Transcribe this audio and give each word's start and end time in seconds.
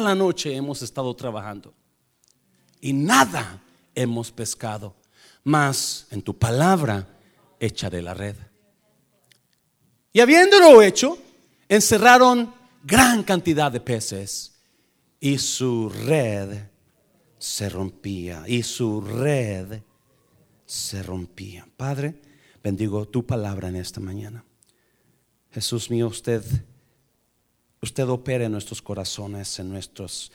la 0.00 0.14
noche 0.14 0.54
hemos 0.54 0.82
estado 0.82 1.14
trabajando 1.14 1.74
y 2.80 2.92
nada 2.92 3.62
hemos 3.94 4.30
pescado, 4.30 4.94
mas 5.44 6.06
en 6.10 6.22
tu 6.22 6.38
palabra 6.38 7.06
echaré 7.58 8.02
la 8.02 8.14
red. 8.14 8.36
Y 10.12 10.20
habiéndolo 10.20 10.82
hecho, 10.82 11.18
encerraron 11.68 12.52
gran 12.82 13.22
cantidad 13.22 13.70
de 13.70 13.80
peces 13.80 14.58
y 15.20 15.38
su 15.38 15.88
red 15.88 16.64
se 17.38 17.68
rompía 17.68 18.44
y 18.46 18.62
su 18.62 19.00
red 19.00 19.82
se 20.66 21.02
rompía. 21.02 21.68
Padre, 21.76 22.20
bendigo 22.62 23.06
tu 23.06 23.26
palabra 23.26 23.68
en 23.68 23.76
esta 23.76 24.00
mañana. 24.00 24.44
Jesús 25.50 25.90
mío, 25.90 26.08
usted 26.08 26.42
usted 27.82 28.08
opera 28.08 28.44
en 28.44 28.52
nuestros 28.52 28.82
corazones, 28.82 29.58
en 29.58 29.70
nuestros 29.70 30.30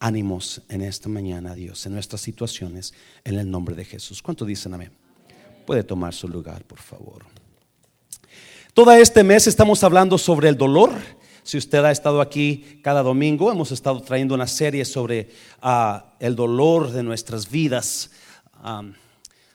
ánimos 0.00 0.62
en 0.68 0.82
esta 0.82 1.08
mañana, 1.08 1.54
Dios, 1.54 1.86
en 1.86 1.94
nuestras 1.94 2.20
situaciones, 2.20 2.92
en 3.24 3.38
el 3.38 3.50
nombre 3.50 3.74
de 3.74 3.84
Jesús. 3.84 4.22
¿Cuánto 4.22 4.44
dicen 4.44 4.74
amén? 4.74 4.92
Puede 5.66 5.84
tomar 5.84 6.14
su 6.14 6.28
lugar, 6.28 6.64
por 6.64 6.78
favor. 6.78 7.24
Todo 8.74 8.92
este 8.92 9.24
mes 9.24 9.46
estamos 9.46 9.82
hablando 9.84 10.18
sobre 10.18 10.48
el 10.48 10.56
dolor. 10.56 10.90
Si 11.42 11.56
usted 11.56 11.84
ha 11.84 11.90
estado 11.90 12.20
aquí 12.20 12.80
cada 12.82 13.02
domingo, 13.02 13.50
hemos 13.50 13.72
estado 13.72 14.00
trayendo 14.02 14.34
una 14.34 14.46
serie 14.46 14.84
sobre 14.84 15.30
ah, 15.62 16.14
el 16.20 16.36
dolor 16.36 16.90
de 16.90 17.02
nuestras 17.02 17.50
vidas. 17.50 18.10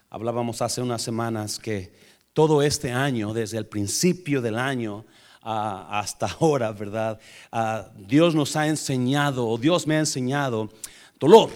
hablábamos 0.09 0.62
hace 0.62 0.81
unas 0.81 1.01
semanas 1.01 1.59
que 1.59 1.93
todo 2.34 2.62
este 2.63 2.91
año, 2.91 3.34
desde 3.34 3.57
el 3.57 3.65
principio 3.65 4.41
del 4.41 4.57
año, 4.57 5.05
hasta 5.43 6.27
ahora, 6.39 6.71
¿verdad? 6.71 7.20
Dios 7.97 8.34
nos 8.34 8.55
ha 8.55 8.67
enseñado, 8.67 9.47
o 9.47 9.57
Dios 9.57 9.85
me 9.85 9.95
ha 9.95 9.99
enseñado, 9.99 10.70
dolor. 11.20 11.49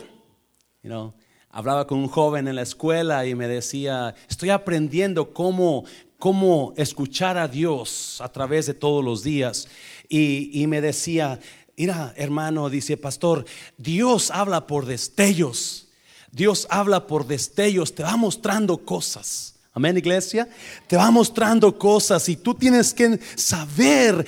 You 0.83 1.13
hablaba 1.57 1.87
con 1.87 1.97
un 1.97 2.07
joven 2.07 2.47
en 2.47 2.55
la 2.55 2.61
escuela 2.61 3.25
y 3.25 3.33
me 3.33 3.47
decía, 3.47 4.13
estoy 4.29 4.51
aprendiendo 4.51 5.33
cómo, 5.33 5.85
cómo 6.19 6.71
escuchar 6.77 7.35
a 7.37 7.47
Dios 7.47 8.21
a 8.21 8.31
través 8.31 8.67
de 8.67 8.75
todos 8.75 9.03
los 9.03 9.23
días. 9.23 9.67
Y, 10.07 10.61
y 10.61 10.67
me 10.67 10.81
decía, 10.81 11.39
mira, 11.75 12.13
hermano, 12.15 12.69
dice, 12.69 12.95
pastor, 12.95 13.43
Dios 13.75 14.29
habla 14.29 14.67
por 14.67 14.85
destellos. 14.85 15.87
Dios 16.31 16.67
habla 16.69 17.07
por 17.07 17.25
destellos, 17.25 17.95
te 17.95 18.03
va 18.03 18.15
mostrando 18.17 18.77
cosas. 18.77 19.56
Amén, 19.77 19.95
iglesia. 19.95 20.49
Te 20.87 20.97
va 20.97 21.11
mostrando 21.11 21.77
cosas 21.77 22.27
y 22.29 22.35
tú 22.35 22.55
tienes 22.55 22.95
que 22.95 23.19
saber 23.35 24.25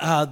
ah, 0.00 0.26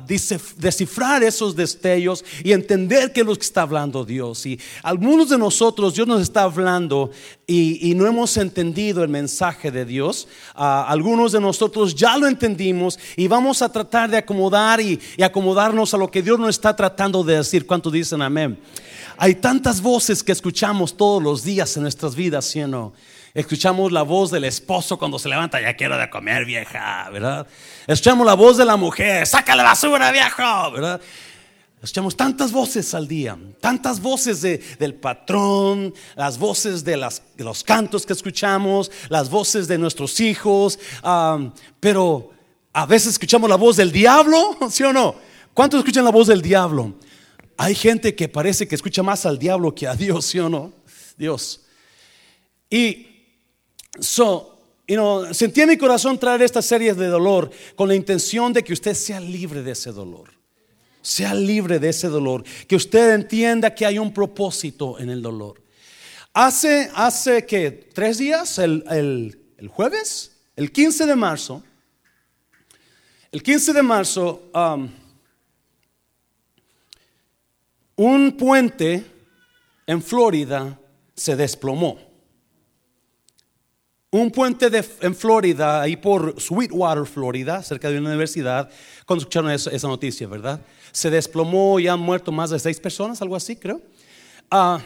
descifrar 0.57 1.23
esos 1.23 1.55
destellos 1.55 2.25
y 2.43 2.53
entender 2.53 3.13
qué 3.13 3.21
es 3.21 3.27
lo 3.27 3.35
que 3.37 3.43
está 3.43 3.61
hablando 3.61 4.07
Dios. 4.07 4.47
Y 4.47 4.59
algunos 4.83 5.29
de 5.29 5.37
nosotros, 5.37 5.95
Dios 5.95 6.09
nos 6.09 6.23
está 6.23 6.45
hablando 6.45 7.11
y, 7.47 7.93
no 7.95 8.07
hemos 8.07 8.39
entendido 8.39 9.05
el 9.05 9.11
mensaje 9.11 9.71
de 9.71 9.85
Dios. 9.85 10.29
Ah, 10.55 10.87
algunos 10.89 11.33
de 11.33 11.43
nosotros 11.43 11.95
ya 11.95 12.17
lo 12.17 12.27
entendimos 12.27 12.99
y 13.17 13.29
vamos 13.29 13.61
a 13.61 13.71
tratar 13.71 14.11
de 14.11 14.17
acomodar 14.17 14.81
y, 14.81 14.99
y 15.19 15.23
acomodarnos 15.23 15.93
a 15.93 15.99
lo 15.99 16.11
que 16.11 16.23
Dios 16.23 16.41
nos 16.41 16.49
está 16.49 16.75
tratando 16.75 17.23
de 17.23 17.37
decir. 17.37 17.67
¿Cuánto 17.67 17.91
dicen 17.91 18.23
amén? 18.23 18.59
Hay 19.19 19.35
tantas 19.35 19.83
voces 19.83 20.23
que 20.23 20.33
escuchamos 20.33 20.97
todos 20.97 21.23
los 21.23 21.45
días 21.45 21.77
en 21.77 21.83
nuestras 21.83 22.15
vidas, 22.15 22.47
¿sí 22.47 22.63
o 22.63 22.67
no? 22.67 22.95
Escuchamos 23.35 23.91
la 23.91 24.03
voz 24.03 24.31
del 24.31 24.45
esposo 24.45 24.97
cuando 24.97 25.19
se 25.19 25.29
levanta, 25.29 25.61
ya 25.61 25.75
quiero 25.75 25.99
de 25.99 26.09
comer, 26.09 26.45
vieja, 26.45 27.11
¿verdad? 27.11 27.45
Escuchamos 27.85 28.25
la 28.25 28.35
voz 28.35 28.57
de 28.57 28.65
la 28.65 28.77
mujer, 28.77 29.27
saca 29.27 29.57
la 29.57 29.65
basura, 29.65 30.13
viejo, 30.13 30.71
¿verdad? 30.71 31.01
Escuchamos 31.83 32.17
tantas 32.17 32.53
voces 32.53 32.95
al 32.95 33.09
día, 33.09 33.37
tantas 33.61 34.01
voces 34.01 34.41
del 34.41 34.95
patrón, 34.95 35.93
las 36.15 36.39
voces 36.39 36.85
de, 36.85 36.97
los 36.97 37.65
cantos 37.65 38.07
que 38.07 38.13
escuchamos, 38.13 38.93
las 39.09 39.29
voces 39.29 39.67
de 39.67 39.79
nuestros 39.79 40.21
hijos, 40.21 40.79
pero 41.81 42.31
a 42.73 42.87
veces 42.87 43.15
escuchamos 43.15 43.51
la 43.51 43.57
voz 43.57 43.79
del 43.79 43.91
diablo, 43.91 44.57
¿sí 44.71 44.85
o 44.85 44.93
no? 44.93 45.17
¿Cuántos 45.53 45.79
escuchan 45.79 46.05
la 46.05 46.13
voz 46.13 46.29
del 46.29 46.41
diablo? 46.41 46.95
Hay 47.57 47.75
gente 47.75 48.15
que 48.15 48.29
parece 48.29 48.69
que 48.69 48.77
escucha 48.77 49.03
más 49.03 49.27
al 49.27 49.41
diablo 49.41 49.75
que 49.75 49.89
a 49.89 49.97
Dios, 49.97 50.25
¿sí 50.25 50.39
o 50.39 50.49
no? 50.49 50.73
Dios. 51.17 51.63
Y 52.71 53.14
So, 54.01 54.59
you 54.89 54.97
know, 54.97 55.33
sentí 55.33 55.61
en 55.61 55.69
mi 55.69 55.77
corazón 55.77 56.19
traer 56.19 56.43
esta 56.43 56.63
serie 56.63 56.95
de 56.95 57.07
dolor 57.07 57.51
con 57.77 57.89
la 57.89 57.95
intención 57.95 58.53
de 58.53 58.63
que 58.63 58.73
usted 58.73 58.95
sea 58.95 59.21
libre 59.21 59.63
de 59.63 59.73
ese 59.73 59.93
dolor. 59.93 60.31
Sea 61.01 61.35
libre 61.35 61.79
de 61.79 61.91
ese 61.91 62.09
dolor. 62.09 62.45
Que 62.67 62.77
usted 62.77 63.15
entienda 63.15 63.75
que 63.75 63.87
hay 63.87 63.99
un 63.99 64.13
propósito 64.13 64.99
en 64.99 65.11
el 65.11 65.23
dolor. 65.23 65.63
Hace, 66.33 66.91
hace 66.95 67.47
que 67.47 67.71
tres 67.71 68.19
días, 68.19 68.59
el, 68.59 68.85
el, 68.91 69.69
jueves, 69.69 70.37
el 70.57 70.73
15 70.73 71.07
de 71.07 71.15
marzo, 71.15 71.63
el 73.31 73.43
15 73.43 73.73
de 73.73 73.83
marzo, 73.83 74.51
um, 74.53 74.89
un 77.97 78.37
puente 78.37 79.05
en 79.87 80.03
Florida 80.03 80.79
se 81.15 81.37
desplomó 81.37 82.04
un 84.21 84.31
puente 84.31 84.71
en 85.01 85.15
Florida, 85.17 85.81
ahí 85.81 85.97
por 85.97 86.41
Sweetwater, 86.41 87.05
Florida, 87.05 87.65
cerca 87.65 87.91
de 87.91 87.99
una 87.99 88.11
universidad, 88.11 88.71
cuando 89.07 89.23
escucharon 89.23 89.51
esa, 89.51 89.89
noticia, 89.89 90.29
¿verdad? 90.29 90.61
Se 90.93 91.11
desplomó 91.11 91.81
y 91.81 91.89
han 91.89 91.99
muerto 91.99 92.31
más 92.31 92.51
de 92.51 92.61
seis 92.61 92.79
personas, 92.79 93.21
algo 93.21 93.35
así, 93.35 93.57
creo. 93.57 93.83
Ah, 94.53 94.81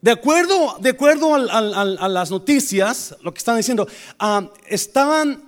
de 0.00 0.12
acuerdo, 0.12 0.78
de 0.80 0.88
acuerdo 0.88 1.34
a, 1.34 2.08
las 2.08 2.30
noticias, 2.30 3.14
lo 3.20 3.34
que 3.34 3.38
están 3.38 3.58
diciendo, 3.58 3.86
ah, 4.18 4.50
estaban, 4.66 5.42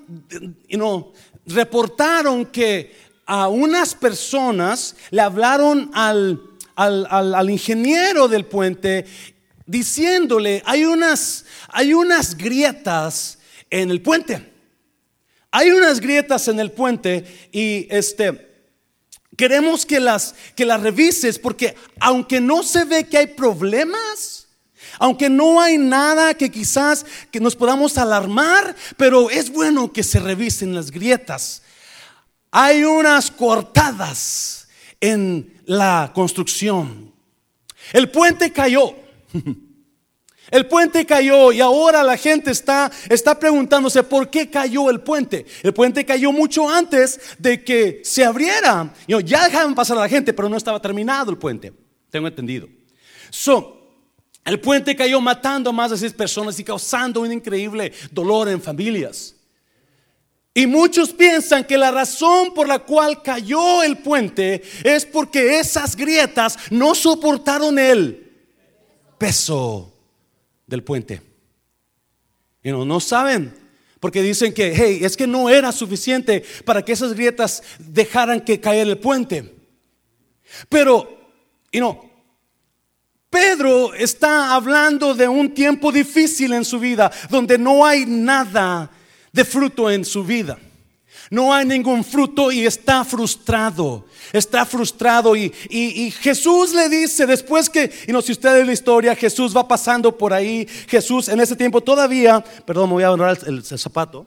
you 0.69 0.77
know, 0.77 1.15
reportaron 1.47 2.45
que 2.45 2.95
a 3.25 3.49
unas 3.49 3.95
personas 3.95 4.95
le 5.11 5.23
hablaron 5.23 5.91
al, 5.95 6.39
al, 6.77 7.49
ingeniero 7.49 8.29
del 8.29 8.45
puente 8.45 9.07
diciéndole, 9.71 10.63
hay 10.67 10.85
unas, 10.85 11.45
hay 11.69 11.95
unas 11.95 12.37
grietas 12.37 13.39
en 13.71 13.91
el 13.91 14.03
puente. 14.03 14.53
Hay 15.53 15.71
unas 15.71 16.01
grietas 16.01 16.49
en 16.49 16.59
el 16.61 16.73
puente 16.73 17.49
y 17.53 17.87
este 17.91 18.49
queremos 19.37 19.87
que 19.87 20.01
las 20.01 20.35
que 20.55 20.67
las 20.67 20.81
revises 20.81 21.39
porque 21.39 21.75
aunque 21.99 22.41
no 22.41 22.63
se 22.63 22.85
ve 22.85 23.09
que 23.09 23.19
hay 23.19 23.27
problemas, 23.29 24.49
aunque 24.99 25.29
no 25.29 25.61
hay 25.61 25.79
nada 25.79 26.35
que 26.35 26.51
quizás 26.51 27.07
que 27.31 27.41
nos 27.41 27.57
podamos 27.57 27.97
alarmar, 27.97 28.77
pero 28.97 29.31
es 29.31 29.51
bueno 29.51 29.93
que 29.93 30.03
se 30.03 30.21
revisen 30.21 30.75
las 30.75 30.91
grietas. 30.91 31.63
Hay 32.51 32.85
unas 32.85 33.31
cortadas 33.31 34.69
en 35.01 35.61
la 35.65 36.13
construcción. 36.15 37.13
El 37.93 38.11
puente 38.11 38.53
cayó. 38.53 38.95
El 40.51 40.67
puente 40.67 41.07
cayó 41.07 41.53
y 41.53 41.61
ahora 41.61 42.03
la 42.03 42.17
gente 42.17 42.51
está, 42.51 42.91
está 43.09 43.39
preguntándose 43.39 44.03
por 44.03 44.31
qué 44.31 44.51
cayó 44.51 44.91
el 44.91 45.01
puente. 45.01 45.47
El 45.63 45.73
puente 45.73 46.05
cayó 46.05 46.33
mucho 46.33 46.69
antes 46.69 47.21
de 47.39 47.63
que 47.63 48.01
se 48.05 48.25
abriera. 48.25 48.93
Ya 49.07 49.45
dejaban 49.45 49.75
pasar 49.75 49.97
a 49.99 50.01
la 50.01 50.09
gente, 50.09 50.33
pero 50.33 50.49
no 50.49 50.57
estaba 50.57 50.83
terminado 50.83 51.31
el 51.31 51.39
puente. 51.39 51.73
Tengo 52.11 52.27
entendido. 52.27 52.69
So, 53.31 53.81
el 54.45 54.59
puente 54.59 54.97
cayó 54.97 55.21
matando 55.21 55.71
a 55.71 55.73
más 55.73 55.93
de 55.93 55.99
seis 55.99 56.13
personas 56.13 56.59
y 56.59 56.65
causando 56.65 57.21
un 57.21 57.33
increíble 57.33 57.93
dolor 58.11 58.49
en 58.49 58.61
familias. 58.61 59.37
Y 60.53 60.67
muchos 60.67 61.11
piensan 61.11 61.65
que 61.65 61.79
la 61.79 61.93
razón 61.93 62.53
por 62.55 62.67
la 62.67 62.81
cual 62.81 63.23
cayó 63.23 63.85
el 63.85 63.99
puente 63.99 64.63
es 64.83 65.07
porque 65.07 65.61
esas 65.61 65.95
grietas 65.95 66.59
no 66.71 66.97
soportaron 66.97 67.79
el 67.79 68.30
peso 69.21 69.93
del 70.67 70.83
puente. 70.83 71.21
Y 72.63 72.71
no, 72.71 72.87
no 72.87 73.01
saben, 73.01 73.55
porque 74.01 74.23
dicen 74.23 74.55
que, 74.55 74.73
hey, 74.75 75.01
es 75.03 75.15
que 75.15 75.27
no 75.27 75.51
era 75.51 75.73
suficiente 75.73 76.43
para 76.65 76.83
que 76.83 76.93
esas 76.93 77.13
grietas 77.13 77.63
dejaran 77.79 78.41
que 78.41 78.61
cayera 78.61 78.91
el 78.91 78.99
puente. 78.99 79.55
Pero, 80.71 81.21
y 81.71 81.81
no, 81.81 82.11
Pedro 83.29 83.93
está 83.93 84.55
hablando 84.55 85.15
de 85.15 85.29
un 85.29 85.53
tiempo 85.53 85.93
difícil 85.93 86.55
en 86.55 86.65
su 86.65 86.79
vida, 86.79 87.13
donde 87.29 87.59
no 87.59 87.85
hay 87.85 88.07
nada 88.07 88.91
de 89.33 89.45
fruto 89.45 89.91
en 89.91 90.07
su 90.07 90.25
vida. 90.25 90.59
No 91.31 91.55
hay 91.55 91.65
ningún 91.65 92.03
fruto 92.03 92.51
y 92.51 92.67
está 92.67 93.05
frustrado. 93.05 94.05
Está 94.33 94.67
frustrado 94.67 95.37
y, 95.37 95.51
Jesús 96.21 96.75
le 96.75 96.89
dice, 96.89 97.25
después 97.25 97.71
que, 97.71 97.89
y 98.09 98.13
no 98.13 98.21
si 98.21 98.33
usted 98.33 98.67
la 98.67 98.73
historia, 98.73 99.15
Jesús 99.15 99.57
va 99.57 99.67
pasando 99.67 100.17
por 100.19 100.33
ahí. 100.33 100.67
Jesús 100.89 101.29
en 101.29 101.39
ese 101.39 101.55
tiempo 101.55 101.81
todavía, 101.81 102.45
perdón, 102.67 102.89
me 102.89 102.95
voy 102.95 103.05
a 103.05 103.13
honrar 103.13 103.39
el, 103.47 103.63
zapato. 103.63 104.27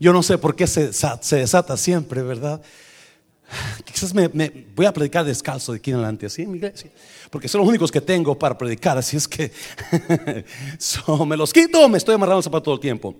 Yo 0.00 0.14
no 0.14 0.22
sé 0.22 0.38
por 0.38 0.56
qué 0.56 0.66
se, 0.66 0.92
se 0.94 1.36
desata 1.36 1.76
siempre, 1.76 2.22
¿verdad? 2.22 2.62
Quizás 3.84 4.14
me, 4.14 4.28
voy 4.28 4.86
a 4.86 4.92
predicar 4.92 5.24
descalzo 5.24 5.72
de 5.72 5.78
aquí 5.78 5.90
en 5.90 5.96
adelante, 5.96 6.26
así 6.26 6.42
en 6.42 6.52
mi 6.52 6.58
iglesia, 6.58 6.90
porque 7.30 7.48
son 7.48 7.60
los 7.60 7.68
únicos 7.68 7.90
que 7.90 8.00
tengo 8.00 8.38
para 8.38 8.56
predicar, 8.56 8.98
así 8.98 9.16
es 9.16 9.28
que 9.28 9.52
me 11.26 11.36
los 11.36 11.52
quito, 11.52 11.88
me 11.88 11.98
estoy 11.98 12.14
amarrando 12.14 12.50
para 12.50 12.62
todo 12.62 12.74
el 12.74 12.80
tiempo. 12.80 13.14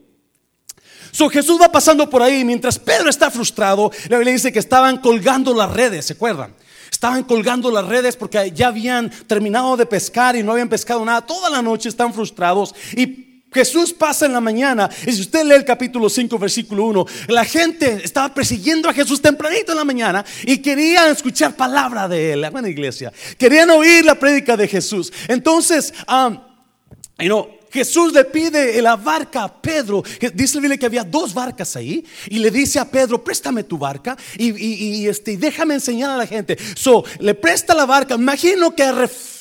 So, 1.11 1.29
Jesús 1.31 1.59
va 1.61 1.71
pasando 1.71 2.09
por 2.09 2.23
ahí 2.23 2.45
mientras 2.45 2.79
Pedro 2.79 3.09
está 3.09 3.31
frustrado. 3.31 3.91
La 4.09 4.19
Biblia 4.19 4.35
dice 4.35 4.53
que 4.53 4.59
estaban 4.59 4.99
colgando 4.99 5.55
las 5.55 5.73
redes, 5.73 6.07
¿se 6.07 6.13
acuerdan? 6.13 6.55
Estaban 6.91 7.25
colgando 7.25 7.71
las 7.71 7.87
redes 7.87 8.17
porque 8.17 8.53
ya 8.55 8.69
habían 8.69 9.11
terminado 9.27 9.77
de 9.77 9.87
pescar 9.87 10.37
y 10.37 10.43
no 10.43 10.53
habían 10.53 10.69
pescado 10.69 11.05
nada. 11.05 11.23
Toda 11.23 11.51
la 11.51 11.63
noche 11.63 11.89
están 11.89 12.13
frustrados 12.13 12.75
y 12.97 13.28
Jesús 13.53 13.93
pasa 13.93 14.27
en 14.27 14.33
la 14.33 14.41
mañana 14.41 14.91
y 15.07 15.13
si 15.13 15.23
usted 15.23 15.45
lee 15.45 15.55
el 15.55 15.65
capítulo 15.65 16.11
5 16.11 16.39
versículo 16.39 16.85
1, 16.85 17.07
la 17.29 17.45
gente 17.45 18.01
estaba 18.05 18.33
persiguiendo 18.33 18.89
a 18.89 18.93
Jesús 18.93 19.23
tempranito 19.23 19.73
en 19.73 19.79
la 19.79 19.85
mañana 19.85 20.25
y 20.45 20.59
querían 20.59 21.11
escuchar 21.11 21.57
palabra 21.57 22.09
de 22.09 22.33
él, 22.33 22.47
buena 22.51 22.69
iglesia. 22.69 23.13
Querían 23.39 23.71
oír 23.71 24.05
la 24.05 24.19
prédica 24.19 24.57
de 24.57 24.69
Jesús. 24.69 25.13
Entonces, 25.29 25.95
um, 26.09 26.39
Jesús 27.71 28.13
le 28.13 28.25
pide 28.25 28.81
la 28.81 28.97
barca 28.97 29.45
a 29.45 29.61
Pedro. 29.61 30.03
Dice 30.35 30.79
que 30.79 30.87
había 30.87 31.05
dos 31.05 31.35
barcas 31.35 31.77
ahí. 31.77 32.05
Y 32.29 32.39
le 32.39 32.51
dice 32.51 32.79
a 32.79 32.91
Pedro, 32.91 33.23
préstame 33.23 33.65
tu 33.65 33.79
barca 33.79 34.17
y, 34.37 35.07
este, 35.07 35.37
déjame 35.37 35.75
enseñar 35.75 36.11
a 36.11 36.17
la 36.17 36.27
gente. 36.27 36.57
So, 36.77 37.05
le 37.21 37.35
presta 37.35 37.75
la 37.75 37.87
barca. 37.87 38.15
Imagino 38.15 38.75
que 38.75 38.85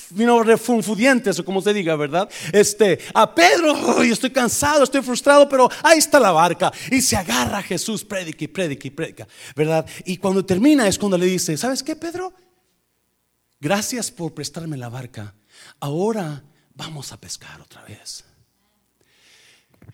vino 0.10 0.42
refunfudientes 0.44 1.40
o 1.40 1.46
como 1.46 1.62
se 1.62 1.74
diga, 1.74 1.96
¿verdad? 1.96 2.30
Este, 2.52 3.00
a 3.14 3.34
Pedro, 3.34 4.02
estoy 4.04 4.30
cansado, 4.32 4.84
estoy 4.84 5.02
frustrado, 5.02 5.48
pero 5.50 5.70
ahí 5.84 6.00
está 6.00 6.20
la 6.20 6.32
barca. 6.32 6.72
Y 6.92 7.02
se 7.02 7.16
agarra 7.16 7.60
a 7.60 7.64
Jesús, 7.64 8.04
predica 8.04 8.44
y 8.44 8.48
predica 8.48 8.88
y 8.88 8.92
predica, 8.92 9.28
¿verdad? 9.56 9.86
Y 10.06 10.18
cuando 10.18 10.46
termina 10.46 10.88
es 10.88 10.98
cuando 10.98 11.18
le 11.18 11.26
dice, 11.26 11.58
¿sabes 11.58 11.84
qué, 11.84 11.96
Pedro? 11.96 12.34
Gracias 13.60 14.12
por 14.12 14.34
prestarme 14.34 14.78
la 14.78 14.90
barca. 14.90 15.34
Ahora 15.80 16.44
vamos 16.76 17.12
a 17.12 17.20
pescar 17.20 17.60
otra 17.62 17.84
vez. 17.84 18.24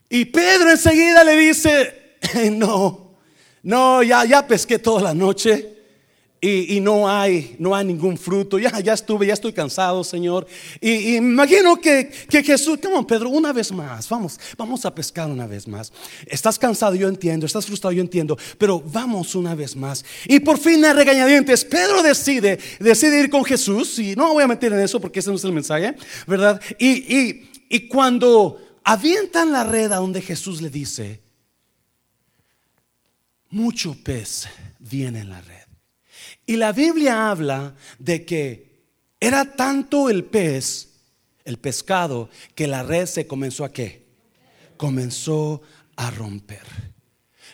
Y 0.10 0.26
Pedro 0.26 0.70
enseguida 0.70 1.24
le 1.24 1.36
dice, 1.36 2.18
no, 2.52 3.16
no, 3.64 4.04
ya, 4.04 4.26
ya 4.26 4.46
pesqué 4.46 4.80
toda 4.80 5.02
la 5.02 5.14
noche 5.14 5.73
y, 6.46 6.82
no, 6.82 7.10
hay, 7.10 7.56
no 7.58 7.74
hay 7.74 7.86
ningún 7.86 8.18
fruto. 8.18 8.60
Ya, 8.60 8.78
ya 8.82 8.94
estuve, 8.94 9.26
ya 9.26 9.34
estoy 9.34 9.54
cansado, 9.54 10.04
Señor. 10.04 10.46
Y, 10.82 11.16
imagino 11.16 11.80
que, 11.80 12.12
que 12.30 12.44
Jesús, 12.44 12.80
come 12.84 13.02
Pedro, 13.06 13.30
una 13.30 13.54
vez 13.54 13.72
más, 13.72 14.10
vamos, 14.10 14.38
vamos 14.58 14.86
a 14.86 14.94
pescar 14.94 15.30
una 15.30 15.48
vez 15.48 15.66
más. 15.70 15.94
Estás 16.26 16.60
cansado, 16.60 16.96
yo 16.96 17.08
entiendo, 17.08 17.46
estás 17.46 17.66
frustrado, 17.66 17.94
yo 17.94 18.02
entiendo, 18.02 18.38
pero 18.58 18.82
vamos 18.82 19.36
una 19.36 19.56
vez 19.56 19.74
más. 19.74 20.04
Y 20.28 20.42
por 20.42 20.58
fin 20.58 20.84
a 20.84 20.92
regañadientes, 20.92 21.64
Pedro 21.64 22.04
decide, 22.04 22.60
decide 22.78 23.22
ir 23.22 23.30
con 23.30 23.46
Jesús, 23.46 23.98
y 24.00 24.14
no 24.14 24.28
me 24.28 24.34
voy 24.34 24.44
a 24.44 24.48
meter 24.48 24.74
en 24.74 24.82
eso 24.82 25.00
porque 25.00 25.22
ese 25.22 25.30
no 25.30 25.38
es 25.38 25.44
el 25.46 25.54
mensaje, 25.54 25.96
¿verdad? 26.28 26.62
Y, 26.78 26.90
y, 26.90 27.52
y 27.70 27.88
cuando 27.88 28.60
avientan 28.84 29.54
la 29.54 29.64
red 29.64 29.94
a 29.94 29.98
donde 29.98 30.22
Jesús 30.22 30.62
le 30.62 30.70
dice, 30.70 31.22
mucho 33.50 33.96
pez 34.04 34.50
viene 34.80 35.22
en 35.22 35.30
la 35.30 35.40
red. 35.40 35.63
Y 36.46 36.58
la 36.58 36.72
Biblia 36.72 37.30
habla 37.30 37.76
de 38.00 38.26
que 38.26 38.74
era 39.20 39.56
tanto 39.56 40.10
el 40.10 40.26
pez, 40.26 40.90
el 41.46 41.58
pescado, 41.58 42.30
que 42.56 42.68
la 42.68 42.84
red 42.84 43.06
se 43.06 43.28
comenzó 43.28 43.64
a 43.64 43.72
qué? 43.72 44.08
Comenzó 44.76 45.62
a 45.96 46.12
romper. 46.12 46.94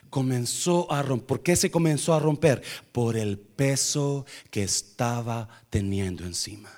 Comenzó 0.10 0.92
a 0.92 1.04
romper. 1.04 1.28
¿Por 1.28 1.44
qué 1.44 1.56
se 1.56 1.70
comenzó 1.70 2.16
a 2.16 2.20
romper? 2.20 2.64
Por 2.92 3.16
el 3.18 3.38
peso 3.38 4.26
que 4.50 4.64
estaba 4.64 5.48
teniendo 5.70 6.26
encima. 6.26 6.72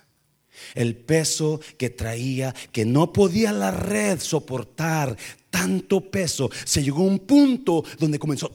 El 0.76 0.98
peso 0.98 1.62
que 1.78 1.90
traía, 1.90 2.54
que 2.72 2.86
no 2.86 3.14
podía 3.14 3.54
la 3.54 3.72
red 3.72 4.20
soportar 4.20 5.18
tanto 5.50 6.12
peso. 6.12 6.50
Se 6.66 6.84
llegó 6.84 7.04
a 7.04 7.08
un 7.08 7.20
punto 7.20 7.84
donde 7.98 8.20
comenzó 8.20 8.52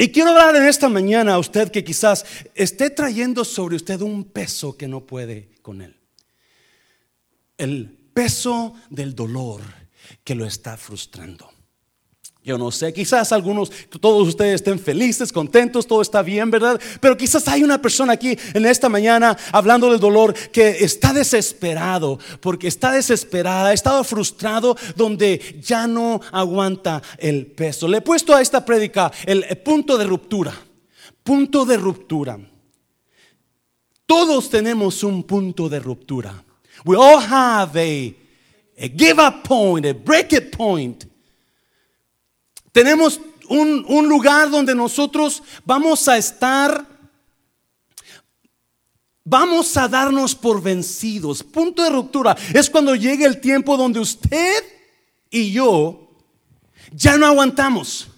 Y 0.00 0.12
quiero 0.12 0.30
hablar 0.30 0.56
en 0.56 0.66
esta 0.66 0.88
mañana 0.88 1.34
a 1.34 1.38
usted 1.38 1.70
que 1.70 1.84
quizás 1.84 2.24
esté 2.54 2.88
trayendo 2.88 3.44
sobre 3.44 3.76
usted 3.76 4.00
un 4.00 4.24
peso 4.24 4.74
que 4.74 4.88
no 4.88 5.04
puede 5.04 5.50
con 5.60 5.82
él. 5.82 5.94
El 7.58 7.98
peso 8.14 8.72
del 8.88 9.14
dolor 9.14 9.60
que 10.24 10.34
lo 10.34 10.46
está 10.46 10.78
frustrando. 10.78 11.52
Yo 12.42 12.56
no 12.56 12.70
sé, 12.70 12.90
quizás 12.94 13.32
algunos, 13.32 13.70
todos 14.00 14.26
ustedes 14.26 14.56
estén 14.56 14.78
felices, 14.78 15.30
contentos, 15.30 15.86
todo 15.86 16.00
está 16.00 16.22
bien, 16.22 16.50
¿verdad? 16.50 16.80
Pero 16.98 17.14
quizás 17.14 17.46
hay 17.48 17.62
una 17.62 17.82
persona 17.82 18.14
aquí 18.14 18.36
en 18.54 18.64
esta 18.64 18.88
mañana 18.88 19.36
hablando 19.52 19.90
del 19.90 20.00
dolor 20.00 20.32
que 20.50 20.82
está 20.82 21.12
desesperado, 21.12 22.18
porque 22.40 22.66
está 22.66 22.92
desesperada, 22.92 23.68
ha 23.68 23.72
estado 23.74 24.02
frustrado, 24.04 24.74
donde 24.96 25.60
ya 25.60 25.86
no 25.86 26.22
aguanta 26.32 27.02
el 27.18 27.46
peso. 27.46 27.86
Le 27.86 27.98
he 27.98 28.02
puesto 28.02 28.34
a 28.34 28.40
esta 28.40 28.64
prédica 28.64 29.12
el 29.26 29.44
punto 29.58 29.98
de 29.98 30.06
ruptura, 30.06 30.54
punto 31.22 31.66
de 31.66 31.76
ruptura. 31.76 32.38
Todos 34.06 34.48
tenemos 34.48 35.04
un 35.04 35.24
punto 35.24 35.68
de 35.68 35.78
ruptura. 35.78 36.42
We 36.86 36.96
all 36.96 37.20
have 37.20 37.78
a, 37.78 38.14
a 38.82 38.88
give 38.88 39.20
up 39.20 39.42
point, 39.44 39.84
a 39.84 39.92
break 39.92 40.32
it 40.32 40.56
point. 40.56 41.09
Tenemos 42.72 43.20
un, 43.48 44.08
lugar 44.08 44.48
donde 44.50 44.74
nosotros 44.74 45.42
vamos 45.64 46.06
a 46.06 46.16
estar, 46.16 46.86
vamos 49.24 49.76
a 49.76 49.88
darnos 49.88 50.34
por 50.34 50.62
vencidos. 50.62 51.42
Punto 51.42 51.82
de 51.82 51.90
ruptura 51.90 52.36
es 52.54 52.70
cuando 52.70 52.94
llegue 52.94 53.24
el 53.24 53.40
tiempo 53.40 53.76
donde 53.76 53.98
usted 53.98 54.64
y 55.30 55.50
yo 55.50 56.08
ya 56.92 57.16
no 57.16 57.26
aguantamos. 57.26 58.08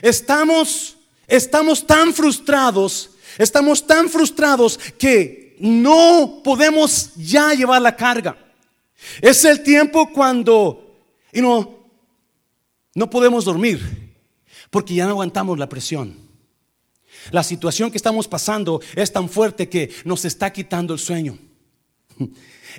Estamos, 0.00 0.96
estamos 1.26 1.86
tan 1.86 2.12
frustrados, 2.14 3.10
estamos 3.38 3.86
tan 3.86 4.08
frustrados 4.08 4.78
que 4.98 5.56
no 5.60 6.40
podemos 6.42 7.14
ya 7.16 7.52
llevar 7.52 7.82
la 7.82 7.94
carga. 7.94 8.36
Es 9.20 9.44
el 9.44 9.62
tiempo 9.62 10.10
cuando, 10.10 10.96
y 11.32 11.42
no 11.42 11.83
no 12.94 13.10
podemos 13.10 13.44
dormir 13.44 14.14
porque 14.70 14.94
ya 14.94 15.04
no 15.04 15.10
aguantamos 15.10 15.58
la 15.58 15.68
presión. 15.68 16.16
La 17.30 17.42
situación 17.42 17.90
que 17.90 17.96
estamos 17.96 18.28
pasando 18.28 18.80
es 18.94 19.12
tan 19.12 19.28
fuerte 19.28 19.68
que 19.68 19.94
nos 20.04 20.24
está 20.24 20.52
quitando 20.52 20.94
el 20.94 21.00
sueño. 21.00 21.38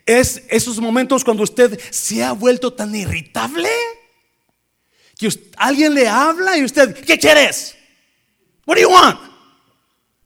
Es 0.05 0.43
esos 0.49 0.79
momentos 0.79 1.23
cuando 1.23 1.43
usted 1.43 1.79
se 1.89 2.23
ha 2.23 2.33
vuelto 2.33 2.73
tan 2.73 2.93
irritable 2.93 3.69
que 5.17 5.29
alguien 5.57 5.93
le 5.93 6.07
habla 6.07 6.57
y 6.57 6.63
usted, 6.63 6.93
¿qué 7.05 7.17
quieres? 7.17 7.75
What 8.65 8.75
do 8.75 8.81
you 8.81 8.89
want? 8.89 9.19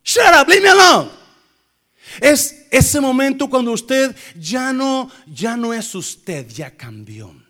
Shut 0.03 0.33
up, 0.33 0.47
leave 0.47 0.63
me 0.63 0.69
alone. 0.69 1.11
Es 2.19 2.65
ese 2.71 2.99
momento 2.99 3.49
cuando 3.49 3.71
usted 3.71 4.15
ya 4.35 4.73
no 4.73 5.11
ya 5.27 5.55
no 5.55 5.73
es 5.73 5.93
usted, 5.93 6.47
ya 6.47 6.75
cambió. 6.75 7.48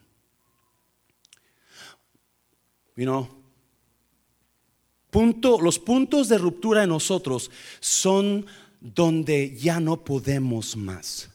Punto, 5.10 5.60
los 5.60 5.80
puntos 5.80 6.30
de 6.30 6.38
ruptura 6.38 6.84
en 6.84 6.90
nosotros 6.90 7.50
son 7.80 8.46
donde 8.80 9.56
ya 9.58 9.80
no 9.80 10.04
podemos 10.04 10.76
más. 10.76 11.30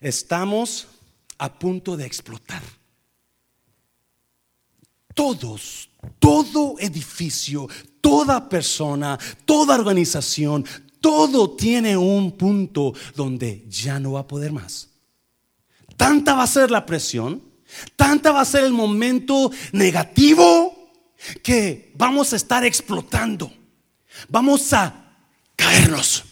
Estamos 0.00 0.86
a 1.38 1.58
punto 1.58 1.96
de 1.96 2.06
explotar. 2.06 2.62
Todos, 5.14 5.90
todo 6.18 6.76
edificio, 6.78 7.68
toda 8.00 8.48
persona, 8.48 9.18
toda 9.44 9.74
organización, 9.74 10.64
todo 11.00 11.50
tiene 11.56 11.96
un 11.96 12.32
punto 12.32 12.94
donde 13.16 13.66
ya 13.68 13.98
no 13.98 14.12
va 14.12 14.20
a 14.20 14.28
poder 14.28 14.52
más. 14.52 14.88
Tanta 15.96 16.34
va 16.34 16.44
a 16.44 16.46
ser 16.46 16.70
la 16.70 16.86
presión, 16.86 17.42
tanta 17.96 18.32
va 18.32 18.42
a 18.42 18.46
ser 18.46 18.64
el 18.64 18.72
momento 18.72 19.50
negativo 19.72 20.79
que 21.42 21.92
vamos 21.94 22.32
a 22.32 22.36
estar 22.36 22.64
explotando. 22.64 23.52
Vamos 24.28 24.72
a 24.72 25.16
caernos. 25.56 26.24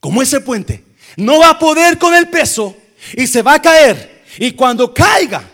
Como 0.00 0.22
ese 0.22 0.40
puente. 0.40 0.84
No 1.16 1.40
va 1.40 1.50
a 1.50 1.58
poder 1.58 1.98
con 1.98 2.14
el 2.14 2.28
peso 2.28 2.76
y 3.14 3.26
se 3.26 3.42
va 3.42 3.54
a 3.54 3.62
caer. 3.62 4.24
Y 4.38 4.52
cuando 4.52 4.92
caiga, 4.92 5.48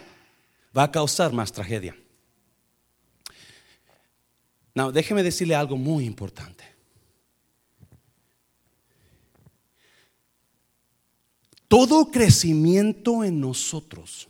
va 0.76 0.85
a 0.85 0.90
causar 0.90 1.33
más 1.33 1.52
tragedia. 1.52 1.97
No, 4.75 4.92
déjeme 4.92 5.25
decirle 5.25 5.57
algo 5.57 5.76
muy 5.76 6.04
importante. 6.04 6.64
Todo 11.66 12.11
crecimiento 12.11 13.25
en 13.25 13.40
nosotros, 13.40 14.28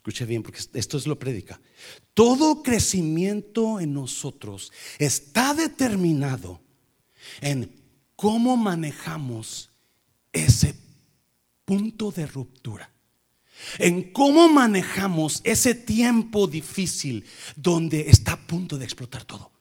Escuche 0.00 0.24
bien, 0.24 0.42
porque 0.42 0.60
esto 0.72 0.96
es 0.96 1.06
lo 1.06 1.18
predica. 1.18 1.60
Todo 2.14 2.62
crecimiento 2.62 3.80
en 3.80 3.92
nosotros 3.92 4.72
está 4.98 5.52
determinado 5.52 6.62
en 7.42 7.70
cómo 8.16 8.56
manejamos 8.56 9.68
ese 10.32 10.74
punto 11.66 12.10
de 12.12 12.26
ruptura. 12.26 12.90
En 13.78 14.10
cómo 14.10 14.48
manejamos 14.48 15.42
ese 15.44 15.74
tiempo 15.74 16.46
difícil 16.46 17.26
donde 17.54 18.08
está 18.08 18.32
a 18.32 18.46
punto 18.46 18.78
de 18.78 18.86
explotar 18.86 19.26
todo. 19.26 19.52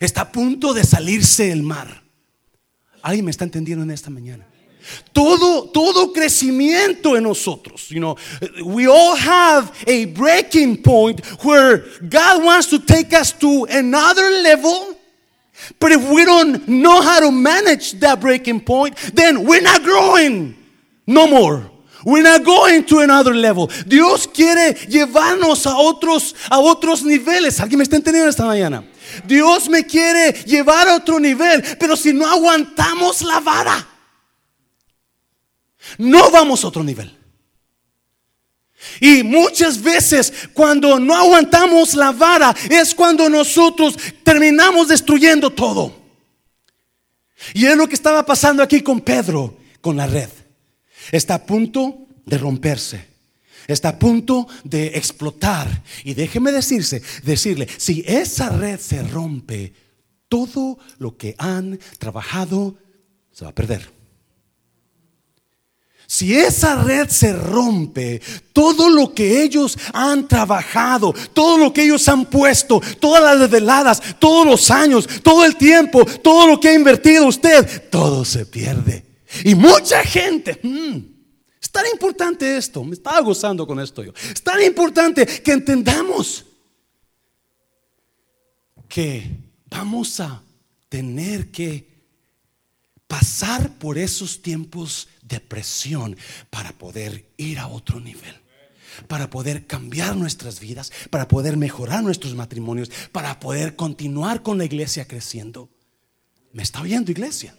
Está 0.00 0.20
a 0.20 0.32
punto 0.32 0.74
de 0.74 0.84
salirse 0.84 1.50
el 1.50 1.62
mar. 1.62 2.04
¿Alguien 3.00 3.24
me 3.24 3.30
está 3.30 3.44
entendiendo 3.44 3.84
en 3.84 3.90
esta 3.90 4.10
mañana? 4.10 4.46
Todo, 5.12 5.68
todo 5.70 6.12
crecimiento 6.12 7.16
en 7.16 7.24
nosotros. 7.24 7.90
You 7.90 8.00
know, 8.00 8.16
we 8.64 8.86
all 8.86 9.16
have 9.16 9.72
a 9.86 10.06
breaking 10.06 10.82
point 10.82 11.24
where 11.44 11.84
God 12.08 12.44
wants 12.44 12.68
to 12.68 12.78
take 12.78 13.12
us 13.12 13.32
to 13.32 13.66
another 13.70 14.30
level. 14.42 14.96
But 15.80 15.92
if 15.92 16.08
we 16.10 16.24
don't 16.24 16.68
know 16.68 17.00
how 17.00 17.20
to 17.20 17.30
manage 17.30 17.98
that 18.00 18.20
breaking 18.20 18.60
point, 18.60 18.96
then 19.14 19.46
we're 19.46 19.62
not 19.62 19.82
growing 19.82 20.54
no 21.06 21.26
more. 21.26 21.70
We're 22.04 22.22
not 22.22 22.44
going 22.44 22.84
to 22.84 23.00
another 23.00 23.34
level. 23.34 23.68
Dios 23.84 24.28
quiere 24.28 24.74
llevarnos 24.86 25.66
a 25.66 25.76
otros, 25.76 26.36
a 26.48 26.60
otros 26.60 27.02
niveles. 27.02 27.58
¿Alguien 27.58 27.78
me 27.78 27.84
está 27.84 27.96
entendiendo 27.96 28.30
esta 28.30 28.44
mañana? 28.44 28.84
Dios 29.26 29.68
me 29.68 29.84
quiere 29.84 30.32
llevar 30.44 30.86
a 30.88 30.94
otro 30.94 31.18
nivel, 31.18 31.64
pero 31.80 31.96
si 31.96 32.12
no 32.12 32.26
aguantamos 32.26 33.22
la 33.22 33.40
vara, 33.40 33.86
no 35.98 36.30
vamos 36.30 36.64
a 36.64 36.68
otro 36.68 36.82
nivel. 36.82 37.16
Y 39.00 39.22
muchas 39.22 39.82
veces 39.82 40.32
cuando 40.52 40.98
no 40.98 41.14
aguantamos 41.14 41.94
la 41.94 42.12
vara 42.12 42.54
es 42.70 42.94
cuando 42.94 43.28
nosotros 43.28 43.96
terminamos 44.22 44.88
destruyendo 44.88 45.50
todo. 45.50 45.94
Y 47.54 47.66
es 47.66 47.76
lo 47.76 47.88
que 47.88 47.94
estaba 47.94 48.24
pasando 48.24 48.62
aquí 48.62 48.80
con 48.80 49.00
Pedro, 49.00 49.56
con 49.80 49.96
la 49.96 50.06
red. 50.06 50.30
Está 51.12 51.34
a 51.34 51.46
punto 51.46 52.06
de 52.24 52.38
romperse. 52.38 53.06
Está 53.66 53.90
a 53.90 53.98
punto 53.98 54.46
de 54.64 54.88
explotar. 54.88 55.82
Y 56.04 56.14
déjeme 56.14 56.52
decirse, 56.52 57.02
decirle, 57.24 57.68
si 57.76 58.04
esa 58.06 58.48
red 58.48 58.78
se 58.78 59.02
rompe, 59.02 59.72
todo 60.28 60.78
lo 60.98 61.16
que 61.16 61.34
han 61.38 61.78
trabajado 61.98 62.76
se 63.32 63.44
va 63.44 63.50
a 63.50 63.54
perder. 63.54 63.95
Si 66.06 66.36
esa 66.36 66.82
red 66.82 67.08
se 67.08 67.32
rompe, 67.32 68.22
todo 68.52 68.88
lo 68.88 69.12
que 69.12 69.42
ellos 69.42 69.76
han 69.92 70.28
trabajado, 70.28 71.12
todo 71.32 71.58
lo 71.58 71.72
que 71.72 71.82
ellos 71.82 72.08
han 72.08 72.26
puesto, 72.26 72.80
todas 73.00 73.38
las 73.38 73.50
veladas, 73.50 74.00
todos 74.20 74.46
los 74.46 74.70
años, 74.70 75.08
todo 75.22 75.44
el 75.44 75.56
tiempo, 75.56 76.04
todo 76.22 76.46
lo 76.46 76.60
que 76.60 76.68
ha 76.68 76.74
invertido 76.74 77.26
usted, 77.26 77.90
todo 77.90 78.24
se 78.24 78.46
pierde. 78.46 79.04
Y 79.44 79.56
mucha 79.56 80.02
gente, 80.04 80.60
mm, 80.62 80.96
es 81.60 81.70
tan 81.70 81.84
importante 81.92 82.56
esto, 82.56 82.84
me 82.84 82.94
estaba 82.94 83.20
gozando 83.20 83.66
con 83.66 83.80
esto 83.80 84.04
yo, 84.04 84.12
es 84.32 84.42
tan 84.42 84.62
importante 84.62 85.26
que 85.26 85.52
entendamos 85.52 86.44
que 88.88 89.28
vamos 89.68 90.20
a 90.20 90.40
tener 90.88 91.50
que 91.50 91.96
pasar 93.08 93.70
por 93.78 93.98
esos 93.98 94.40
tiempos 94.40 95.08
de 95.28 95.40
presión 95.40 96.16
para 96.50 96.72
poder 96.72 97.26
ir 97.36 97.58
a 97.58 97.68
otro 97.68 98.00
nivel. 98.00 98.34
Para 99.08 99.28
poder 99.28 99.66
cambiar 99.66 100.16
nuestras 100.16 100.58
vidas, 100.60 100.90
para 101.10 101.28
poder 101.28 101.56
mejorar 101.56 102.02
nuestros 102.02 102.34
matrimonios, 102.34 102.90
para 103.12 103.38
poder 103.40 103.76
continuar 103.76 104.42
con 104.42 104.56
la 104.56 104.64
iglesia 104.64 105.06
creciendo. 105.06 105.68
¿Me 106.52 106.62
está 106.62 106.80
oyendo, 106.80 107.10
iglesia? 107.10 107.54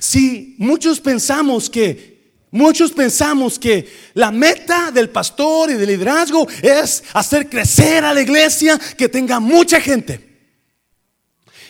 Si 0.00 0.54
muchos 0.58 1.00
pensamos 1.00 1.70
que, 1.70 2.34
muchos 2.50 2.92
pensamos 2.92 3.58
que 3.58 3.90
la 4.12 4.30
meta 4.30 4.90
del 4.90 5.08
pastor 5.08 5.70
y 5.70 5.74
del 5.74 5.88
liderazgo 5.88 6.46
es 6.60 7.04
hacer 7.14 7.48
crecer 7.48 8.04
a 8.04 8.12
la 8.12 8.20
iglesia, 8.20 8.78
que 8.98 9.08
tenga 9.08 9.40
mucha 9.40 9.80
gente. 9.80 10.26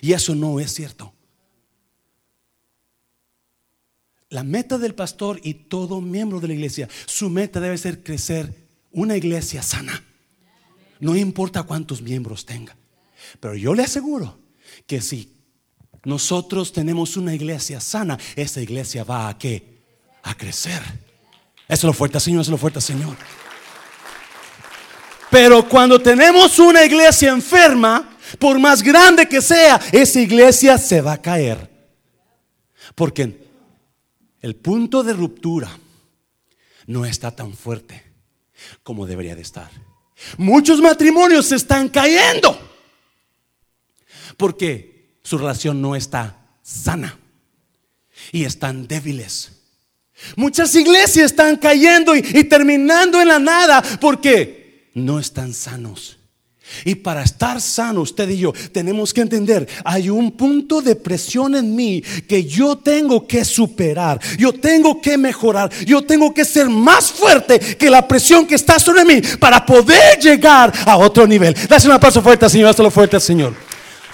Y 0.01 0.13
eso 0.13 0.35
no 0.35 0.59
es 0.59 0.73
cierto. 0.73 1.16
La 4.31 4.43
meta 4.43 4.77
del 4.79 4.95
pastor 4.95 5.41
y 5.43 5.55
todo 5.55 6.01
miembro 6.01 6.41
de 6.41 6.49
la 6.49 6.55
iglesia, 6.55 6.89
su 7.07 7.31
meta 7.31 7.61
debe 7.61 7.79
ser 7.79 8.03
crecer 8.03 8.53
una 8.91 9.17
iglesia 9.17 9.63
sana. 9.63 10.03
No 10.99 11.15
importa 11.15 11.63
cuántos 11.63 12.03
miembros 12.03 12.45
tenga. 12.45 12.77
Pero 13.39 13.55
yo 13.55 13.75
le 13.75 13.85
aseguro 13.85 14.39
que 14.87 15.01
si 15.01 15.33
nosotros 16.05 16.73
tenemos 16.73 17.17
una 17.17 17.35
iglesia 17.35 17.81
sana, 17.81 18.19
esa 18.35 18.61
iglesia 18.61 19.05
va 19.05 19.29
a 19.29 19.39
qué? 19.39 19.83
A 20.23 20.35
crecer. 20.37 20.83
Eso 21.69 21.81
es 21.81 21.85
lo 21.85 21.93
fuerte, 21.93 22.19
Señor, 22.19 22.41
eso 22.41 22.51
es 22.51 22.53
lo 22.53 22.59
fuerte, 22.59 22.81
Señor. 22.81 23.17
Pero 25.31 25.69
cuando 25.69 26.01
tenemos 26.01 26.59
una 26.59 26.85
iglesia 26.85 27.31
enferma, 27.31 28.17
por 28.39 28.59
más 28.59 28.83
grande 28.83 29.29
que 29.29 29.41
sea, 29.41 29.81
esa 29.93 30.21
iglesia 30.21 30.79
se 30.79 31.01
va 31.01 31.13
a 31.13 31.23
caer. 31.23 31.71
Porque 32.95 33.46
el 34.41 34.57
punto 34.57 35.03
de 35.03 35.13
ruptura 35.13 35.71
no 36.87 37.05
está 37.05 37.31
tan 37.31 37.55
fuerte 37.55 38.03
como 38.83 39.07
debería 39.07 39.35
de 39.35 39.43
estar. 39.43 39.71
Muchos 40.39 40.81
matrimonios 40.81 41.53
están 41.53 41.89
cayendo 41.89 42.59
porque 44.37 45.19
su 45.23 45.39
relación 45.39 45.81
no 45.81 45.97
está 45.97 46.49
sana 46.63 47.19
y 48.33 48.45
están 48.45 48.87
débiles. 48.87 49.53
Muchas 50.37 50.75
iglesias 50.75 51.27
están 51.27 51.57
cayendo 51.57 52.17
y, 52.17 52.23
terminando 52.45 53.21
en 53.21 53.29
la 53.29 53.39
nada 53.39 53.83
porque 54.01 54.91
no 54.95 55.19
están 55.19 55.53
sanos. 55.53 56.16
Y 56.85 56.97
para 56.97 57.23
estar 57.23 57.61
sano, 57.61 58.03
usted 58.03 58.29
y 58.29 58.39
yo 58.39 58.53
tenemos 58.73 59.13
que 59.13 59.21
entender, 59.21 59.69
hay 59.85 60.11
un 60.11 60.33
punto 60.33 60.81
de 60.81 60.97
presión 60.97 61.55
en 61.55 61.75
mí 61.75 62.03
que 62.29 62.45
yo 62.45 62.77
tengo 62.77 63.27
que 63.27 63.45
superar, 63.45 64.21
yo 64.39 64.53
tengo 64.53 65.01
que 65.01 65.17
mejorar, 65.17 65.71
yo 65.85 66.03
tengo 66.03 66.33
que 66.33 66.45
ser 66.45 66.69
más 66.69 67.11
fuerte 67.11 67.59
que 67.59 67.91
la 67.91 68.07
presión 68.07 68.47
que 68.47 68.55
está 68.55 68.79
sobre 68.79 69.05
mí 69.05 69.21
para 69.39 69.65
poder 69.65 70.19
llegar 70.21 70.73
a 70.85 70.97
otro 70.97 71.27
nivel. 71.27 71.55
Dase 71.69 71.89
un 71.89 71.99
paso 71.99 72.23
fuerte, 72.23 72.49
Señor, 72.49 72.71
hazlo 72.71 72.91
fuerte, 72.91 73.19
Señor. 73.21 73.66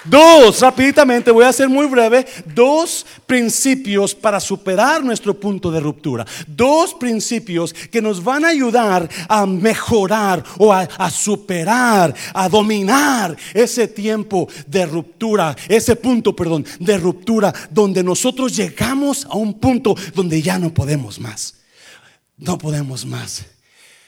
Dos, 0.05 0.59
rápidamente, 0.59 1.31
voy 1.31 1.45
a 1.45 1.53
ser 1.53 1.69
muy 1.69 1.87
breve, 1.87 2.25
dos 2.53 3.05
principios 3.25 4.13
para 4.13 4.39
superar 4.39 5.03
nuestro 5.03 5.39
punto 5.39 5.71
de 5.71 5.79
ruptura. 5.79 6.25
Dos 6.45 6.93
principios 6.93 7.73
que 7.73 8.01
nos 8.01 8.21
van 8.21 8.43
a 8.43 8.49
ayudar 8.49 9.09
a 9.29 9.45
mejorar 9.45 10.43
o 10.57 10.73
a, 10.73 11.09
superar, 11.09 12.13
a 12.33 12.49
dominar 12.49 13.37
ese 13.53 13.87
tiempo 13.87 14.49
de 14.67 14.85
ruptura, 14.85 15.55
ese 15.69 15.95
punto, 15.95 16.35
perdón, 16.35 16.65
de 16.79 16.97
ruptura, 16.97 17.53
donde 17.69 18.03
nosotros 18.03 18.55
llegamos 18.55 19.25
a 19.25 19.37
un 19.37 19.53
punto 19.59 19.95
donde 20.13 20.41
ya 20.41 20.59
no 20.59 20.73
podemos 20.73 21.19
más. 21.19 21.55
No 22.37 22.57
podemos 22.57 23.05
más. 23.05 23.52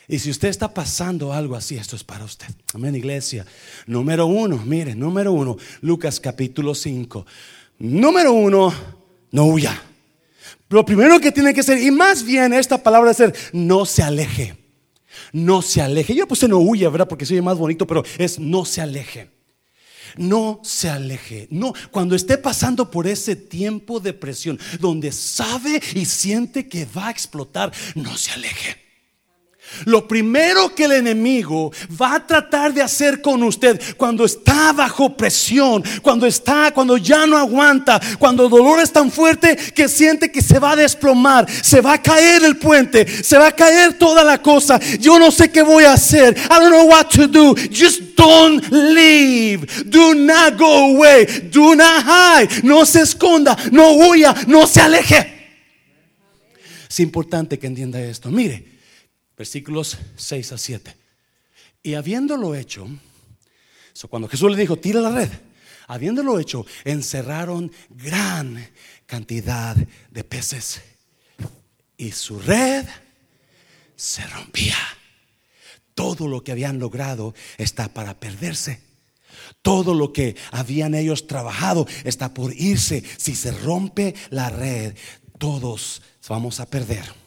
Y 0.07 0.19
si 0.19 0.29
usted 0.29 0.49
está 0.49 0.73
pasando 0.73 1.33
algo 1.33 1.55
así, 1.55 1.75
esto 1.77 1.95
es 1.95 2.03
para 2.03 2.25
usted. 2.25 2.47
Amén, 2.73 2.95
iglesia. 2.95 3.45
Número 3.87 4.27
uno, 4.27 4.57
mire, 4.65 4.93
número 4.93 5.31
uno, 5.31 5.57
Lucas 5.81 6.19
capítulo 6.19 6.75
5. 6.75 7.25
Número 7.79 8.31
uno, 8.31 8.73
no 9.31 9.45
huya. 9.45 9.81
Lo 10.69 10.85
primero 10.85 11.19
que 11.19 11.31
tiene 11.31 11.53
que 11.53 11.63
ser, 11.63 11.81
y 11.81 11.89
más 11.89 12.23
bien 12.23 12.53
esta 12.53 12.81
palabra 12.81 13.11
es 13.11 13.17
ser, 13.17 13.35
no 13.53 13.85
se 13.85 14.03
aleje. 14.03 14.55
No 15.31 15.61
se 15.61 15.81
aleje. 15.81 16.13
Yo 16.13 16.27
puse 16.27 16.47
no 16.47 16.59
huya, 16.59 16.89
¿verdad? 16.89 17.07
Porque 17.07 17.25
soy 17.25 17.41
más 17.41 17.57
bonito, 17.57 17.87
pero 17.87 18.03
es 18.17 18.39
no 18.39 18.65
se 18.65 18.81
aleje. 18.81 19.31
No 20.17 20.61
se 20.63 20.89
aleje. 20.89 21.47
No, 21.49 21.73
cuando 21.91 22.15
esté 22.15 22.37
pasando 22.37 22.89
por 22.91 23.07
ese 23.07 23.35
tiempo 23.35 23.99
de 23.99 24.13
presión, 24.13 24.59
donde 24.79 25.11
sabe 25.11 25.81
y 25.93 26.05
siente 26.05 26.69
que 26.69 26.85
va 26.85 27.07
a 27.07 27.11
explotar, 27.11 27.73
no 27.95 28.15
se 28.17 28.31
aleje. 28.31 28.84
Lo 29.83 30.07
primero 30.07 30.73
que 30.73 30.85
el 30.85 30.93
enemigo 30.93 31.71
va 32.01 32.15
a 32.15 32.25
tratar 32.25 32.73
de 32.73 32.81
hacer 32.81 33.21
con 33.21 33.43
usted 33.43 33.79
cuando 33.97 34.23
está 34.23 34.71
bajo 34.71 35.15
presión, 35.17 35.83
cuando 36.01 36.25
está, 36.25 36.71
cuando 36.71 36.97
ya 36.97 37.27
no 37.27 37.37
aguanta, 37.37 37.99
cuando 38.17 38.45
el 38.45 38.49
dolor 38.49 38.79
es 38.79 38.91
tan 38.91 39.11
fuerte 39.11 39.55
que 39.55 39.89
siente 39.89 40.31
que 40.31 40.41
se 40.41 40.59
va 40.59 40.71
a 40.71 40.75
desplomar, 40.75 41.45
se 41.49 41.81
va 41.81 41.93
a 41.93 42.01
caer 42.01 42.43
el 42.43 42.57
puente, 42.57 43.05
se 43.23 43.37
va 43.37 43.47
a 43.47 43.51
caer 43.51 43.97
toda 43.97 44.23
la 44.23 44.41
cosa. 44.41 44.79
Yo 44.99 45.19
no 45.19 45.29
sé 45.29 45.51
qué 45.51 45.61
voy 45.61 45.83
a 45.83 45.93
hacer. 45.93 46.37
I 46.37 46.59
don't 46.59 46.69
know 46.69 46.85
what 46.85 47.09
to 47.09 47.27
do. 47.27 47.55
Just 47.71 48.15
don't 48.15 48.63
leave. 48.71 49.67
Do 49.85 50.13
not 50.15 50.57
go 50.57 50.95
away. 50.95 51.25
Do 51.51 51.75
not 51.75 52.03
hide. 52.05 52.63
No 52.63 52.85
se 52.85 53.01
esconda, 53.01 53.57
no 53.71 53.91
huya, 53.93 54.33
no 54.47 54.65
se 54.67 54.81
aleje. 54.81 55.33
Es 56.89 56.99
importante 57.01 57.59
que 57.59 57.67
entienda 57.67 57.99
esto. 58.01 58.29
Mire. 58.29 58.74
Versículos 59.37 59.97
6 60.17 60.51
a 60.51 60.57
7. 60.57 60.95
Y 61.83 61.93
habiéndolo 61.93 62.55
hecho, 62.55 62.87
cuando 64.09 64.27
Jesús 64.27 64.51
le 64.51 64.57
dijo, 64.57 64.77
tira 64.77 65.01
la 65.01 65.11
red, 65.11 65.29
habiéndolo 65.87 66.39
hecho, 66.39 66.65
encerraron 66.83 67.71
gran 67.89 68.69
cantidad 69.05 69.75
de 70.09 70.23
peces. 70.23 70.81
Y 71.97 72.11
su 72.11 72.39
red 72.39 72.85
se 73.95 74.25
rompía. 74.27 74.77
Todo 75.93 76.27
lo 76.27 76.43
que 76.43 76.51
habían 76.51 76.79
logrado 76.79 77.33
está 77.57 77.87
para 77.93 78.19
perderse. 78.19 78.81
Todo 79.61 79.93
lo 79.93 80.11
que 80.11 80.35
habían 80.51 80.93
ellos 80.93 81.27
trabajado 81.27 81.87
está 82.03 82.33
por 82.33 82.53
irse. 82.53 83.03
Si 83.17 83.35
se 83.35 83.51
rompe 83.51 84.13
la 84.29 84.49
red, 84.49 84.95
todos 85.37 86.01
vamos 86.27 86.59
a 86.59 86.69
perder. 86.69 87.24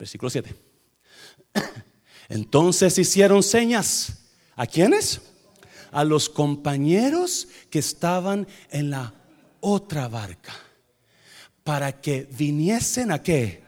Versículo 0.00 0.30
7. 0.30 0.52
Entonces 2.30 2.98
hicieron 2.98 3.42
señas. 3.44 4.16
¿A 4.56 4.66
quiénes? 4.66 5.20
A 5.92 6.04
los 6.04 6.28
compañeros 6.28 7.46
que 7.70 7.78
estaban 7.78 8.48
en 8.70 8.90
la 8.90 9.14
otra 9.60 10.08
barca. 10.08 10.54
Para 11.62 12.00
que 12.00 12.26
viniesen 12.32 13.12
a 13.12 13.22
qué? 13.22 13.62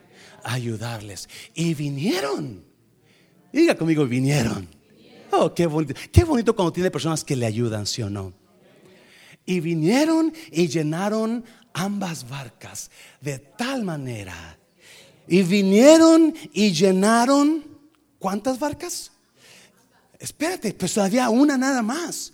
ayudarles. 0.44 1.28
Y 1.54 1.74
vinieron. 1.74 2.64
Diga 3.52 3.76
conmigo, 3.76 4.06
vinieron. 4.06 4.68
Oh, 5.30 5.54
qué 5.54 5.66
bonito. 5.66 5.94
Qué 6.10 6.24
bonito 6.24 6.56
cuando 6.56 6.72
tiene 6.72 6.90
personas 6.90 7.22
que 7.24 7.36
le 7.36 7.46
ayudan, 7.46 7.86
¿sí 7.86 8.02
o 8.02 8.10
no? 8.10 8.32
Y 9.44 9.60
vinieron 9.60 10.32
y 10.50 10.68
llenaron 10.68 11.44
ambas 11.72 12.28
barcas 12.28 12.90
de 13.20 13.38
tal 13.38 13.84
manera. 13.84 14.58
Y 15.28 15.42
vinieron 15.42 16.34
y 16.52 16.72
llenaron, 16.72 17.64
¿cuántas 18.18 18.58
barcas? 18.58 19.12
Espérate, 20.18 20.72
pues 20.74 20.94
todavía 20.94 21.30
una 21.30 21.56
nada 21.56 21.82
más. 21.82 22.32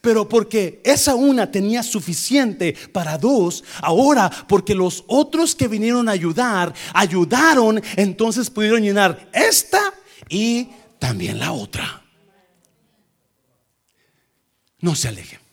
Pero 0.00 0.28
porque 0.28 0.80
esa 0.84 1.14
una 1.14 1.50
tenía 1.50 1.82
suficiente 1.82 2.74
para 2.92 3.18
dos, 3.18 3.62
ahora 3.82 4.30
porque 4.48 4.74
los 4.74 5.04
otros 5.06 5.54
que 5.54 5.68
vinieron 5.68 6.08
a 6.08 6.12
ayudar, 6.12 6.74
ayudaron, 6.94 7.82
entonces 7.96 8.48
pudieron 8.48 8.82
llenar 8.82 9.28
esta 9.32 9.92
y 10.28 10.70
también 10.98 11.38
la 11.38 11.52
otra. 11.52 12.02
No 14.80 14.94
se 14.94 15.08
alejen. 15.08 15.43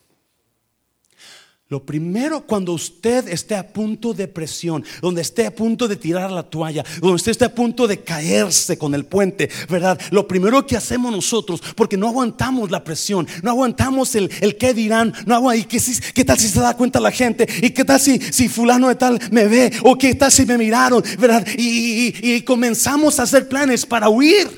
Lo 1.71 1.81
primero, 1.85 2.41
cuando 2.41 2.73
usted 2.73 3.29
esté 3.29 3.55
a 3.55 3.65
punto 3.65 4.13
de 4.13 4.27
presión, 4.27 4.83
donde 5.01 5.21
esté 5.21 5.45
a 5.45 5.55
punto 5.55 5.87
de 5.87 5.95
tirar 5.95 6.29
la 6.29 6.43
toalla, 6.43 6.83
donde 6.99 7.15
usted 7.15 7.31
esté 7.31 7.45
a 7.45 7.55
punto 7.55 7.87
de 7.87 8.01
caerse 8.01 8.77
con 8.77 8.93
el 8.93 9.05
puente, 9.05 9.49
¿verdad? 9.69 9.97
Lo 10.11 10.27
primero 10.27 10.67
que 10.67 10.75
hacemos 10.75 11.13
nosotros, 11.13 11.63
porque 11.77 11.95
no 11.95 12.09
aguantamos 12.09 12.71
la 12.71 12.83
presión, 12.83 13.25
no 13.41 13.51
aguantamos 13.51 14.15
el, 14.15 14.29
el 14.41 14.57
qué 14.57 14.73
dirán, 14.73 15.13
no 15.25 15.33
aguantamos, 15.33 15.65
y 15.65 15.79
qué, 15.79 16.11
qué 16.13 16.25
tal 16.25 16.37
si 16.37 16.49
se 16.49 16.59
da 16.59 16.75
cuenta 16.75 16.99
la 16.99 17.09
gente, 17.09 17.47
y 17.61 17.69
qué 17.69 17.85
tal 17.85 18.01
si, 18.01 18.19
si 18.19 18.49
fulano 18.49 18.89
de 18.89 18.95
tal 18.95 19.17
me 19.31 19.45
ve, 19.45 19.71
o 19.83 19.97
qué 19.97 20.13
tal 20.13 20.29
si 20.29 20.45
me 20.45 20.57
miraron, 20.57 21.01
¿verdad? 21.19 21.47
Y, 21.57 22.13
y 22.21 22.41
comenzamos 22.41 23.17
a 23.17 23.23
hacer 23.23 23.47
planes 23.47 23.85
para 23.85 24.09
huir, 24.09 24.49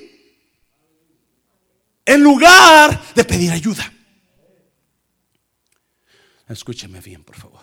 en 2.08 2.24
lugar 2.24 3.00
de 3.14 3.24
pedir 3.24 3.52
ayuda. 3.52 3.93
Escúcheme 6.48 7.00
bien, 7.00 7.24
por 7.24 7.36
favor. 7.36 7.62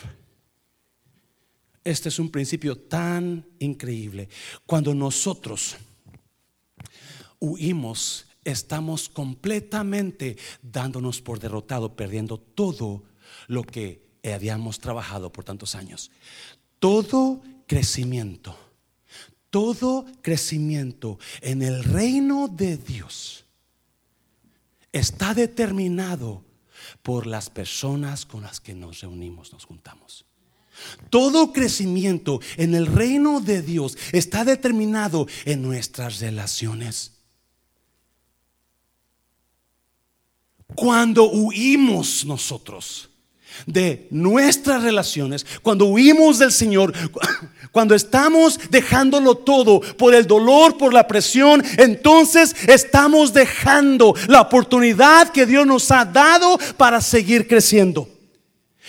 Este 1.85 2.09
es 2.09 2.19
un 2.19 2.31
principio 2.31 2.77
tan 2.77 3.47
increíble. 3.59 4.29
Cuando 4.67 4.95
nosotros 4.95 5.77
huimos, 7.39 8.27
estamos 8.45 9.09
completamente 9.09 10.37
dándonos 10.63 11.21
por 11.21 11.39
derrotado, 11.39 11.97
perdiendo 11.97 12.39
todo 12.39 13.05
lo 13.47 13.65
que 13.65 14.03
habíamos 14.25 14.79
trabajado 14.79 15.33
por 15.33 15.45
tantos 15.45 15.75
años. 15.75 16.11
Todo 16.79 17.43
crecimiento, 17.67 18.57
todo 19.51 20.07
crecimiento 20.23 21.19
en 21.41 21.63
el 21.63 21.83
reino 21.85 22.49
de 22.49 22.77
Dios 22.77 23.45
está 24.93 25.35
determinado 25.35 26.45
por 27.03 27.27
las 27.27 27.51
personas 27.51 28.27
con 28.27 28.43
las 28.43 28.61
que 28.61 28.75
nos 28.75 29.01
reunimos, 29.01 29.53
nos 29.53 29.65
juntamos. 29.65 30.25
Todo 31.11 31.53
crecimiento 31.53 32.41
en 32.57 32.75
el 32.75 32.87
reino 32.87 33.41
de 33.41 33.63
Dios 33.63 33.99
está 34.13 34.45
determinado 34.45 35.27
en 35.45 35.63
nuestras 35.63 36.21
relaciones. 36.21 37.13
Cuando 40.75 41.31
huimos 41.31 42.25
nosotros 42.25 43.10
de 43.67 44.07
nuestras 44.11 44.83
relaciones, 44.83 45.47
cuando 45.63 45.87
huimos 45.87 46.39
del 46.39 46.53
Señor, 46.53 46.93
cuando 47.73 47.95
estamos 47.95 48.59
dejándolo 48.71 49.37
todo 49.37 49.81
por 49.81 50.15
el 50.15 50.27
dolor, 50.27 50.77
por 50.77 50.93
la 50.93 51.07
presión, 51.07 51.63
entonces 51.77 52.55
estamos 52.67 53.33
dejando 53.33 54.15
la 54.29 54.43
oportunidad 54.43 55.31
que 55.31 55.47
Dios 55.47 55.67
nos 55.67 55.91
ha 55.91 56.05
dado 56.05 56.59
para 56.77 57.01
seguir 57.01 57.47
creciendo. 57.47 58.20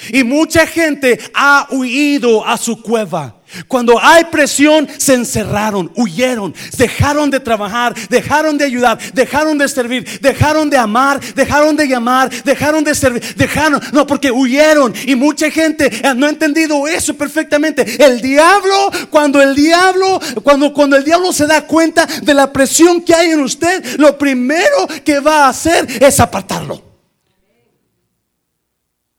Y 0.10 0.24
mucha 0.24 0.66
gente 0.66 1.20
ha 1.34 1.68
huido 1.72 2.46
a 2.46 2.58
su 2.58 2.82
cueva. 2.82 3.42
Cuando 3.68 4.00
hay 4.02 4.24
presión, 4.26 4.88
se 4.98 5.14
encerraron, 5.14 5.92
huyeron, 5.96 6.56
dejaron 6.78 7.30
de 7.30 7.40
trabajar, 7.40 7.94
dejaron 8.10 8.58
de 8.58 8.66
ayudar, 8.66 8.98
dejaron 9.14 9.58
de 9.58 9.68
servir, 9.68 10.22
dejaron 10.22 10.70
de 10.70 10.78
amar, 10.78 11.20
dejaron 11.36 11.76
de 11.76 11.88
llamar, 11.88 12.30
dejaron 12.44 12.84
de 12.84 12.96
servir, 12.96 13.36
dejaron, 13.36 13.82
no, 13.92 14.08
porque 14.08 14.32
huyeron. 14.32 14.94
Y 15.06 15.16
mucha 15.16 15.52
gente 15.52 15.92
no 16.16 16.28
ha 16.28 16.30
entendido 16.30 16.88
eso 16.88 17.14
perfectamente. 17.16 18.04
El 18.04 18.22
diablo, 18.22 18.90
cuando 19.10 19.42
el 19.42 19.54
diablo, 19.54 20.20
cuando, 20.44 20.72
cuando 20.74 20.96
el 20.96 21.04
diablo 21.04 21.34
se 21.34 21.46
da 21.46 21.68
cuenta 21.68 22.06
de 22.06 22.34
la 22.34 22.54
presión 22.54 23.02
que 23.02 23.14
hay 23.14 23.32
en 23.32 23.42
usted, 23.42 24.00
lo 24.00 24.18
primero 24.18 24.88
que 25.04 25.20
va 25.20 25.46
a 25.46 25.50
hacer 25.50 25.86
es 26.02 26.20
apartarlo. 26.22 26.91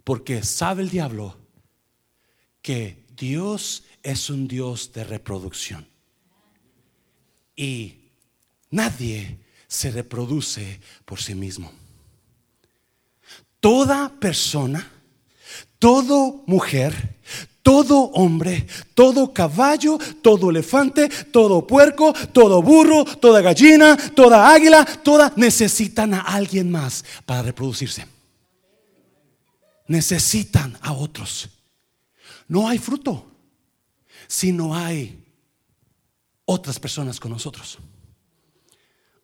Porque 0.05 0.43
sabe 0.43 0.83
el 0.83 0.91
diablo 0.91 1.37
que 2.61 3.05
Dios 3.17 3.85
es 4.03 4.31
un 4.31 4.49
Dios 4.49 4.93
de 4.93 5.05
reproducción. 5.05 5.87
Y 7.55 7.97
nadie 8.71 9.39
se 9.69 9.91
reproduce 9.91 10.81
por 11.05 11.21
sí 11.21 11.35
mismo. 11.35 11.73
Toda 13.61 14.09
persona, 14.09 14.91
todo 15.79 16.43
mujer, 16.47 17.17
todo 17.63 18.11
hombre, 18.15 18.67
todo 18.95 19.33
caballo, 19.33 19.99
todo 20.21 20.51
elefante, 20.51 21.09
todo 21.31 21.65
puerco, 21.67 22.13
todo 22.33 22.61
burro, 22.61 23.05
toda 23.05 23.41
gallina, 23.41 23.97
toda 23.97 24.53
águila, 24.53 24.85
toda 24.85 25.33
necesitan 25.37 26.15
a 26.15 26.21
alguien 26.23 26.71
más 26.71 27.05
para 27.25 27.43
reproducirse. 27.43 28.12
Necesitan 29.87 30.79
a 30.81 30.93
otros. 30.93 31.49
No 32.49 32.69
hay 32.69 32.79
fruto 32.79 33.33
si 34.29 34.53
no 34.53 34.75
hay 34.75 35.23
otras 36.45 36.79
personas 36.79 37.19
con 37.21 37.33
nosotros? 37.33 37.79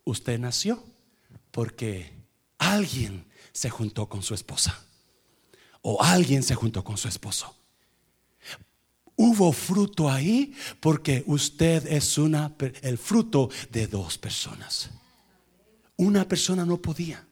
Usted 0.05 0.38
nació 0.38 0.83
porque 1.51 2.12
alguien 2.59 3.27
se 3.53 3.71
juntó 3.71 4.09
con 4.09 4.23
su 4.23 4.35
esposa 4.35 4.83
o 5.83 6.03
alguien 6.03 6.42
se 6.42 6.55
juntó 6.55 6.83
con 6.85 6.97
su 6.97 7.09
esposo. 7.09 7.55
Hubo 9.16 9.53
fruto 9.53 10.09
ahí 10.09 10.55
porque 10.81 11.25
usted 11.27 11.87
es 11.87 12.18
una, 12.18 12.55
el 12.83 12.99
fruto 12.99 13.51
de 13.71 13.88
dos 13.88 14.16
personas. 14.16 14.90
Una 15.97 16.27
persona 16.27 16.64
no 16.64 16.81
podía. 16.81 17.27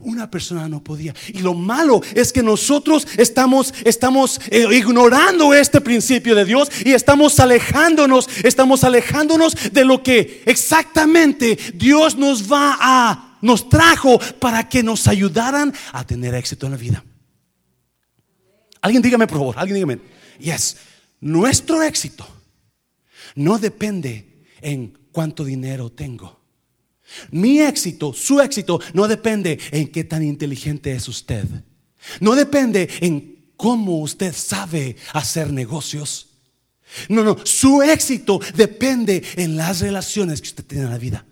Una 0.00 0.30
persona 0.30 0.68
no 0.68 0.82
podía. 0.82 1.14
Y 1.28 1.38
lo 1.38 1.54
malo 1.54 2.00
es 2.14 2.32
que 2.32 2.42
nosotros 2.42 3.06
estamos, 3.16 3.72
estamos 3.84 4.40
eh, 4.50 4.66
ignorando 4.72 5.54
este 5.54 5.80
principio 5.80 6.34
de 6.34 6.44
Dios 6.44 6.68
y 6.84 6.92
estamos 6.92 7.38
alejándonos, 7.40 8.28
estamos 8.42 8.84
alejándonos 8.84 9.72
de 9.72 9.84
lo 9.84 10.02
que 10.02 10.42
exactamente 10.46 11.58
Dios 11.74 12.16
nos 12.16 12.50
va 12.50 12.76
a, 12.80 13.38
nos 13.40 13.68
trajo 13.68 14.18
para 14.38 14.68
que 14.68 14.82
nos 14.82 15.08
ayudaran 15.08 15.72
a 15.92 16.06
tener 16.06 16.34
éxito 16.34 16.66
en 16.66 16.72
la 16.72 16.78
vida. 16.78 17.04
Alguien 18.80 19.02
dígame, 19.02 19.26
por 19.26 19.38
favor, 19.38 19.54
alguien 19.58 19.74
dígame. 19.76 19.98
Yes, 20.38 20.76
nuestro 21.20 21.82
éxito 21.82 22.26
no 23.36 23.58
depende 23.58 24.44
en 24.60 24.98
cuánto 25.12 25.44
dinero 25.44 25.90
tengo 25.90 26.41
mi 27.30 27.60
éxito, 27.60 28.12
su 28.12 28.40
éxito, 28.40 28.80
no 28.94 29.08
depende 29.08 29.58
en 29.70 29.88
qué 29.88 30.04
tan 30.04 30.22
inteligente 30.22 30.92
es 30.92 31.08
usted. 31.08 31.44
No 32.20 32.34
depende 32.34 32.88
en 33.00 33.52
cómo 33.56 34.00
usted 34.00 34.34
sabe 34.34 34.96
hacer 35.12 35.52
negocios. 35.52 36.28
No, 37.08 37.22
no, 37.24 37.38
su 37.44 37.82
éxito 37.82 38.40
depende 38.54 39.22
en 39.36 39.56
las 39.56 39.80
relaciones 39.80 40.40
que 40.40 40.48
usted 40.48 40.64
tiene 40.64 40.84
en 40.84 40.90
la 40.90 40.98
vida. 40.98 41.24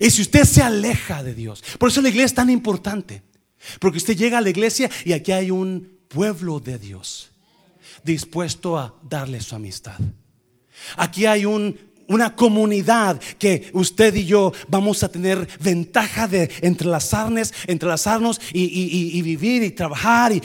Y 0.00 0.10
si 0.10 0.22
usted 0.22 0.44
se 0.44 0.62
aleja 0.62 1.22
de 1.22 1.34
Dios, 1.34 1.62
por 1.78 1.90
eso 1.90 2.00
la 2.02 2.08
iglesia 2.08 2.26
es 2.26 2.34
tan 2.34 2.50
importante. 2.50 3.22
Porque 3.80 3.98
usted 3.98 4.16
llega 4.16 4.38
a 4.38 4.40
la 4.40 4.50
iglesia 4.50 4.90
y 5.04 5.12
aquí 5.12 5.32
hay 5.32 5.50
un 5.50 5.98
pueblo 6.08 6.60
de 6.60 6.78
Dios 6.78 7.30
dispuesto 8.04 8.78
a 8.78 8.94
darle 9.02 9.40
su 9.40 9.54
amistad. 9.54 9.98
Aquí 10.96 11.26
hay 11.26 11.44
una 12.08 12.34
comunidad 12.34 13.20
que 13.38 13.70
usted 13.72 14.14
y 14.14 14.24
yo 14.24 14.52
vamos 14.68 15.02
a 15.02 15.08
tener 15.08 15.46
ventaja 15.60 16.26
de 16.26 16.50
entrelazarnos, 16.62 17.54
entrelazarnos 17.66 18.40
y, 18.52 19.22
vivir 19.22 19.62
y 19.62 19.70
trabajar 19.70 20.32
y, 20.32 20.42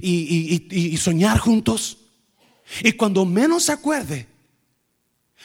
y 0.00 0.96
soñar 0.96 1.38
juntos. 1.38 1.98
Y 2.82 2.92
cuando 2.92 3.24
menos 3.24 3.64
se 3.64 3.72
acuerde, 3.72 4.26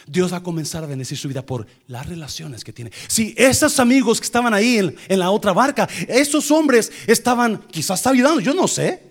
Dios 0.07 0.31
va 0.31 0.37
a 0.37 0.43
comenzar 0.43 0.83
a 0.83 0.87
bendecir 0.87 1.17
su 1.17 1.27
vida 1.27 1.43
por 1.43 1.65
las 1.87 2.05
relaciones 2.05 2.63
que 2.63 2.71
tiene. 2.71 2.91
Si 3.07 3.33
esos 3.37 3.79
amigos 3.79 4.19
que 4.19 4.25
estaban 4.25 4.53
ahí 4.53 4.77
en, 4.77 5.19
la 5.19 5.31
otra 5.31 5.51
barca, 5.51 5.89
esos 6.07 6.51
hombres 6.51 6.91
estaban 7.07 7.63
quizás 7.71 8.05
ayudando, 8.05 8.39
yo 8.39 8.53
no 8.53 8.67
sé. 8.67 9.01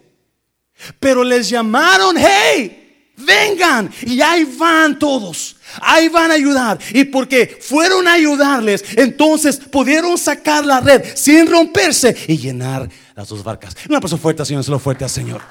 Pero 1.01 1.25
les 1.25 1.49
llamaron, 1.49 2.17
hey, 2.19 2.84
vengan. 3.17 3.91
Y 4.03 4.21
ahí 4.21 4.45
van 4.59 4.99
todos. 4.99 5.57
Ahí 5.81 6.09
van 6.09 6.31
a 6.31 6.35
ayudar. 6.35 6.79
Y 6.93 7.05
porque 7.05 7.59
fueron 7.61 8.07
a 8.09 8.15
ayudarles, 8.15 8.85
entonces 8.97 9.57
pudieron 9.59 10.19
sacar 10.19 10.65
la 10.65 10.81
red 10.81 11.05
sin 11.17 11.51
romperse 11.51 12.17
y 12.29 12.37
llenar 12.37 12.89
las 13.15 13.29
dos 13.29 13.43
barcas. 13.43 13.77
Una 13.89 14.01
persona 14.01 14.21
fuerte, 14.21 14.45
Señor, 14.45 14.81
fuerte 14.81 15.05
al 15.05 15.11
Señor. 15.11 15.43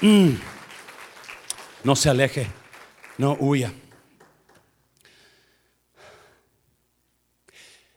Mm. 0.00 0.30
No 1.82 1.96
se 1.96 2.08
aleje, 2.08 2.46
no 3.18 3.36
huya. 3.38 3.72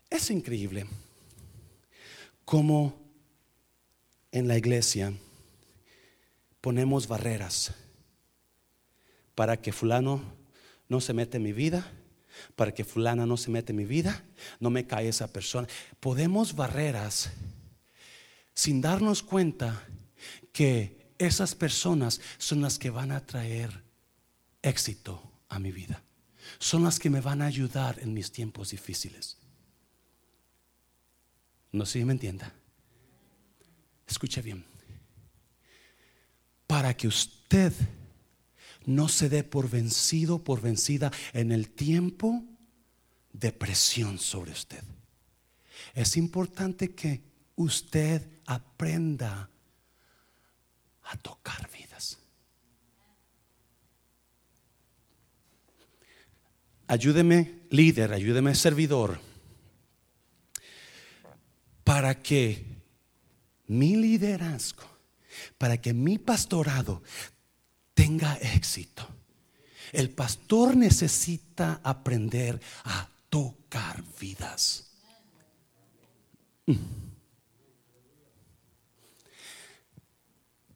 Es 0.09 0.29
increíble 0.29 0.85
cómo 2.45 2.97
en 4.31 4.47
la 4.47 4.57
iglesia 4.57 5.13
ponemos 6.61 7.07
barreras 7.07 7.73
para 9.37 9.61
que 9.61 9.71
fulano 9.71 10.19
no 10.89 10.99
se 10.99 11.13
mete 11.13 11.37
en 11.37 11.43
mi 11.43 11.53
vida, 11.53 11.85
para 12.55 12.73
que 12.73 12.83
fulana 12.83 13.27
no 13.27 13.37
se 13.37 13.51
mete 13.51 13.71
en 13.71 13.77
mi 13.77 13.85
vida, 13.85 14.23
no 14.59 14.71
me 14.71 14.87
cae 14.87 15.09
esa 15.09 15.31
persona. 15.31 15.67
Podemos 15.99 16.55
barreras 16.55 17.29
sin 18.55 18.81
darnos 18.81 19.21
cuenta 19.21 19.83
que 20.51 21.13
esas 21.19 21.53
personas 21.53 22.19
son 22.39 22.61
las 22.61 22.79
que 22.79 22.89
van 22.89 23.11
a 23.11 23.27
traer 23.27 23.83
éxito 24.63 25.21
a 25.49 25.59
mi 25.59 25.71
vida. 25.71 26.01
Son 26.57 26.83
las 26.83 26.97
que 26.97 27.11
me 27.11 27.21
van 27.21 27.43
a 27.43 27.45
ayudar 27.45 27.99
en 27.99 28.15
mis 28.15 28.31
tiempos 28.31 28.71
difíciles. 28.71 29.37
No 31.71 31.85
sé 31.85 31.99
si 31.99 32.05
me 32.05 32.13
entienda. 32.13 32.51
Escuche 34.07 34.41
bien. 34.41 34.65
Para 36.65 36.97
que 36.97 37.07
usted 37.07 37.71
no 38.87 39.07
se 39.07 39.29
dé 39.29 39.43
por 39.43 39.69
vencido, 39.69 40.43
por 40.43 40.61
vencida 40.61 41.11
en 41.33 41.51
el 41.51 41.69
tiempo 41.69 42.43
de 43.31 43.51
presión 43.51 44.17
sobre 44.17 44.51
usted. 44.51 44.83
Es 45.93 46.17
importante 46.17 46.95
que 46.95 47.21
usted 47.55 48.27
aprenda 48.47 49.51
a 51.03 51.17
tocar 51.17 51.69
vidas. 51.71 52.17
Ayúdeme, 56.87 57.61
líder, 57.69 58.13
ayúdeme, 58.13 58.55
servidor 58.55 59.19
para 61.87 62.21
que 62.21 62.65
mi 63.67 63.95
liderazgo, 63.95 64.83
para 65.57 65.77
que 65.77 65.93
mi 65.93 66.17
pastorado 66.17 67.01
tenga 67.97 68.35
éxito. 68.35 69.07
El 69.91 70.11
pastor 70.11 70.77
necesita 70.77 71.81
aprender 71.83 72.61
a 72.83 73.09
tocar 73.27 74.03
vidas. 74.21 74.91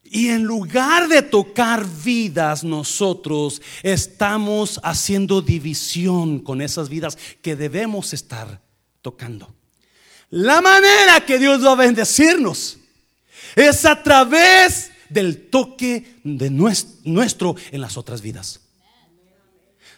Y 0.04 0.28
en 0.30 0.42
lugar 0.42 1.06
de 1.08 1.22
tocar 1.22 1.86
vidas, 1.86 2.64
nosotros 2.64 3.62
estamos 3.84 4.80
haciendo 4.82 5.40
división 5.40 6.40
con 6.40 6.60
esas 6.60 6.88
vidas 6.88 7.16
que 7.40 7.54
debemos 7.54 8.12
estar 8.12 8.60
tocando. 9.00 9.54
La 10.28 10.60
manera 10.60 11.24
que 11.24 11.38
Dios 11.38 11.64
va 11.64 11.72
a 11.72 11.76
bendecirnos 11.76 12.78
es 13.54 13.84
a 13.84 14.02
través 14.02 14.91
del 15.12 15.48
toque 15.48 16.18
de 16.24 16.50
nuestro 16.50 17.56
en 17.70 17.80
las 17.80 17.96
otras 17.96 18.22
vidas. 18.22 18.60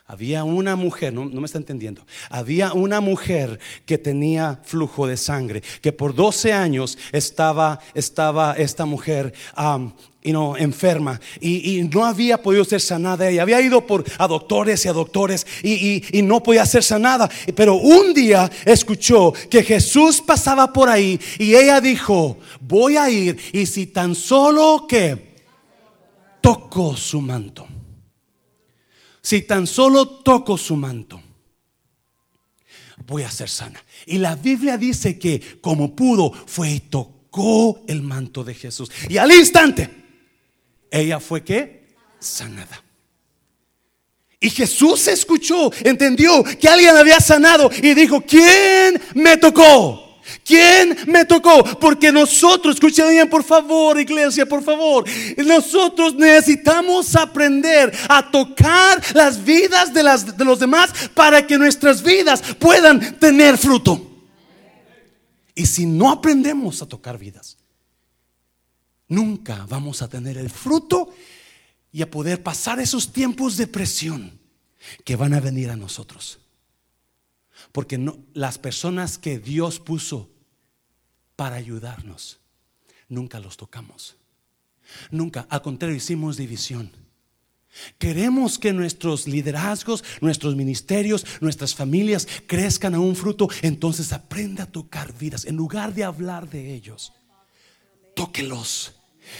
Había 0.06 0.44
una 0.44 0.76
mujer, 0.76 1.14
no, 1.14 1.24
me 1.24 1.46
está 1.46 1.56
entendiendo, 1.56 2.06
había 2.28 2.74
una 2.74 3.00
mujer 3.00 3.58
que 3.86 3.96
tenía 3.96 4.60
flujo 4.62 5.06
de 5.06 5.16
sangre, 5.16 5.62
que 5.80 5.92
por 5.92 6.14
12 6.14 6.52
años 6.52 6.98
estaba, 7.10 7.80
estaba 7.94 8.52
esta 8.52 8.84
mujer 8.84 9.32
y 10.26 10.32
no, 10.32 10.56
enferma 10.56 11.20
y, 11.38 11.82
no 11.82 12.02
había 12.06 12.40
podido 12.40 12.64
ser 12.64 12.80
sanada 12.80 13.28
ella. 13.28 13.42
Había 13.42 13.60
ido 13.60 13.86
por, 13.86 14.02
a 14.16 14.26
doctores 14.26 14.82
y 14.84 14.88
a 14.88 14.94
doctores 14.94 15.46
y, 15.62 16.02
no 16.22 16.42
podía 16.42 16.64
ser 16.64 16.82
sanada. 16.82 17.30
Pero 17.54 17.74
un 17.74 18.14
día 18.14 18.50
escuchó 18.64 19.34
que 19.50 19.62
Jesús 19.62 20.22
pasaba 20.22 20.72
por 20.72 20.88
ahí 20.88 21.20
y 21.38 21.54
ella 21.54 21.78
dijo, 21.80 22.38
voy 22.58 22.96
a 22.96 23.10
ir 23.10 23.38
y 23.52 23.66
si 23.66 23.86
tan 23.86 24.14
solo 24.14 24.86
que 24.88 25.34
toco 26.40 26.96
su 26.96 27.20
manto, 27.20 27.68
si 29.20 29.42
tan 29.42 29.66
solo 29.66 30.08
toco 30.08 30.56
su 30.56 30.74
manto, 30.74 31.20
voy 33.06 33.24
a 33.24 33.30
ser 33.30 33.50
sana. 33.50 33.84
Y 34.06 34.16
la 34.16 34.36
Biblia 34.36 34.78
dice 34.78 35.18
que 35.18 35.60
como 35.60 35.94
pudo 35.94 36.32
fue 36.32 36.70
y 36.70 36.80
tocó 36.80 37.82
el 37.86 38.00
manto 38.00 38.42
de 38.42 38.54
Jesús. 38.54 38.90
Y 39.10 39.18
al 39.18 39.30
instante 39.30 40.03
ella 41.00 41.18
fue 41.18 41.42
que 41.42 41.88
sanada. 42.20 42.82
Y 44.38 44.48
Jesús 44.48 45.08
escuchó, 45.08 45.72
entendió 45.82 46.44
que 46.44 46.68
alguien 46.68 46.96
había 46.96 47.18
sanado 47.18 47.68
y 47.82 47.94
dijo, 47.94 48.20
¿quién 48.20 49.00
me 49.14 49.36
tocó? 49.36 50.20
¿Quién 50.44 50.96
me 51.08 51.24
tocó? 51.24 51.64
Porque 51.80 52.12
nosotros, 52.12 52.76
escuchen 52.76 53.10
bien 53.10 53.28
por 53.28 53.42
favor, 53.42 53.98
iglesia, 53.98 54.46
por 54.46 54.62
favor. 54.62 55.04
Nosotros 55.38 56.14
necesitamos 56.14 57.16
aprender 57.16 57.92
a 58.08 58.30
tocar 58.30 59.02
las 59.14 59.42
vidas 59.42 59.92
de, 59.92 60.02
las, 60.02 60.36
de 60.36 60.44
los 60.44 60.60
demás 60.60 60.90
para 61.12 61.44
que 61.44 61.58
nuestras 61.58 62.02
vidas 62.02 62.40
puedan 62.58 63.18
tener 63.18 63.58
fruto. 63.58 64.00
Y 65.56 65.66
si 65.66 65.86
no 65.86 66.10
aprendemos 66.10 66.82
a 66.82 66.86
tocar 66.86 67.18
vidas, 67.18 67.56
nunca 69.08 69.66
vamos 69.68 70.02
a 70.02 70.08
tener 70.08 70.38
el 70.38 70.50
fruto 70.50 71.14
y 71.92 72.02
a 72.02 72.10
poder 72.10 72.42
pasar 72.42 72.80
esos 72.80 73.12
tiempos 73.12 73.56
de 73.56 73.66
presión 73.66 74.38
que 75.04 75.16
van 75.16 75.34
a 75.34 75.40
venir 75.40 75.70
a 75.70 75.76
nosotros. 75.76 76.40
Porque 77.72 77.98
no, 77.98 78.18
las 78.34 78.58
personas 78.58 79.18
que 79.18 79.38
Dios 79.38 79.80
puso 79.80 80.30
para 81.36 81.56
ayudarnos, 81.56 82.40
nunca 83.08 83.40
los 83.40 83.56
tocamos. 83.56 84.16
Nunca, 85.10 85.46
al 85.48 85.62
contrario, 85.62 85.96
hicimos 85.96 86.36
división. 86.36 86.90
Queremos 87.98 88.58
que 88.58 88.72
nuestros 88.72 89.26
liderazgos, 89.26 90.04
nuestros 90.20 90.54
ministerios, 90.54 91.24
nuestras 91.40 91.74
familias 91.74 92.28
crezcan 92.46 92.94
a 92.94 93.00
un 93.00 93.16
fruto. 93.16 93.48
Entonces 93.62 94.12
aprenda 94.12 94.64
a 94.64 94.70
tocar 94.70 95.16
vidas 95.16 95.44
en 95.44 95.56
lugar 95.56 95.94
de 95.94 96.04
hablar 96.04 96.48
de 96.48 96.74
ellos 96.74 97.12
tóquelos. 98.14 98.94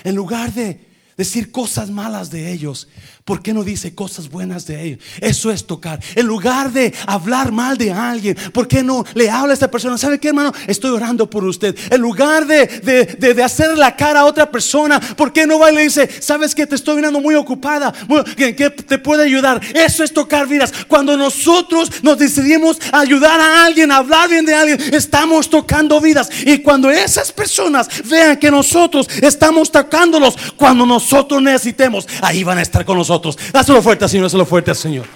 En 0.05 0.15
lugar 0.15 0.53
de 0.53 0.81
decir 1.17 1.51
cosas 1.51 1.91
malas 1.91 2.31
de 2.31 2.53
ellos, 2.53 2.89
¿por 3.25 3.41
qué 3.41 3.55
no 3.55 3.65
dice 3.65 3.95
cosas 3.95 4.29
buenas 4.29 4.67
de 4.67 4.83
ellos? 4.85 4.99
Eso 5.19 5.51
es 5.51 5.67
tocar. 5.67 5.99
En 6.15 6.27
lugar 6.27 6.71
de 6.73 6.93
hablar 7.07 7.53
mal 7.53 7.79
de 7.79 7.91
alguien, 7.91 8.37
¿por 8.53 8.69
qué 8.69 8.83
no 8.83 9.03
le 9.15 9.31
habla 9.31 9.53
a 9.53 9.55
esta 9.55 9.71
persona? 9.71 9.97
¿Sabe 9.97 10.21
qué, 10.21 10.29
hermano? 10.29 10.53
Estoy 10.67 10.91
orando 10.91 11.29
por 11.29 11.43
usted. 11.45 11.75
En 11.91 12.03
lugar 12.03 12.47
de, 12.47 12.67
de, 12.67 13.43
hacer 13.43 13.79
la 13.79 13.97
cara 13.97 14.21
a 14.21 14.25
otra 14.27 14.51
persona, 14.51 15.01
¿por 15.01 15.33
qué 15.33 15.47
no 15.47 15.59
va 15.59 15.73
y 15.73 15.75
le 15.75 15.83
dice, 15.85 16.09
sabes 16.21 16.55
que 16.55 16.67
te 16.67 16.75
estoy 16.75 16.97
mirando 16.97 17.21
muy 17.21 17.35
ocupada, 17.35 17.95
que, 18.37 18.53
te 18.53 18.99
puede 18.99 19.25
ayudar? 19.25 19.59
Eso 19.75 20.05
es 20.05 20.13
tocar 20.13 20.47
vidas. 20.47 20.73
Cuando 20.87 21.17
nosotros 21.17 21.91
nos 22.03 22.19
decidimos 22.19 22.79
ayudar 22.93 23.41
a 23.41 23.65
alguien, 23.65 23.91
hablar 23.91 24.29
bien 24.29 24.45
de 24.45 24.55
alguien, 24.55 24.95
estamos 24.95 25.49
tocando 25.49 25.99
vidas. 25.99 26.29
Y 26.45 26.59
cuando 26.59 26.91
esas 26.91 27.33
personas 27.33 27.89
vean 28.05 28.37
que 28.37 28.51
nosotros 28.51 29.09
estamos 29.23 29.73
tocándolos, 29.73 30.37
cuando 30.57 30.85
nosotros 30.85 31.41
necesitemos, 31.41 32.07
ahí 32.21 32.45
van 32.45 32.59
a 32.59 32.63
estar 32.63 32.85
con 32.85 32.99
nosotros 32.99 33.14
nosotros. 33.15 33.53
Dáselo 33.53 33.83
fuerte, 33.83 34.09
Señor, 34.09 34.25
dáselo 34.25 34.45
fuerte, 34.45 34.75
Señor. 34.75 35.07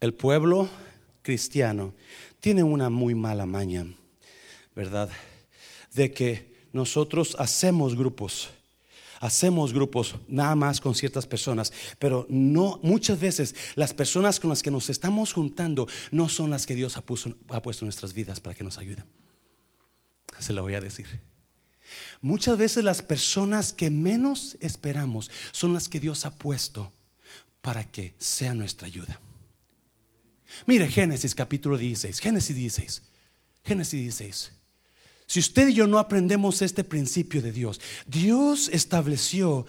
El 0.00 0.14
pueblo 0.14 0.68
cristiano 1.22 1.92
tiene 2.40 2.62
una 2.62 2.88
muy 2.88 3.14
mala 3.14 3.46
maña, 3.46 3.86
¿verdad? 4.74 5.10
De 5.92 6.12
que 6.12 6.54
nosotros 6.72 7.36
hacemos 7.38 7.96
grupos 7.96 8.50
hacemos 9.20 9.74
grupos 9.74 10.16
nada 10.28 10.54
más 10.56 10.80
con 10.80 10.94
ciertas 10.94 11.26
personas, 11.26 11.72
pero 11.98 12.26
no 12.30 12.80
muchas 12.82 13.20
veces 13.20 13.54
las 13.74 13.92
personas 13.92 14.40
con 14.40 14.48
las 14.48 14.62
que 14.62 14.70
nos 14.70 14.88
estamos 14.88 15.34
juntando 15.34 15.86
no 16.10 16.28
son 16.28 16.48
las 16.48 16.66
que 16.66 16.74
Dios 16.74 16.96
ha, 16.96 17.02
puesto 17.02 17.28
en 17.28 17.86
nuestras 17.86 18.14
vidas 18.14 18.40
para 18.40 18.56
que 18.56 18.64
nos 18.64 18.78
ayuden. 18.78 19.04
Se 20.38 20.54
lo 20.54 20.62
voy 20.62 20.74
a 20.74 20.80
decir. 20.80 21.29
Muchas 22.20 22.58
veces 22.58 22.84
las 22.84 23.02
personas 23.02 23.72
que 23.72 23.90
menos 23.90 24.56
esperamos 24.60 25.30
son 25.52 25.74
las 25.74 25.88
que 25.88 26.00
Dios 26.00 26.24
ha 26.24 26.36
puesto 26.36 26.92
para 27.60 27.84
que 27.84 28.14
sea 28.18 28.54
nuestra 28.54 28.86
ayuda. 28.86 29.20
Mire 30.66 30.88
Génesis 30.88 31.34
capítulo 31.34 31.78
16, 31.78 32.18
Génesis 32.18 32.56
16, 32.56 33.02
Génesis 33.64 34.00
16. 34.00 34.52
Si 35.26 35.38
usted 35.38 35.68
y 35.68 35.74
yo 35.74 35.86
no 35.86 35.98
aprendemos 35.98 36.60
este 36.60 36.82
principio 36.82 37.40
de 37.40 37.52
Dios, 37.52 37.80
Dios 38.06 38.68
estableció, 38.72 39.64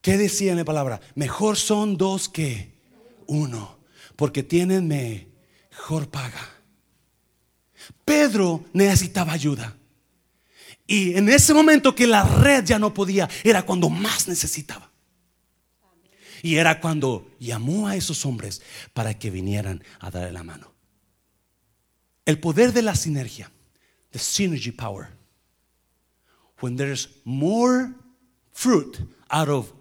¿qué 0.00 0.16
decía 0.16 0.52
en 0.52 0.58
la 0.58 0.64
palabra? 0.64 1.00
Mejor 1.14 1.58
son 1.58 1.98
dos 1.98 2.28
que 2.28 2.72
uno, 3.26 3.78
porque 4.16 4.42
tienen 4.42 4.88
mejor 4.88 6.08
paga. 6.08 6.48
Pedro 8.04 8.64
necesitaba 8.72 9.32
ayuda. 9.32 9.76
Y 10.86 11.14
en 11.16 11.28
ese 11.28 11.54
momento 11.54 11.94
que 11.94 12.06
la 12.06 12.24
red 12.24 12.64
ya 12.64 12.78
no 12.78 12.92
podía, 12.92 13.28
era 13.44 13.64
cuando 13.64 13.88
más 13.88 14.28
necesitaba. 14.28 14.90
Y 16.42 16.56
era 16.56 16.80
cuando 16.80 17.30
llamó 17.38 17.86
a 17.86 17.96
esos 17.96 18.26
hombres 18.26 18.62
para 18.92 19.18
que 19.18 19.30
vinieran 19.30 19.84
a 20.00 20.10
darle 20.10 20.32
la 20.32 20.42
mano. 20.42 20.72
El 22.24 22.38
poder 22.40 22.72
de 22.72 22.82
la 22.82 22.94
sinergia, 22.94 23.50
the 24.10 24.18
synergy 24.18 24.72
power. 24.72 25.08
When 26.60 26.76
there's 26.76 27.08
more 27.24 27.94
fruit 28.52 28.98
out 29.30 29.48
of 29.48 29.72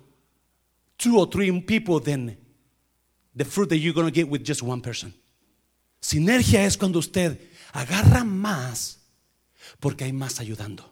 two 0.98 1.18
or 1.18 1.28
three 1.30 1.52
people 1.62 2.00
than 2.00 2.38
the 3.36 3.46
fruit 3.46 3.70
that 3.70 3.78
you're 3.78 3.94
going 3.94 4.08
to 4.08 4.12
get 4.12 4.30
with 4.30 4.44
just 4.44 4.62
one 4.62 4.82
person. 4.82 5.14
Sinergia 6.00 6.64
es 6.64 6.78
cuando 6.78 7.00
usted 7.00 7.40
agarra 7.74 8.24
más 8.24 8.98
porque 9.80 10.04
hay 10.04 10.14
más 10.14 10.40
ayudando. 10.40 10.91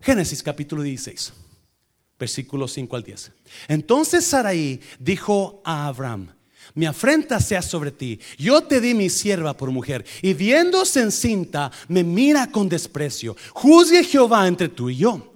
Génesis 0.00 0.42
capítulo 0.42 0.82
16 0.82 1.32
versículos 2.18 2.72
5 2.72 2.96
al 2.96 3.02
10. 3.02 3.32
Entonces 3.68 4.24
Sarai 4.24 4.80
dijo 4.98 5.62
a 5.64 5.86
Abraham, 5.86 6.28
mi 6.74 6.84
afrenta 6.86 7.40
sea 7.40 7.62
sobre 7.62 7.90
ti. 7.90 8.20
Yo 8.36 8.62
te 8.62 8.80
di 8.80 8.92
mi 8.94 9.08
sierva 9.08 9.56
por 9.56 9.70
mujer 9.70 10.04
y 10.20 10.34
viéndose 10.34 11.00
encinta 11.00 11.70
me 11.88 12.04
mira 12.04 12.50
con 12.50 12.68
desprecio. 12.68 13.36
Juzgue 13.52 14.04
Jehová 14.04 14.46
entre 14.46 14.68
tú 14.68 14.90
y 14.90 14.96
yo. 14.96 15.34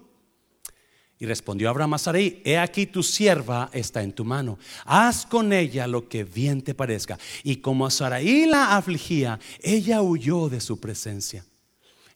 Y 1.18 1.26
respondió 1.26 1.70
Abraham 1.70 1.94
a 1.94 1.98
Sarai, 1.98 2.42
he 2.44 2.58
aquí 2.58 2.86
tu 2.86 3.02
sierva 3.04 3.70
está 3.72 4.02
en 4.02 4.12
tu 4.12 4.24
mano. 4.24 4.58
Haz 4.84 5.24
con 5.24 5.52
ella 5.52 5.86
lo 5.86 6.08
que 6.08 6.24
bien 6.24 6.62
te 6.62 6.74
parezca. 6.74 7.16
Y 7.44 7.56
como 7.56 7.88
Sarai 7.90 8.46
la 8.46 8.76
afligía, 8.76 9.38
ella 9.60 10.02
huyó 10.02 10.48
de 10.48 10.60
su 10.60 10.80
presencia. 10.80 11.44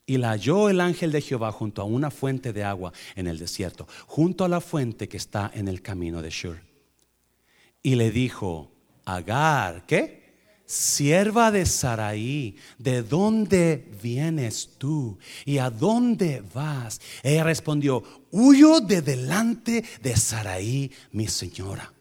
Y 0.07 0.19
la 0.19 0.31
halló 0.31 0.69
el 0.69 0.81
ángel 0.81 1.11
de 1.11 1.21
Jehová 1.21 1.51
junto 1.51 1.83
a 1.83 1.85
una 1.85 2.13
fuente 2.13 2.53
de 2.53 2.63
agua 2.63 2.93
en 3.17 3.27
el 3.27 3.39
desierto, 3.39 3.89
junto 4.07 4.45
a 4.45 4.49
la 4.49 4.61
fuente 4.61 5.09
que 5.09 5.17
está 5.17 5.51
en 5.53 5.67
el 5.67 5.83
camino 5.83 6.23
de 6.23 6.31
Shur. 6.31 6.61
Y 7.83 7.97
le 7.97 8.13
dijo, 8.13 8.71
Agar, 9.05 9.85
¿qué? 9.87 10.27
Sierva 10.67 11.53
de 11.53 11.65
Saraí, 11.65 12.57
¿de 12.77 13.03
dónde 13.03 13.89
vienes 14.03 14.71
tú? 14.79 15.17
¿Y 15.45 15.59
a 15.59 15.71
dónde 15.71 16.43
vas? 16.53 17.01
Ella 17.23 17.45
respondió, 17.45 18.03
huyo 18.33 18.81
de 18.81 19.01
delante 19.01 19.85
de 20.03 20.17
Saraí, 20.17 20.91
mi 21.13 21.29
señora. 21.29 21.93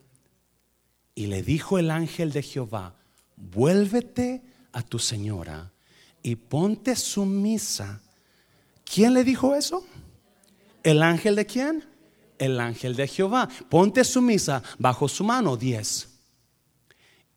Y 1.13 1.27
le 1.27 1.43
dijo 1.43 1.77
el 1.77 1.91
ángel 1.91 2.31
de 2.31 2.41
Jehová, 2.41 2.95
vuélvete 3.37 4.41
a 4.71 4.81
tu 4.81 4.97
señora 4.97 5.71
y 6.25 6.35
ponte 6.37 6.95
sumisa. 6.95 8.01
¿Quién 8.83 9.13
le 9.13 9.23
dijo 9.23 9.53
eso? 9.53 9.85
¿El 10.81 11.03
ángel 11.03 11.35
de 11.35 11.45
quién? 11.45 11.85
El 12.39 12.59
ángel 12.59 12.95
de 12.95 13.07
Jehová. 13.07 13.47
Ponte 13.69 14.03
sumisa 14.03 14.63
bajo 14.79 15.07
su 15.07 15.23
mano. 15.23 15.55
10. 15.55 16.09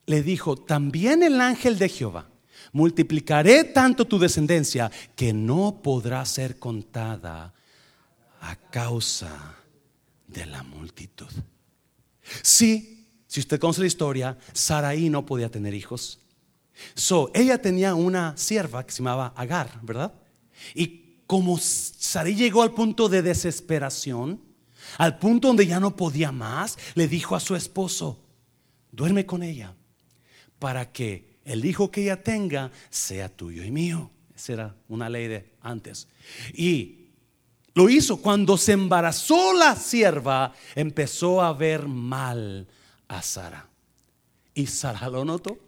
Le 0.06 0.22
dijo, 0.22 0.56
también 0.56 1.22
el 1.22 1.38
ángel 1.38 1.78
de 1.78 1.90
Jehová, 1.90 2.30
multiplicaré 2.72 3.64
tanto 3.64 4.06
tu 4.06 4.18
descendencia 4.18 4.90
que 5.14 5.34
no 5.34 5.82
podrá 5.82 6.24
ser 6.24 6.58
contada 6.58 7.52
a 8.40 8.56
causa 8.56 9.54
de 10.26 10.46
la 10.46 10.62
multitud. 10.62 11.28
Sí, 12.40 13.06
si 13.26 13.40
usted 13.40 13.60
conoce 13.60 13.82
la 13.82 13.86
historia, 13.86 14.38
Saraí 14.54 15.10
no 15.10 15.26
podía 15.26 15.50
tener 15.50 15.74
hijos. 15.74 16.20
So, 16.94 17.30
ella 17.34 17.60
tenía 17.60 17.94
una 17.94 18.36
sierva 18.36 18.84
que 18.84 18.92
se 18.92 18.98
llamaba 18.98 19.32
Agar, 19.36 19.80
¿verdad? 19.82 20.12
Y 20.74 21.22
como 21.26 21.58
Sarai 21.58 22.34
llegó 22.34 22.62
al 22.62 22.72
punto 22.72 23.08
de 23.08 23.22
desesperación, 23.22 24.40
al 24.96 25.18
punto 25.18 25.48
donde 25.48 25.66
ya 25.66 25.80
no 25.80 25.96
podía 25.96 26.32
más, 26.32 26.78
le 26.94 27.08
dijo 27.08 27.36
a 27.36 27.40
su 27.40 27.54
esposo, 27.54 28.24
duerme 28.90 29.26
con 29.26 29.42
ella 29.42 29.74
para 30.58 30.90
que 30.90 31.38
el 31.44 31.64
hijo 31.64 31.90
que 31.90 32.02
ella 32.02 32.22
tenga 32.22 32.70
sea 32.90 33.28
tuyo 33.28 33.64
y 33.64 33.70
mío. 33.70 34.10
Esa 34.34 34.52
era 34.52 34.76
una 34.88 35.08
ley 35.08 35.26
de 35.26 35.52
antes. 35.60 36.08
Y 36.54 37.08
lo 37.74 37.88
hizo 37.88 38.18
cuando 38.18 38.56
se 38.56 38.72
embarazó 38.72 39.52
la 39.52 39.76
sierva, 39.76 40.52
empezó 40.74 41.42
a 41.42 41.52
ver 41.52 41.86
mal 41.86 42.68
a 43.08 43.22
Sara. 43.22 43.68
Y 44.54 44.66
Sara 44.66 45.08
lo 45.08 45.24
notó. 45.24 45.67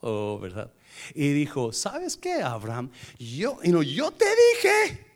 Oh, 0.00 0.38
¿verdad? 0.38 0.70
Y 1.14 1.30
dijo, 1.30 1.72
¿sabes 1.72 2.16
qué, 2.16 2.42
Abraham? 2.42 2.90
Yo, 3.18 3.58
no, 3.64 3.82
yo 3.82 4.10
te 4.10 4.26
dije 4.26 5.06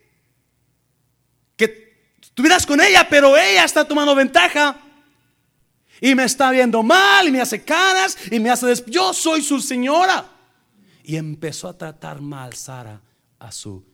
que 1.55 2.15
estuvieras 2.21 2.65
con 2.65 2.81
ella, 2.81 3.07
pero 3.09 3.37
ella 3.37 3.63
está 3.63 3.87
tomando 3.87 4.15
ventaja. 4.15 4.79
Y 5.99 6.15
me 6.15 6.23
está 6.23 6.49
viendo 6.49 6.81
mal 6.81 7.27
y 7.27 7.31
me 7.31 7.41
hace 7.41 7.63
caras 7.63 8.17
y 8.31 8.39
me 8.39 8.49
hace... 8.49 8.73
Yo 8.87 9.13
soy 9.13 9.43
su 9.43 9.59
señora. 9.59 10.27
Y 11.03 11.15
empezó 11.15 11.67
a 11.67 11.77
tratar 11.77 12.21
mal 12.21 12.53
Sara 12.53 13.01
a 13.37 13.51
su, 13.51 13.85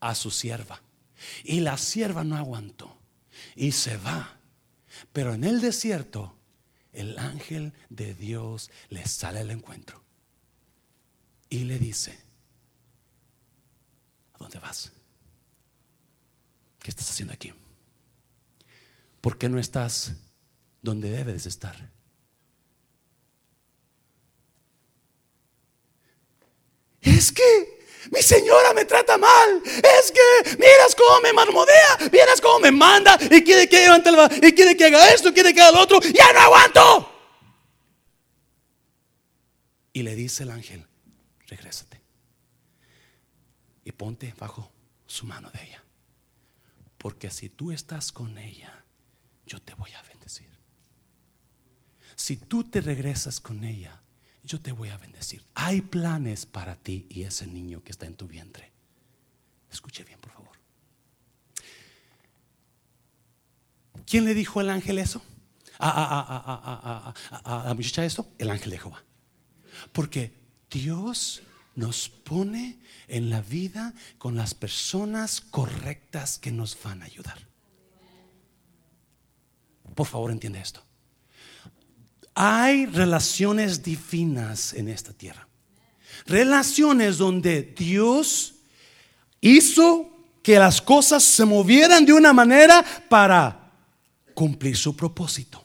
a 0.00 0.14
su 0.14 0.30
sierva. 0.30 0.80
Y 1.44 1.60
la 1.60 1.76
sierva 1.76 2.24
no 2.24 2.36
aguantó 2.36 2.96
y 3.54 3.72
se 3.72 3.98
va. 3.98 4.38
Pero 5.12 5.34
en 5.34 5.44
el 5.44 5.60
desierto 5.60 6.39
el 6.92 7.18
ángel 7.18 7.72
de 7.88 8.14
Dios 8.14 8.70
le 8.88 9.06
sale 9.06 9.40
al 9.40 9.50
encuentro 9.50 10.02
y 11.48 11.64
le 11.64 11.78
dice, 11.78 12.18
¿a 14.34 14.38
dónde 14.38 14.58
vas? 14.58 14.92
¿Qué 16.78 16.90
estás 16.90 17.10
haciendo 17.10 17.34
aquí? 17.34 17.52
¿Por 19.20 19.36
qué 19.36 19.48
no 19.48 19.58
estás 19.58 20.14
donde 20.82 21.10
debes 21.10 21.46
estar? 21.46 21.90
Es 27.02 27.32
que 27.32 27.79
mi 28.10 28.22
señora 28.22 28.72
me 28.74 28.84
trata 28.84 29.18
mal. 29.18 29.62
Es 29.64 30.12
que 30.12 30.56
miras 30.56 30.94
cómo 30.96 31.20
me 31.20 31.32
marmodea, 31.32 31.98
miras 32.12 32.40
cómo 32.40 32.60
me 32.60 32.70
manda 32.70 33.18
y 33.30 33.42
quiere 33.42 33.68
que 33.68 33.80
levante 33.80 34.08
el, 34.08 34.44
y 34.44 34.52
quiere 34.52 34.76
que 34.76 34.86
haga 34.86 35.10
esto, 35.10 35.32
quiere 35.32 35.52
que 35.52 35.60
haga 35.60 35.72
lo 35.72 35.82
otro. 35.82 36.00
Ya 36.00 36.32
no 36.32 36.40
aguanto. 36.40 37.16
Y 39.92 40.02
le 40.02 40.14
dice 40.14 40.44
el 40.44 40.50
ángel, 40.50 40.86
regrésate 41.46 42.00
y 43.84 43.92
ponte 43.92 44.34
bajo 44.38 44.70
su 45.06 45.26
mano 45.26 45.50
de 45.50 45.62
ella. 45.64 45.84
Porque 46.96 47.30
si 47.30 47.48
tú 47.48 47.72
estás 47.72 48.12
con 48.12 48.38
ella, 48.38 48.84
yo 49.46 49.60
te 49.60 49.74
voy 49.74 49.90
a 49.92 50.02
bendecir. 50.02 50.48
Si 52.14 52.36
tú 52.36 52.64
te 52.64 52.80
regresas 52.80 53.40
con 53.40 53.64
ella, 53.64 54.00
yo 54.42 54.60
te 54.60 54.72
voy 54.72 54.88
a 54.88 54.98
bendecir. 54.98 55.44
Hay 55.54 55.80
planes 55.80 56.46
para 56.46 56.76
ti 56.76 57.06
y 57.08 57.22
ese 57.22 57.46
niño 57.46 57.82
que 57.82 57.92
está 57.92 58.06
en 58.06 58.16
tu 58.16 58.26
vientre. 58.26 58.72
Escuche 59.70 60.04
bien, 60.04 60.18
por 60.20 60.32
favor. 60.32 60.50
¿Quién 64.06 64.24
le 64.24 64.34
dijo 64.34 64.60
al 64.60 64.70
ángel 64.70 64.98
eso? 64.98 65.22
A, 65.78 67.14
a, 67.44 67.74
muchacha 67.74 68.04
esto, 68.04 68.28
el 68.38 68.50
ángel 68.50 68.70
de 68.70 68.78
Jehová. 68.78 69.02
Porque 69.92 70.34
Dios 70.70 71.42
nos 71.74 72.08
pone 72.08 72.80
en 73.08 73.30
la 73.30 73.40
vida 73.40 73.94
con 74.18 74.36
las 74.36 74.52
personas 74.52 75.40
correctas 75.40 76.38
que 76.38 76.52
nos 76.52 76.76
van 76.82 77.02
a 77.02 77.06
ayudar. 77.06 77.48
Por 79.94 80.06
favor, 80.06 80.30
entiende 80.30 80.60
esto. 80.60 80.84
Hay 82.34 82.86
relaciones 82.86 83.82
divinas 83.82 84.72
en 84.72 84.88
esta 84.88 85.12
tierra. 85.12 85.46
Relaciones 86.26 87.18
donde 87.18 87.62
Dios 87.62 88.54
hizo 89.40 90.08
que 90.42 90.58
las 90.58 90.80
cosas 90.80 91.22
se 91.22 91.44
movieran 91.44 92.04
de 92.04 92.12
una 92.12 92.32
manera 92.32 92.84
para 93.08 93.72
cumplir 94.34 94.76
su 94.76 94.96
propósito. 94.96 95.62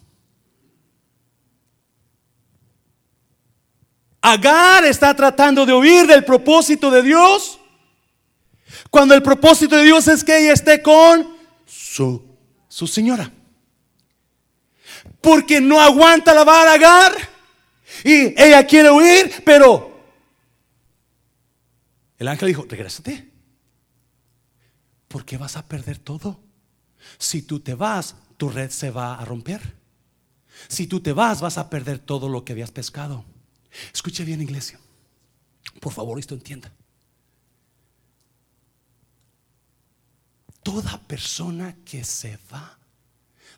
Agar 4.22 4.86
está 4.86 5.16
tratando 5.16 5.66
de 5.66 5.74
huir 5.74 6.08
del 6.08 6.26
propósito 6.26 6.90
de 6.90 7.04
Dios. 7.04 7.60
Cuando 8.90 9.14
el 9.14 9.22
propósito 9.22 9.78
de 9.78 9.84
Dios 9.84 10.08
es 10.08 10.24
que 10.24 10.38
ella 10.38 10.54
esté 10.54 10.82
con 10.82 11.36
su, 11.66 12.26
su 12.68 12.88
señora. 12.88 13.32
Porque 15.26 15.60
no 15.60 15.82
aguanta 15.82 16.36
la 16.36 16.44
vara 16.44 16.74
Agar. 16.74 17.12
Y 18.04 18.40
ella 18.40 18.64
quiere 18.68 18.92
huir, 18.92 19.42
pero 19.44 20.00
el 22.20 22.28
ángel 22.28 22.50
dijo, 22.50 22.64
regrésate. 22.70 23.32
Porque 25.08 25.38
vas 25.38 25.58
a 25.58 25.66
perder 25.68 25.98
todo. 25.98 26.40
Si 27.18 27.42
tú 27.42 27.60
te 27.60 27.74
vas, 27.74 28.16
tu 28.38 28.50
red 28.50 28.70
se 28.70 28.92
va 28.92 29.16
a 29.16 29.26
romper. 29.26 29.76
Si 30.68 30.86
tú 30.86 31.00
te 31.00 31.12
vas, 31.12 31.42
vas 31.42 31.58
a 31.58 31.72
perder 31.72 31.98
todo 31.98 32.30
lo 32.30 32.46
que 32.46 32.54
habías 32.54 32.70
pescado. 32.70 33.26
Escuche 33.92 34.24
bien, 34.26 34.44
iglesia. 34.44 34.80
Por 35.80 35.92
favor, 35.92 36.20
esto 36.20 36.36
entienda. 36.36 36.72
Toda 40.62 41.00
persona 41.08 41.76
que 41.84 42.04
se 42.04 42.38
va 42.54 42.78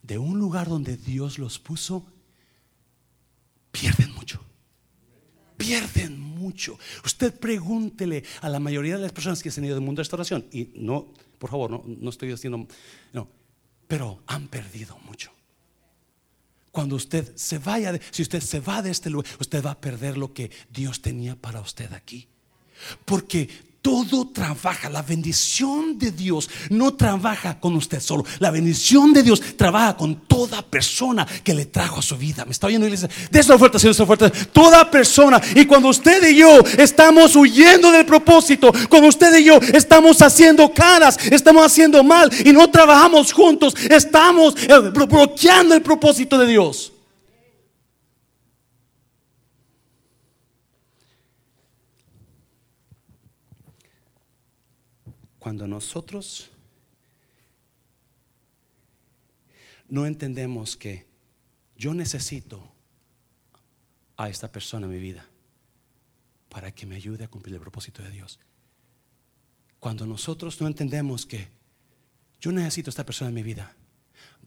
de 0.01 0.17
un 0.17 0.39
lugar 0.39 0.67
donde 0.67 0.97
Dios 0.97 1.39
los 1.39 1.59
puso, 1.59 2.05
pierden 3.71 4.13
mucho. 4.13 4.43
Pierden 5.57 6.19
mucho. 6.19 6.77
Usted 7.03 7.37
pregúntele 7.39 8.23
a 8.41 8.49
la 8.49 8.59
mayoría 8.59 8.95
de 8.95 9.03
las 9.03 9.11
personas 9.11 9.41
que 9.41 9.51
se 9.51 9.59
han 9.59 9.65
ido 9.65 9.75
del 9.75 9.83
mundo 9.83 9.99
de 9.99 10.03
restauración, 10.03 10.45
y 10.51 10.69
no, 10.75 11.13
por 11.39 11.49
favor, 11.49 11.71
no, 11.71 11.83
no 11.85 12.09
estoy 12.09 12.29
diciendo, 12.29 12.67
no, 13.13 13.27
pero 13.87 14.21
han 14.27 14.47
perdido 14.47 14.97
mucho. 14.99 15.31
Cuando 16.71 16.95
usted 16.95 17.35
se 17.35 17.57
vaya, 17.57 17.99
si 18.11 18.21
usted 18.21 18.39
se 18.39 18.59
va 18.59 18.83
de 18.83 18.91
este 18.91 19.09
lugar, 19.09 19.31
usted 19.39 19.65
va 19.65 19.71
a 19.71 19.81
perder 19.81 20.17
lo 20.17 20.33
que 20.33 20.51
Dios 20.69 21.01
tenía 21.01 21.35
para 21.35 21.59
usted 21.59 21.91
aquí. 21.91 22.27
Porque 23.03 23.49
todo 23.81 24.27
trabaja, 24.27 24.89
la 24.89 25.01
bendición 25.01 25.97
de 25.97 26.11
Dios 26.11 26.49
no 26.69 26.93
trabaja 26.95 27.59
con 27.59 27.75
usted 27.75 27.99
solo, 27.99 28.25
la 28.39 28.51
bendición 28.51 29.13
de 29.13 29.23
Dios 29.23 29.41
trabaja 29.55 29.95
con 29.95 30.15
toda 30.27 30.61
persona 30.61 31.25
que 31.43 31.53
le 31.53 31.65
trajo 31.65 31.99
a 31.99 32.01
su 32.01 32.17
vida. 32.17 32.43
¿Me 32.45 32.51
está 32.51 32.67
oyendo 32.67 32.85
iglesia? 32.85 33.09
De 33.31 33.39
esa 33.39 33.55
oferta, 33.55 33.79
Señor, 33.79 33.91
esa 33.91 34.03
oferta. 34.03 34.29
Toda 34.29 34.89
persona. 34.89 35.41
Y 35.55 35.65
cuando 35.65 35.89
usted 35.89 36.27
y 36.29 36.37
yo 36.37 36.59
estamos 36.77 37.35
huyendo 37.35 37.91
del 37.91 38.05
propósito, 38.05 38.71
cuando 38.89 39.09
usted 39.09 39.37
y 39.37 39.45
yo 39.45 39.59
estamos 39.73 40.21
haciendo 40.21 40.73
caras, 40.73 41.17
estamos 41.31 41.65
haciendo 41.65 42.03
mal 42.03 42.29
y 42.45 42.51
no 42.51 42.69
trabajamos 42.69 43.31
juntos, 43.31 43.75
estamos 43.89 44.55
eh, 44.57 44.79
bloqueando 44.93 45.75
el 45.75 45.81
propósito 45.81 46.37
de 46.37 46.47
Dios. 46.47 46.91
Cuando 55.47 55.65
nosotros 55.65 56.49
no 59.87 60.05
entendemos 60.05 60.75
que 60.75 61.07
yo 61.77 61.93
necesito 61.93 62.69
a 64.17 64.27
esta 64.27 64.51
persona 64.51 64.87
en 64.87 64.91
mi 64.91 64.99
vida 64.99 65.25
para 66.49 66.75
que 66.75 66.85
me 66.85 66.97
ayude 66.97 67.23
a 67.23 67.29
cumplir 67.29 67.55
el 67.55 67.61
propósito 67.61 68.03
de 68.03 68.11
Dios. 68.11 68.41
Cuando 69.79 70.05
nosotros 70.05 70.59
no 70.59 70.67
entendemos 70.67 71.25
que 71.25 71.47
yo 72.41 72.51
necesito 72.51 72.89
a 72.89 72.91
esta 72.91 73.05
persona 73.05 73.29
en 73.29 73.35
mi 73.35 73.43
vida, 73.43 73.73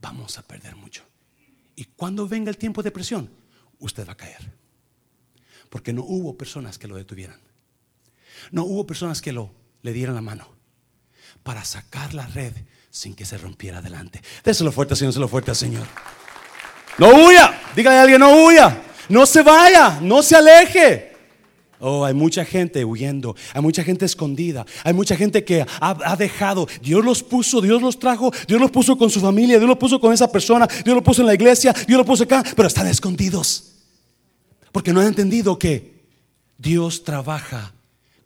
vamos 0.03 0.37
a 0.37 0.43
perder 0.43 0.77
mucho. 0.77 1.03
Y 1.77 1.87
cuando 1.87 2.29
venga 2.29 2.51
el 2.51 2.59
tiempo 2.59 2.83
de 2.83 2.91
presión, 2.91 3.31
usted 3.79 4.07
va 4.07 4.13
a 4.13 4.19
caer. 4.19 4.53
Porque 5.71 5.95
no 5.95 6.05
hubo 6.05 6.37
personas 6.37 6.77
que 6.77 6.89
lo 6.89 6.97
detuvieran. 6.97 7.41
No 8.53 8.65
hubo 8.65 8.87
personas 8.87 9.23
que 9.23 9.33
lo 9.33 9.55
le 9.81 9.95
dieran 9.95 10.15
la 10.15 10.21
mano 10.21 10.60
para 11.43 11.65
sacar 11.65 12.15
la 12.15 12.27
red 12.27 12.53
sin 12.91 13.15
que 13.15 13.25
se 13.25 13.39
rompiera 13.39 13.79
adelante. 13.79 14.21
Déselo 14.45 14.73
fuerte, 14.73 14.97
Señor, 14.97 15.13
déselo 15.13 15.29
fuerte, 15.29 15.55
Señor. 15.55 15.87
No 16.99 17.09
huya, 17.09 17.59
dígale 17.75 17.97
a 17.97 18.03
alguien, 18.03 18.21
no 18.21 18.45
huya, 18.45 18.83
no 19.09 19.25
se 19.27 19.43
vaya, 19.43 19.99
no 20.03 20.23
se 20.23 20.37
aleje. 20.37 21.11
Oh, 21.83 22.05
hay 22.05 22.13
mucha 22.13 22.45
gente 22.45 22.85
huyendo, 22.85 23.35
hay 23.55 23.63
mucha 23.63 23.83
gente 23.83 24.05
escondida, 24.05 24.67
hay 24.85 24.93
mucha 24.93 25.17
gente 25.17 25.45
que 25.45 25.63
ha, 25.63 25.67
ha, 25.81 26.17
dejado. 26.17 26.69
Dios 26.83 27.03
los 27.03 27.23
puso, 27.23 27.63
Dios 27.63 27.81
los 27.81 27.99
trajo, 27.99 28.31
Dios 28.47 28.61
los 28.61 28.71
puso 28.71 28.99
con 28.99 29.09
su 29.09 29.19
familia, 29.19 29.57
Dios 29.57 29.69
los 29.69 29.79
puso 29.79 29.99
con 29.99 30.13
esa 30.13 30.31
persona, 30.31 30.67
Dios 30.85 30.95
los 30.95 31.03
puso 31.03 31.23
en 31.23 31.29
la 31.29 31.35
iglesia, 31.35 31.73
Dios 31.73 31.97
los 31.97 32.07
puso 32.07 32.25
acá, 32.25 32.45
pero 32.55 32.69
están 32.69 32.87
escondidos. 32.87 33.73
Porque 34.73 34.93
no 34.93 35.01
han 35.01 35.07
entendido 35.07 35.59
que 35.59 36.05
Dios 36.59 37.03
trabaja 37.03 37.73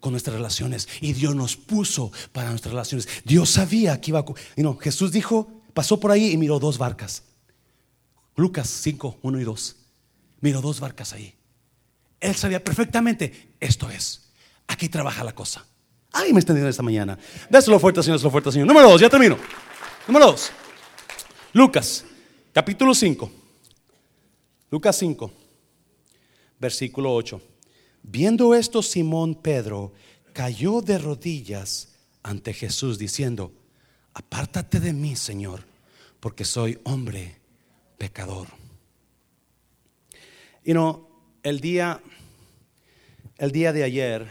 con 0.04 0.12
nuestras 0.12 0.36
relaciones. 0.36 0.86
Y 1.00 1.14
Dios 1.14 1.34
nos 1.34 1.56
puso 1.56 2.12
para 2.32 2.50
nuestras 2.50 2.72
relaciones. 2.72 3.08
Dios 3.24 3.48
sabía 3.48 4.02
que 4.02 4.10
iba 4.10 4.18
a... 4.18 4.24
Y 4.54 4.62
no, 4.62 4.76
Jesús 4.76 5.12
dijo, 5.12 5.50
pasó 5.72 5.98
por 5.98 6.10
ahí 6.10 6.30
y 6.30 6.36
miró 6.36 6.58
dos 6.58 6.76
barcas. 6.76 7.22
Lucas 8.36 8.68
5, 8.68 9.20
1 9.22 9.40
y 9.40 9.44
2. 9.44 9.76
Miró 10.42 10.60
dos 10.60 10.78
barcas 10.78 11.14
ahí. 11.14 11.34
Él 12.20 12.34
sabía 12.34 12.62
perfectamente, 12.62 13.54
esto 13.58 13.88
es, 13.88 14.28
aquí 14.66 14.90
trabaja 14.90 15.24
la 15.24 15.34
cosa. 15.34 15.64
Ay, 16.12 16.34
me 16.34 16.40
entendiendo 16.40 16.68
esta 16.68 16.82
mañana. 16.82 17.18
Déselo 17.48 17.80
fuerte, 17.80 18.02
Señor, 18.02 18.18
déselo 18.18 18.30
fuerte, 18.30 18.52
Señor. 18.52 18.68
Número 18.68 18.90
dos, 18.90 19.00
ya 19.00 19.08
termino. 19.08 19.38
Número 20.06 20.26
dos. 20.26 20.50
Lucas, 21.54 22.04
capítulo 22.52 22.94
5. 22.94 23.32
Lucas 24.70 24.98
5, 24.98 25.32
versículo 26.60 27.14
8. 27.14 27.53
Viendo 28.06 28.54
esto, 28.54 28.82
Simón 28.82 29.34
Pedro 29.34 29.94
cayó 30.34 30.82
de 30.82 30.98
rodillas 30.98 31.96
ante 32.22 32.52
Jesús 32.52 32.98
diciendo, 32.98 33.50
apártate 34.12 34.78
de 34.78 34.92
mí, 34.92 35.16
Señor, 35.16 35.64
porque 36.20 36.44
soy 36.44 36.78
hombre 36.84 37.40
pecador. 37.96 38.48
Y 40.62 40.74
no, 40.74 41.08
el 41.42 41.60
día, 41.60 42.02
el 43.38 43.52
día 43.52 43.72
de 43.72 43.84
ayer, 43.84 44.28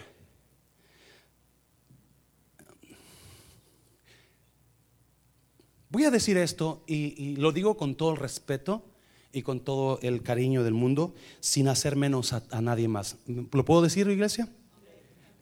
voy 5.90 6.06
a 6.06 6.12
decir 6.12 6.38
esto 6.38 6.84
y, 6.86 7.22
y 7.22 7.36
lo 7.38 7.52
digo 7.52 7.76
con 7.76 7.96
todo 7.96 8.12
el 8.12 8.18
respeto 8.18 8.93
y 9.34 9.42
con 9.42 9.60
todo 9.60 10.00
el 10.04 10.22
cariño 10.22 10.64
del 10.64 10.76
mundo, 10.76 11.14
sin 11.40 11.68
hacer 11.68 11.96
menos 11.96 12.32
a, 12.34 12.62
nadie 12.62 12.88
más. 12.88 13.18
¿Lo 13.26 13.66
puedo 13.66 13.82
decir, 13.82 14.08
iglesia? 14.08 14.48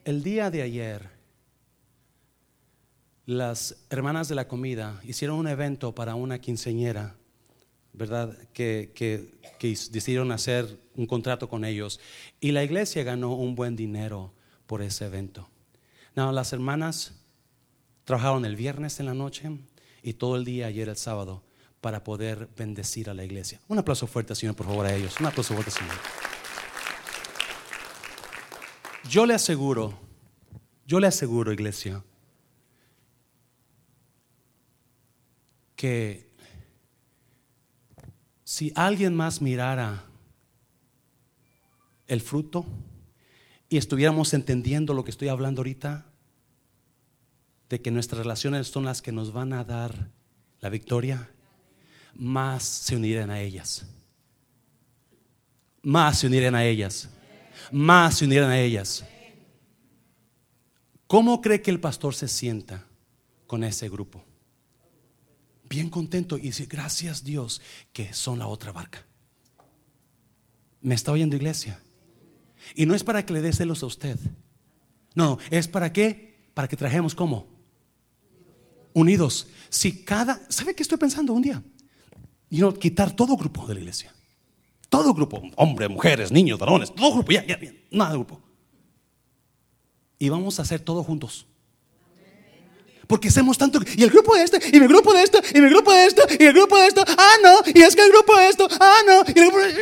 El 0.05 0.23
día 0.23 0.49
de 0.49 0.61
ayer, 0.61 1.09
las 3.25 3.75
hermanas 3.89 4.29
de 4.29 4.35
la 4.35 4.47
comida 4.47 4.99
hicieron 5.03 5.37
un 5.37 5.47
evento 5.47 5.93
para 5.93 6.15
una 6.15 6.39
quinceñera, 6.39 7.15
¿verdad? 7.93 8.35
Que, 8.53 8.91
que, 8.95 9.35
que 9.59 9.67
decidieron 9.67 10.31
hacer 10.31 10.79
un 10.95 11.05
contrato 11.05 11.49
con 11.49 11.65
ellos 11.65 11.99
y 12.39 12.51
la 12.51 12.63
iglesia 12.63 13.03
ganó 13.03 13.35
un 13.35 13.55
buen 13.55 13.75
dinero 13.75 14.33
por 14.67 14.81
ese 14.81 15.05
evento. 15.05 15.49
No, 16.15 16.31
las 16.31 16.53
hermanas 16.53 17.13
trabajaron 18.05 18.45
el 18.45 18.55
viernes 18.55 18.99
en 19.01 19.05
la 19.05 19.13
noche 19.13 19.49
y 20.01 20.13
todo 20.13 20.37
el 20.37 20.45
día 20.45 20.67
ayer 20.67 20.89
el 20.89 20.97
sábado 20.97 21.43
para 21.81 22.03
poder 22.03 22.47
bendecir 22.55 23.09
a 23.09 23.13
la 23.13 23.23
iglesia. 23.23 23.59
Un 23.67 23.79
aplauso 23.79 24.05
fuerte, 24.05 24.35
Señor, 24.35 24.55
por 24.55 24.67
favor, 24.67 24.85
a 24.85 24.93
ellos. 24.93 25.19
Un 25.19 25.25
aplauso 25.25 25.53
fuerte, 25.53 25.71
Señor. 25.71 25.95
Yo 29.09 29.25
le 29.25 29.33
aseguro, 29.33 29.97
yo 30.85 30.99
le 30.99 31.07
aseguro, 31.07 31.51
iglesia, 31.51 32.03
que 35.75 36.31
si 38.43 38.71
alguien 38.75 39.15
más 39.15 39.41
mirara 39.41 40.05
el 42.05 42.21
fruto 42.21 42.65
y 43.67 43.77
estuviéramos 43.77 44.35
entendiendo 44.35 44.93
lo 44.93 45.03
que 45.03 45.09
estoy 45.09 45.29
hablando 45.29 45.61
ahorita, 45.61 46.05
de 47.69 47.81
que 47.81 47.89
nuestras 47.89 48.19
relaciones 48.19 48.67
son 48.67 48.85
las 48.85 49.01
que 49.01 49.11
nos 49.11 49.33
van 49.33 49.53
a 49.53 49.63
dar 49.63 50.11
la 50.59 50.69
victoria, 50.69 51.30
más 52.15 52.63
se 52.63 52.95
unirán 52.95 53.29
a 53.29 53.39
ellas. 53.39 53.85
Más 55.81 56.19
se 56.19 56.27
unirán 56.27 56.55
a 56.55 56.65
ellas. 56.65 57.09
Más 57.71 58.17
se 58.17 58.25
unirán 58.25 58.49
a 58.49 58.59
ellas. 58.59 59.03
¿Cómo 61.07 61.41
cree 61.41 61.61
que 61.61 61.71
el 61.71 61.79
pastor 61.79 62.15
se 62.15 62.27
sienta 62.27 62.85
con 63.47 63.63
ese 63.63 63.89
grupo? 63.89 64.23
Bien 65.67 65.89
contento 65.89 66.37
y 66.37 66.41
dice, 66.41 66.65
gracias 66.65 67.23
Dios 67.23 67.61
que 67.93 68.13
son 68.13 68.39
la 68.39 68.47
otra 68.47 68.71
barca. 68.71 69.05
¿Me 70.81 70.95
está 70.95 71.11
oyendo 71.11 71.35
iglesia? 71.35 71.81
Y 72.75 72.85
no 72.85 72.95
es 72.95 73.03
para 73.03 73.25
que 73.25 73.33
le 73.33 73.41
dé 73.41 73.53
celos 73.53 73.83
a 73.83 73.87
usted. 73.87 74.17
No, 75.15 75.37
es 75.49 75.67
para 75.67 75.91
qué? 75.91 76.49
Para 76.53 76.67
que 76.67 76.77
trajemos 76.77 77.15
como 77.15 77.47
unidos. 78.93 79.47
Si 79.69 80.03
cada, 80.03 80.41
¿sabe 80.49 80.75
qué 80.75 80.83
estoy 80.83 80.97
pensando 80.97 81.33
un 81.33 81.41
día? 81.41 81.63
Y 82.51 82.59
no 82.59 82.73
quitar 82.73 83.15
todo 83.15 83.35
grupo 83.37 83.65
de 83.65 83.75
la 83.75 83.79
iglesia. 83.79 84.13
Todo 84.89 85.13
grupo, 85.13 85.41
hombres, 85.55 85.89
mujeres, 85.89 86.33
niños, 86.33 86.59
varones, 86.59 86.93
todo 86.93 87.13
grupo, 87.13 87.31
ya, 87.31 87.45
ya, 87.47 87.57
ya, 87.57 87.71
nada 87.89 88.11
de 88.11 88.17
grupo. 88.17 88.41
Y 90.19 90.27
vamos 90.27 90.59
a 90.59 90.63
hacer 90.63 90.81
todo 90.81 91.01
juntos. 91.01 91.47
Porque 93.07 93.29
hacemos 93.29 93.57
tanto. 93.57 93.79
Y 93.95 94.03
el 94.03 94.09
grupo 94.09 94.35
de 94.35 94.43
este, 94.43 94.77
y 94.77 94.81
mi 94.81 94.87
grupo 94.87 95.13
de 95.13 95.23
esto, 95.23 95.39
y 95.53 95.61
mi 95.61 95.69
grupo 95.69 95.93
de 95.93 96.05
esto, 96.05 96.21
y 96.37 96.43
el 96.43 96.53
grupo 96.53 96.77
de 96.77 96.87
esto. 96.87 97.03
Ah, 97.07 97.35
no. 97.41 97.71
Y 97.73 97.81
es 97.81 97.95
que 97.95 98.03
el 98.03 98.11
grupo 98.11 98.37
de 98.37 98.49
esto. 98.49 98.67
Ah, 98.79 98.99
no. 99.07 99.23
Y 99.33 99.39
el 99.39 99.45
grupo 99.45 99.59
de... 99.59 99.75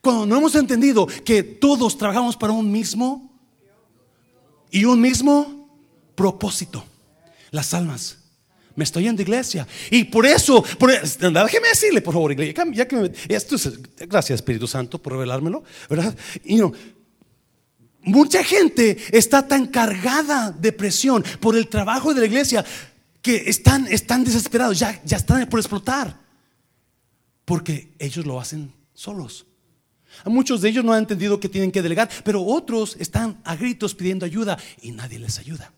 Cuando 0.00 0.26
no 0.26 0.36
hemos 0.36 0.54
entendido 0.54 1.06
que 1.06 1.42
todos 1.42 1.96
trabajamos 1.96 2.36
para 2.36 2.52
un 2.52 2.70
mismo 2.70 3.32
y 4.70 4.84
un 4.84 5.00
mismo 5.00 5.70
propósito, 6.14 6.84
las 7.50 7.72
almas. 7.72 8.18
Me 8.78 8.84
estoy 8.84 9.02
yendo 9.02 9.20
iglesia. 9.22 9.66
Y 9.90 10.04
por 10.04 10.24
eso, 10.24 10.62
por, 10.78 10.92
déjeme 10.92 11.68
decirle, 11.68 12.00
por 12.00 12.14
favor, 12.14 12.30
iglesia, 12.30 12.64
ya 12.72 12.86
que 12.86 13.12
gracias 14.06 14.36
Espíritu 14.36 14.68
Santo 14.68 15.02
por 15.02 15.14
revelármelo, 15.14 15.64
¿verdad? 15.90 16.16
Y 16.44 16.54
no, 16.54 16.72
mucha 18.02 18.44
gente 18.44 18.96
está 19.10 19.48
tan 19.48 19.66
cargada 19.66 20.52
de 20.52 20.70
presión 20.70 21.24
por 21.40 21.56
el 21.56 21.66
trabajo 21.66 22.14
de 22.14 22.20
la 22.20 22.26
iglesia 22.26 22.64
que 23.20 23.50
están, 23.50 23.88
están 23.88 24.22
desesperados, 24.22 24.78
ya, 24.78 25.02
ya 25.04 25.16
están 25.16 25.44
por 25.48 25.58
explotar, 25.58 26.16
porque 27.44 27.96
ellos 27.98 28.24
lo 28.24 28.38
hacen 28.38 28.72
solos. 28.94 29.44
Muchos 30.24 30.60
de 30.60 30.68
ellos 30.68 30.84
no 30.84 30.92
han 30.92 31.00
entendido 31.00 31.40
que 31.40 31.48
tienen 31.48 31.72
que 31.72 31.82
delegar, 31.82 32.08
pero 32.22 32.44
otros 32.44 32.96
están 33.00 33.40
a 33.42 33.56
gritos 33.56 33.96
pidiendo 33.96 34.24
ayuda 34.24 34.56
y 34.80 34.92
nadie 34.92 35.18
les 35.18 35.40
ayuda. 35.40 35.72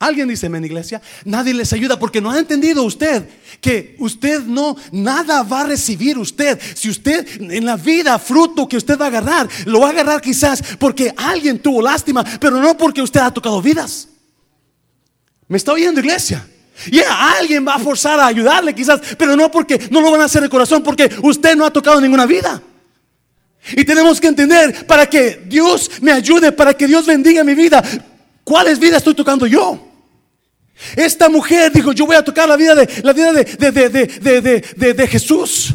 Alguien 0.00 0.28
dice, 0.28 0.46
en 0.46 0.64
iglesia, 0.64 1.02
nadie 1.24 1.52
les 1.52 1.72
ayuda 1.72 1.98
porque 1.98 2.20
no 2.20 2.30
ha 2.30 2.38
entendido 2.38 2.84
usted 2.84 3.28
que 3.60 3.96
usted 3.98 4.42
no, 4.42 4.76
nada 4.92 5.42
va 5.42 5.62
a 5.62 5.66
recibir 5.66 6.16
usted. 6.18 6.60
Si 6.74 6.88
usted 6.88 7.26
en 7.40 7.66
la 7.66 7.76
vida, 7.76 8.16
fruto 8.20 8.68
que 8.68 8.76
usted 8.76 8.96
va 8.96 9.06
a 9.06 9.08
agarrar, 9.08 9.48
lo 9.66 9.80
va 9.80 9.88
a 9.88 9.90
agarrar 9.90 10.20
quizás 10.20 10.62
porque 10.78 11.12
alguien 11.16 11.58
tuvo 11.58 11.82
lástima, 11.82 12.24
pero 12.38 12.60
no 12.60 12.76
porque 12.76 13.02
usted 13.02 13.18
ha 13.18 13.32
tocado 13.32 13.60
vidas. 13.60 14.08
¿Me 15.48 15.56
está 15.56 15.72
oyendo 15.72 15.98
iglesia? 15.98 16.46
Y 16.92 17.00
alguien 17.00 17.66
va 17.66 17.74
a 17.74 17.78
forzar 17.80 18.20
a 18.20 18.26
ayudarle 18.26 18.72
quizás, 18.76 19.00
pero 19.18 19.34
no 19.34 19.50
porque 19.50 19.88
no 19.90 20.00
lo 20.00 20.12
van 20.12 20.20
a 20.20 20.26
hacer 20.26 20.42
de 20.42 20.48
corazón, 20.48 20.84
porque 20.84 21.10
usted 21.22 21.56
no 21.56 21.66
ha 21.66 21.72
tocado 21.72 22.00
ninguna 22.00 22.24
vida. 22.24 22.62
Y 23.72 23.84
tenemos 23.84 24.20
que 24.20 24.28
entender 24.28 24.86
para 24.86 25.10
que 25.10 25.42
Dios 25.46 25.90
me 26.00 26.12
ayude, 26.12 26.52
para 26.52 26.72
que 26.72 26.86
Dios 26.86 27.04
bendiga 27.04 27.42
mi 27.42 27.54
vida. 27.54 27.82
¿Cuáles 28.44 28.78
vidas 28.78 28.98
estoy 28.98 29.14
tocando 29.14 29.44
yo? 29.44 29.87
Esta 30.96 31.28
mujer 31.28 31.72
dijo, 31.72 31.92
yo 31.92 32.06
voy 32.06 32.16
a 32.16 32.22
tocar 32.22 32.48
la 32.48 32.56
vida 32.56 32.74
de, 32.74 32.88
la 33.02 33.12
vida 33.12 33.32
de, 33.32 34.62
de, 34.76 34.94
de 34.94 35.06
Jesús. 35.08 35.74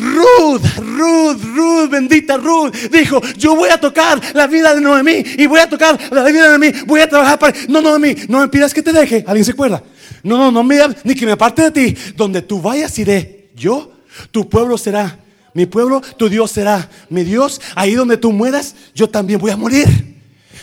Ruth, 0.00 0.62
Ruth, 0.78 1.42
Ruth, 1.54 1.90
bendita 1.90 2.38
Ruth, 2.38 2.74
dijo, 2.90 3.20
yo 3.36 3.54
voy 3.54 3.68
a 3.68 3.78
tocar 3.78 4.20
la 4.34 4.46
vida 4.46 4.74
de 4.74 4.80
Noemí 4.80 5.22
y 5.36 5.46
voy 5.46 5.60
a 5.60 5.68
tocar 5.68 5.98
la 6.10 6.24
vida 6.24 6.44
de 6.44 6.58
Noemí, 6.58 6.72
voy 6.86 7.00
a 7.00 7.08
trabajar 7.08 7.38
para... 7.38 7.56
No, 7.68 7.82
Noemí, 7.82 8.14
no 8.28 8.40
me 8.40 8.48
pidas 8.48 8.72
que 8.72 8.82
te 8.82 8.92
deje, 8.92 9.24
¿alguien 9.26 9.44
se 9.44 9.52
acuerda? 9.52 9.82
No, 10.22 10.38
no, 10.38 10.50
no 10.50 10.62
me 10.62 10.78
ni 11.04 11.14
que 11.14 11.26
me 11.26 11.32
aparte 11.32 11.62
de 11.62 11.70
ti, 11.70 11.96
donde 12.16 12.42
tú 12.42 12.60
vayas 12.60 12.98
iré, 12.98 13.50
yo, 13.54 13.92
tu 14.30 14.48
pueblo 14.48 14.76
será 14.78 15.18
mi 15.52 15.66
pueblo, 15.66 16.00
tu 16.16 16.28
Dios 16.28 16.50
será 16.50 16.88
mi 17.08 17.24
Dios, 17.24 17.60
ahí 17.74 17.94
donde 17.94 18.16
tú 18.16 18.32
mueras, 18.32 18.74
yo 18.94 19.08
también 19.08 19.40
voy 19.40 19.50
a 19.50 19.56
morir. 19.56 19.88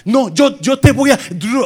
No, 0.05 0.33
yo, 0.33 0.59
yo 0.59 0.79
te 0.79 0.91
voy 0.91 1.11
a, 1.11 1.19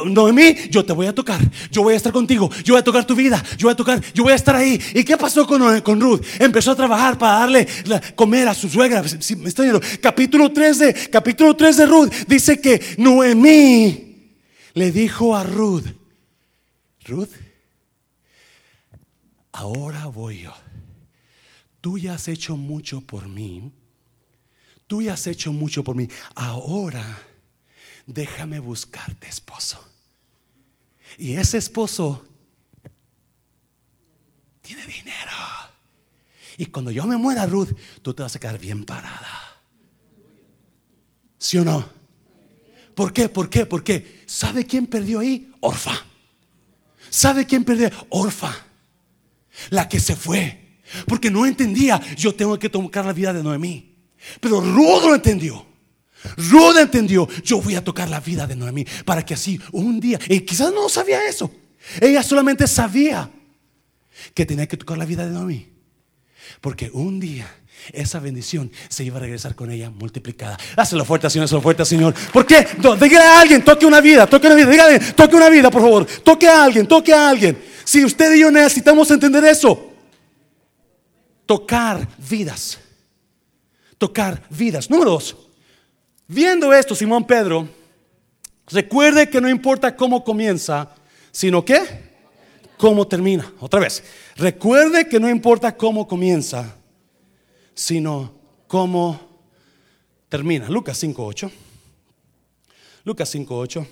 Noemí, 0.05 0.55
yo 0.69 0.84
te 0.86 0.93
voy 0.93 1.07
a 1.07 1.13
tocar. 1.13 1.39
Yo 1.72 1.84
voy 1.84 1.93
a 1.93 1.97
estar 1.97 2.11
contigo. 2.11 2.49
Yo 2.63 2.74
voy 2.74 2.82
a 2.82 2.84
tocar 2.84 3.05
tu 3.05 3.15
vida. 3.15 3.43
Yo 3.57 3.67
voy 3.67 3.74
a 3.74 3.76
tocar, 3.76 4.01
yo 4.13 4.24
voy 4.24 4.34
a 4.34 4.36
estar 4.36 4.55
ahí. 4.55 4.80
¿Y 4.93 5.03
qué 5.03 5.17
pasó 5.17 5.45
con, 5.45 5.82
con 5.82 5.99
Ruth? 5.99 6.24
Empezó 6.39 6.72
a 6.72 6.76
trabajar 6.76 7.17
para 7.17 7.39
darle 7.39 7.67
comer 8.15 8.47
a 8.47 8.53
su 8.53 8.69
suegra. 8.69 9.03
me 9.38 9.80
Capítulo 10.01 10.51
3 10.51 10.80
de, 10.80 10.93
capítulo 11.09 11.55
3 11.55 11.78
de 11.78 11.86
Ruth 11.86 12.11
dice 12.28 12.59
que 12.59 12.82
Noemí 12.97 14.36
le 14.74 14.91
dijo 14.91 15.36
a 15.36 15.43
Ruth, 15.43 15.86
Ruth, 17.05 17.30
ahora 19.51 20.07
voy 20.07 20.41
yo. 20.41 20.53
Tú 21.82 21.97
ya 21.97 22.13
has 22.13 22.28
hecho 22.28 22.55
mucho 22.55 23.01
por 23.01 23.28
mí. 23.28 23.72
Tú 24.88 25.01
ya 25.01 25.13
has 25.13 25.26
hecho 25.28 25.51
mucho 25.51 25.84
por 25.84 25.95
mí. 25.95 26.07
Ahora 26.36 27.03
déjame 28.06 28.60
buscarte 28.60 29.28
esposo. 29.28 29.84
Y 31.18 31.34
ese 31.34 31.58
esposo 31.58 32.26
tiene 34.62 34.86
dinero. 34.86 35.32
Y 36.58 36.68
cuando 36.68 36.91
yo 36.91 37.06
me 37.06 37.18
muera, 37.18 37.45
Ruth, 37.45 37.70
tú 38.02 38.14
te 38.14 38.24
vas 38.24 38.36
a 38.36 38.39
quedar 38.39 38.60
bien 38.60 38.86
parada. 38.86 39.62
¿Sí 41.38 41.58
o 41.58 41.66
no? 41.66 41.89
¿Por 42.95 43.14
qué? 43.14 43.30
¿Por 43.30 43.49
qué? 43.49 43.66
¿Por 43.66 43.84
qué? 43.84 44.24
¿Sabe 44.28 44.66
quién 44.66 44.86
perdió 44.88 45.20
ahí? 45.20 45.52
Orfa. 45.60 46.06
¿Sabe 47.10 47.45
quién 47.45 47.64
perdió? 47.64 47.89
Orfa. 48.10 48.54
La 49.70 49.89
que 49.89 49.99
se 49.99 50.16
fue. 50.16 50.80
Porque 51.08 51.32
no 51.32 51.45
entendía, 51.45 52.02
yo 52.16 52.36
tengo 52.36 52.60
que 52.60 52.70
tocar 52.70 53.06
la 53.06 53.14
vida 53.14 53.34
de 53.34 53.43
Noemí. 53.43 53.95
Pero 54.39 54.62
Ruth 54.62 55.04
lo 55.04 55.16
entendió. 55.16 55.66
Ruth 56.38 56.78
entendió, 56.78 57.28
yo 57.43 57.61
voy 57.61 57.76
a 57.76 57.84
tocar 57.84 58.09
la 58.09 58.19
vida 58.19 58.47
de 58.47 58.55
Noemí 58.55 58.86
para 59.05 59.24
que 59.26 59.34
así 59.34 59.59
un 59.72 59.99
día, 59.99 60.19
y 60.28 60.41
quizás 60.41 60.74
no 60.74 60.88
sabía 60.89 61.28
eso, 61.28 61.51
ella 61.99 62.24
solamente 62.24 62.67
sabía 62.67 63.30
que 64.34 64.45
tenía 64.45 64.67
que 64.67 64.78
tocar 64.78 64.97
la 64.97 65.05
vida 65.05 65.26
de 65.26 65.32
Noemí, 65.32 65.67
porque 66.61 66.89
un 66.93 67.19
día 67.19 67.49
esa 67.93 68.19
bendición 68.19 68.72
se 68.89 69.03
iba 69.03 69.17
a 69.17 69.22
regresar 69.22 69.55
con 69.55 69.72
ella 69.72 69.89
multiplicada. 69.89 70.57
Hazlo 70.76 71.03
fuerte, 71.03 71.30
Señor, 71.30 71.45
hazlo 71.45 71.61
fuerte, 71.61 71.84
Señor. 71.86 72.13
¿Por 72.32 72.45
qué? 72.45 72.67
dígale 72.78 73.26
a 73.26 73.41
alguien, 73.41 73.63
toque 73.63 73.86
una 73.86 74.01
vida, 74.01 74.28
toque 74.28 74.47
una 74.47 74.55
vida, 74.55 74.69
dígale, 74.69 74.99
toque 74.99 75.36
una 75.36 75.49
vida, 75.49 75.72
por 75.72 75.82
favor. 75.82 76.05
Toque 76.24 76.47
a 76.47 76.63
alguien, 76.63 76.88
toque 76.88 77.13
a 77.13 77.30
alguien. 77.30 77.57
Si 77.84 78.05
usted 78.05 78.36
y 78.36 78.41
yo 78.41 78.51
necesitamos 78.51 79.09
entender 79.11 79.43
eso, 79.45 79.91
tocar 81.45 82.07
vidas. 82.17 82.80
Tocar 83.97 84.43
vidas. 84.49 84.89
Número 84.89 85.11
dos. 85.11 85.36
Viendo 86.34 86.71
esto, 86.71 86.95
Simón 86.95 87.27
Pedro, 87.27 87.67
recuerde 88.67 89.29
que 89.29 89.41
no 89.41 89.49
importa 89.49 89.93
cómo 89.97 90.23
comienza, 90.23 90.95
sino 91.29 91.65
que 91.65 91.82
cómo 92.77 93.05
termina. 93.05 93.53
Otra 93.59 93.82
vez, 93.82 94.01
recuerde 94.38 95.09
que 95.09 95.19
no 95.19 95.29
importa 95.29 95.75
cómo 95.75 96.07
comienza, 96.07 96.73
sino 97.73 98.34
cómo 98.67 99.19
termina. 100.29 100.69
Lucas 100.69 101.03
5.8. 101.03 101.51
Lucas 103.03 103.36
5.8. 103.36 103.86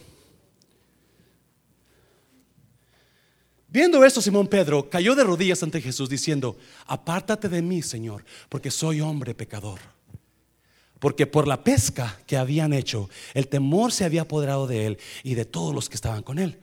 Viendo 3.67 4.05
esto, 4.05 4.21
Simón 4.21 4.47
Pedro 4.47 4.89
cayó 4.89 5.13
de 5.13 5.25
rodillas 5.25 5.61
ante 5.61 5.81
Jesús 5.81 6.07
diciendo, 6.07 6.55
apártate 6.87 7.49
de 7.49 7.61
mí, 7.61 7.81
Señor, 7.81 8.23
porque 8.47 8.71
soy 8.71 9.01
hombre 9.01 9.35
pecador. 9.35 9.98
Porque 10.99 11.25
por 11.25 11.47
la 11.47 11.63
pesca 11.63 12.19
que 12.27 12.37
habían 12.37 12.73
hecho, 12.73 13.09
el 13.33 13.47
temor 13.47 13.91
se 13.91 14.05
había 14.05 14.23
apoderado 14.23 14.67
de 14.67 14.85
él 14.85 14.99
y 15.23 15.35
de 15.35 15.45
todos 15.45 15.73
los 15.73 15.89
que 15.89 15.95
estaban 15.95 16.23
con 16.23 16.39
él. 16.39 16.59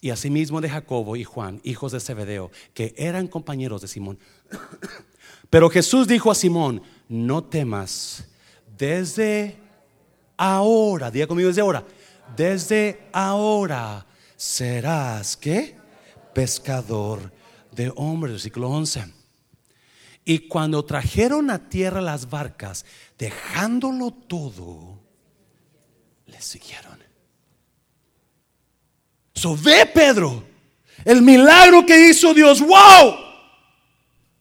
Y 0.00 0.10
asimismo 0.10 0.60
de 0.60 0.70
Jacobo 0.70 1.16
y 1.16 1.24
Juan, 1.24 1.60
hijos 1.64 1.90
de 1.90 1.98
Zebedeo, 1.98 2.52
que 2.72 2.94
eran 2.96 3.26
compañeros 3.26 3.82
de 3.82 3.88
Simón. 3.88 4.18
Pero 5.50 5.68
Jesús 5.68 6.06
dijo 6.06 6.30
a 6.30 6.36
Simón, 6.36 6.82
no 7.08 7.42
temas, 7.42 8.28
desde 8.76 9.56
ahora, 10.36 11.10
diga 11.10 11.26
conmigo 11.26 11.48
desde 11.48 11.62
ahora, 11.62 11.84
desde 12.36 13.08
ahora 13.12 14.06
serás, 14.36 15.36
¿qué? 15.36 15.76
Pescador 16.32 17.32
de 17.72 17.92
hombres, 17.96 18.34
versículo 18.34 18.70
11. 18.70 19.17
Y 20.28 20.40
cuando 20.40 20.84
trajeron 20.84 21.48
a 21.48 21.70
tierra 21.70 22.02
las 22.02 22.28
barcas, 22.28 22.84
dejándolo 23.16 24.10
todo, 24.10 25.00
le 26.26 26.38
siguieron. 26.42 26.98
So 29.34 29.56
ve 29.56 29.86
Pedro, 29.86 30.44
el 31.06 31.22
milagro 31.22 31.86
que 31.86 32.10
hizo 32.10 32.34
Dios, 32.34 32.60
wow. 32.60 33.14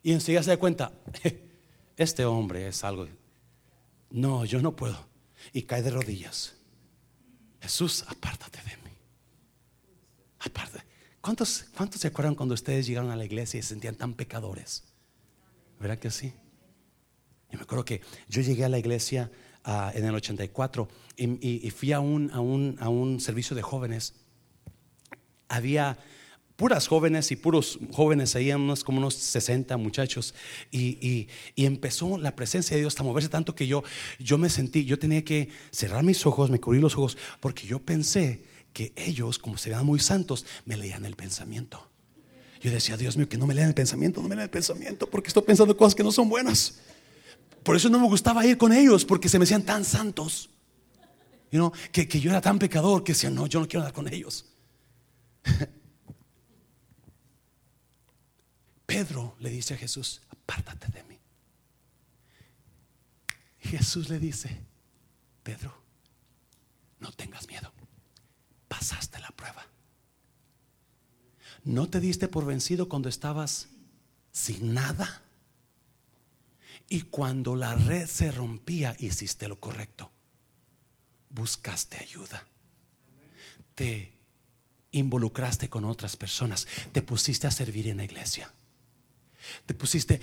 Y 0.03 0.11
enseguida 0.11 0.43
se 0.43 0.49
da 0.49 0.57
cuenta, 0.57 0.91
este 1.95 2.25
hombre 2.25 2.67
es 2.67 2.83
algo. 2.83 3.07
No, 4.09 4.43
yo 4.43 4.61
no 4.61 4.75
puedo. 4.75 5.07
Y 5.53 5.61
cae 5.61 5.83
de 5.83 5.91
rodillas. 5.91 6.53
Jesús, 7.61 8.03
apártate 8.09 8.57
de 8.57 8.75
mí. 8.83 8.91
Aparte. 10.39 10.83
¿Cuántos, 11.21 11.63
¿Cuántos 11.77 12.01
se 12.01 12.09
acuerdan 12.09 12.35
cuando 12.35 12.55
ustedes 12.55 12.87
llegaron 12.87 13.09
a 13.09 13.15
la 13.15 13.23
iglesia 13.23 13.57
y 13.57 13.63
se 13.63 13.69
sentían 13.69 13.95
tan 13.95 14.15
pecadores? 14.15 14.83
¿Verdad 15.79 15.99
que 15.99 16.11
sí? 16.11 16.33
Yo 17.51 17.57
me 17.57 17.63
acuerdo 17.63 17.85
que 17.85 18.01
yo 18.27 18.41
llegué 18.41 18.65
a 18.65 18.69
la 18.69 18.79
iglesia 18.79 19.31
ah, 19.63 19.91
en 19.95 20.05
el 20.05 20.15
84 20.15 20.87
y, 21.15 21.69
fui 21.71 21.93
a 21.93 21.99
un, 21.99 22.31
a, 22.31 22.39
un, 22.39 22.77
a 22.79 22.89
un 22.89 23.19
servicio 23.19 23.55
de 23.55 23.61
jóvenes. 23.61 24.13
Había 25.47 25.97
puras 26.57 26.87
jóvenes 26.87 27.31
y 27.31 27.35
puros 27.37 27.79
jóvenes 27.93 28.35
ahí, 28.35 28.51
unos, 28.51 28.83
como 28.83 28.97
unos 28.97 29.13
60 29.13 29.77
muchachos. 29.77 30.33
Y, 30.71 31.29
empezó 31.55 32.17
la 32.17 32.35
presencia 32.35 32.75
de 32.75 32.81
Dios 32.81 32.99
a 32.99 33.03
moverse 33.03 33.29
tanto 33.29 33.55
que 33.55 33.67
yo, 33.67 33.83
yo 34.19 34.37
me 34.37 34.49
sentí, 34.49 34.83
yo 34.83 34.99
tenía 34.99 35.23
que 35.23 35.49
cerrar 35.71 36.03
mis 36.03 36.25
ojos, 36.25 36.49
me 36.49 36.59
cubrí 36.59 36.79
los 36.79 36.97
ojos, 36.97 37.17
porque 37.39 37.65
yo 37.65 37.79
pensé 37.79 38.43
que 38.73 38.91
ellos, 38.95 39.39
como 39.39 39.57
se 39.57 39.69
vean 39.69 39.85
muy 39.85 39.99
santos, 39.99 40.45
me 40.65 40.75
leían 40.75 41.05
el 41.05 41.15
pensamiento. 41.15 41.89
Yo 42.61 42.71
decía, 42.71 42.97
Dios 42.97 43.17
mío, 43.17 43.29
que 43.29 43.37
no 43.37 43.45
me 43.45 43.53
lean 43.53 43.69
el 43.69 43.73
pensamiento, 43.73 44.21
no 44.21 44.27
me 44.27 44.35
lean 44.35 44.45
el 44.45 44.49
pensamiento, 44.49 45.09
porque 45.09 45.27
estoy 45.27 45.43
pensando 45.43 45.75
cosas 45.77 45.95
que 45.95 46.03
no 46.03 46.11
son 46.11 46.29
buenas. 46.29 46.79
Por 47.63 47.75
eso 47.75 47.89
no 47.89 47.99
me 47.99 48.07
gustaba 48.07 48.45
ir 48.45 48.57
con 48.57 48.73
ellos, 48.73 49.05
porque 49.05 49.29
se 49.29 49.37
me 49.37 49.43
hacían 49.43 49.63
tan 49.63 49.85
santos. 49.85 50.49
que, 51.91 52.07
que 52.07 52.19
yo 52.19 52.31
era 52.31 52.41
tan 52.41 52.59
pecador 52.59 53.03
que 53.03 53.13
decía, 53.13 53.29
no, 53.29 53.47
yo 53.47 53.59
no 53.59 53.67
quiero 53.67 53.81
andar 53.81 53.93
con 53.93 54.07
ellos. 54.11 54.45
Pedro 58.85 59.35
le 59.39 59.49
dice 59.49 59.73
a 59.73 59.77
Jesús, 59.77 60.21
apártate 60.29 60.87
de 60.87 61.03
mí. 61.03 61.19
Jesús 63.59 64.09
le 64.09 64.17
dice, 64.17 64.61
Pedro, 65.43 65.77
no 66.99 67.11
tengas 67.11 67.47
miedo, 67.47 67.71
pasaste 68.67 69.19
la 69.19 69.29
prueba. 69.31 69.67
¿No 71.67 71.89
te 71.89 71.99
diste 71.99 72.27
por 72.27 72.45
vencido 72.45 72.89
cuando 72.89 73.09
estabas 73.09 73.67
sin 74.31 74.73
nada? 74.73 75.21
Y 76.89 77.01
cuando 77.01 77.55
la 77.55 77.75
red 77.75 78.07
se 78.07 78.31
rompía, 78.31 78.95
hiciste 78.99 79.47
lo 79.47 79.59
correcto. 79.59 80.09
Buscaste 81.29 81.97
ayuda. 81.97 82.47
Te 83.75 84.13
involucraste 84.91 85.69
con 85.69 85.85
otras 85.85 86.15
personas. 86.15 86.67
Te 86.91 87.01
pusiste 87.01 87.47
a 87.47 87.51
servir 87.51 87.87
en 87.87 87.97
la 87.97 88.05
iglesia 88.05 88.51
te 89.65 89.73
pusiste, 89.73 90.19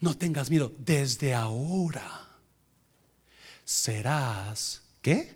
no 0.00 0.16
tengas 0.16 0.50
miedo, 0.50 0.72
desde 0.78 1.34
ahora 1.34 2.28
serás, 3.64 4.82
¿qué? 5.02 5.34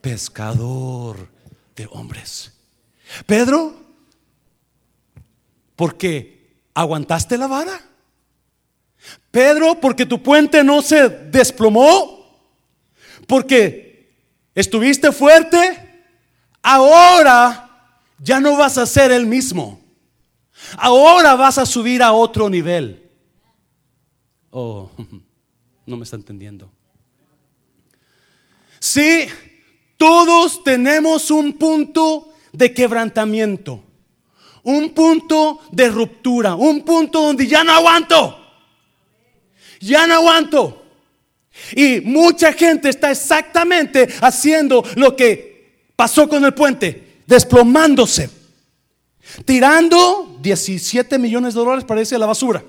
Pescador 0.00 1.28
de 1.76 1.88
hombres. 1.90 2.52
Pedro, 3.26 3.87
porque 5.78 6.56
aguantaste 6.74 7.38
la 7.38 7.46
vara. 7.46 7.80
Pedro, 9.30 9.80
porque 9.80 10.04
tu 10.04 10.20
puente 10.20 10.64
no 10.64 10.82
se 10.82 11.08
desplomó. 11.08 12.26
Porque 13.28 14.12
estuviste 14.56 15.12
fuerte. 15.12 16.02
Ahora 16.60 17.94
ya 18.18 18.40
no 18.40 18.56
vas 18.56 18.76
a 18.76 18.86
ser 18.86 19.12
el 19.12 19.24
mismo. 19.26 19.80
Ahora 20.76 21.36
vas 21.36 21.58
a 21.58 21.64
subir 21.64 22.02
a 22.02 22.12
otro 22.12 22.50
nivel. 22.50 23.08
Oh, 24.50 24.90
no 25.86 25.96
me 25.96 26.02
está 26.02 26.16
entendiendo. 26.16 26.72
Sí, 28.80 29.28
todos 29.96 30.64
tenemos 30.64 31.30
un 31.30 31.52
punto 31.52 32.32
de 32.52 32.74
quebrantamiento, 32.74 33.84
un 34.62 34.90
punto 34.90 35.60
de 35.70 35.88
ruptura, 35.88 36.54
un 36.54 36.82
punto 36.82 37.22
donde 37.22 37.46
ya 37.46 37.64
no 37.64 37.72
aguanto. 37.72 38.38
Ya 39.80 40.06
no 40.06 40.14
aguanto. 40.14 40.84
Y 41.74 42.00
mucha 42.00 42.52
gente 42.52 42.88
está 42.88 43.10
exactamente 43.10 44.08
haciendo 44.20 44.84
lo 44.96 45.16
que 45.16 45.88
pasó 45.96 46.28
con 46.28 46.44
el 46.44 46.54
puente, 46.54 47.22
desplomándose 47.26 48.38
tirando 49.44 50.38
17 50.40 51.18
millones 51.18 51.54
de 51.54 51.60
dólares 51.60 51.84
para 51.84 52.00
irse 52.00 52.14
a 52.14 52.18
la 52.18 52.26
basura. 52.26 52.64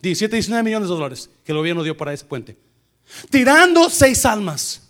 17, 0.00 0.36
19 0.36 0.62
millones 0.62 0.88
de 0.88 0.94
dólares 0.94 1.30
que 1.44 1.52
el 1.52 1.58
gobierno 1.58 1.82
dio 1.82 1.96
para 1.96 2.12
ese 2.12 2.24
puente. 2.24 2.56
Tirando 3.30 3.88
seis 3.88 4.24
almas. 4.24 4.82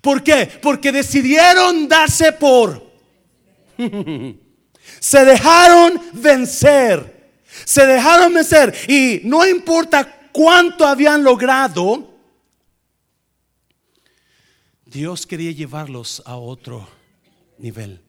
¿Por 0.00 0.22
qué? 0.22 0.48
Porque 0.62 0.92
decidieron 0.92 1.88
darse 1.88 2.32
por. 2.32 2.82
Se 5.04 5.22
dejaron 5.22 6.00
vencer. 6.14 7.34
Se 7.66 7.84
dejaron 7.84 8.32
vencer. 8.32 8.74
Y 8.88 9.20
no 9.24 9.46
importa 9.46 10.30
cuánto 10.32 10.86
habían 10.86 11.22
logrado, 11.22 12.10
Dios 14.86 15.26
quería 15.26 15.52
llevarlos 15.52 16.22
a 16.24 16.36
otro 16.36 16.88
nivel. 17.58 18.00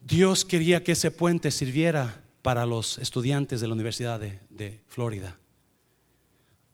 Dios 0.00 0.44
quería 0.44 0.84
que 0.84 0.92
ese 0.92 1.10
puente 1.10 1.50
sirviera 1.50 2.22
para 2.40 2.64
los 2.64 2.98
estudiantes 2.98 3.60
de 3.60 3.66
la 3.66 3.74
Universidad 3.74 4.20
de, 4.20 4.80
Florida. 4.86 5.36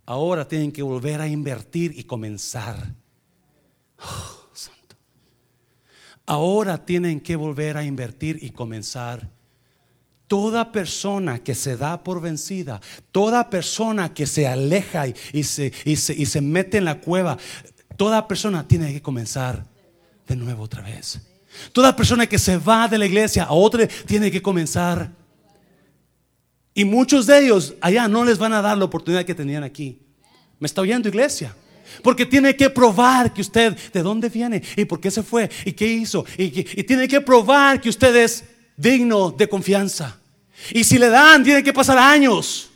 Ahora 0.04 0.46
tienen 0.46 0.70
que 0.70 0.82
volver 0.82 1.22
a 1.22 1.28
invertir 1.28 1.98
y 1.98 2.04
comenzar. 2.04 2.92
Oh. 4.00 4.43
Ahora 6.26 6.84
tienen 6.84 7.20
que 7.20 7.36
volver 7.36 7.76
a 7.76 7.84
invertir 7.84 8.38
y 8.42 8.50
comenzar. 8.50 9.30
Toda 10.26 10.72
persona 10.72 11.38
que 11.38 11.54
se 11.54 11.76
da 11.76 12.02
por 12.02 12.20
vencida, 12.20 12.80
toda 13.12 13.50
persona 13.50 14.14
que 14.14 14.26
se 14.26 14.46
aleja 14.46 15.06
y, 15.06 15.44
se, 15.44 15.72
y 15.84 15.96
se 15.96 16.40
mete 16.40 16.78
en 16.78 16.86
la 16.86 17.00
cueva, 17.00 17.36
toda 17.96 18.26
persona 18.26 18.66
tiene 18.66 18.92
que 18.92 19.02
comenzar 19.02 19.66
de 20.26 20.36
nuevo 20.36 20.62
otra 20.62 20.82
vez. 20.82 21.20
Toda 21.72 21.94
persona 21.94 22.26
que 22.26 22.38
se 22.38 22.56
va 22.56 22.88
de 22.88 22.98
la 22.98 23.06
iglesia 23.06 23.44
a 23.44 23.52
otra 23.52 23.86
tiene 24.06 24.30
que 24.30 24.42
comenzar. 24.42 25.10
Y 26.72 26.84
muchos 26.84 27.26
de 27.26 27.44
ellos 27.44 27.74
allá 27.80 28.08
no 28.08 28.24
les 28.24 28.38
van 28.38 28.52
a 28.52 28.62
dar 28.62 28.76
la 28.76 28.84
oportunidad 28.84 29.24
que 29.24 29.34
tenían 29.34 29.62
aquí. 29.62 30.00
¿Me 30.58 30.66
está 30.66 30.80
oyendo 30.80 31.08
iglesia? 31.08 31.54
Porque 32.02 32.26
tiene 32.26 32.56
que 32.56 32.70
probar 32.70 33.32
que 33.32 33.40
usted 33.40 33.76
de 33.92 34.02
dónde 34.02 34.28
viene 34.28 34.62
y 34.76 34.84
por 34.84 35.00
qué 35.00 35.10
se 35.10 35.22
fue 35.22 35.50
y 35.64 35.72
qué 35.72 35.86
hizo. 35.86 36.24
Y, 36.36 36.50
tiene 36.84 37.08
que 37.08 37.20
probar 37.20 37.80
que 37.80 37.88
usted 37.88 38.14
es 38.16 38.44
digno 38.76 39.30
de 39.30 39.48
confianza. 39.48 40.18
Y 40.70 40.84
si 40.84 40.98
le 40.98 41.08
dan, 41.08 41.42
tiene 41.44 41.62
que 41.62 41.72
pasar 41.72 41.98
años. 41.98 42.70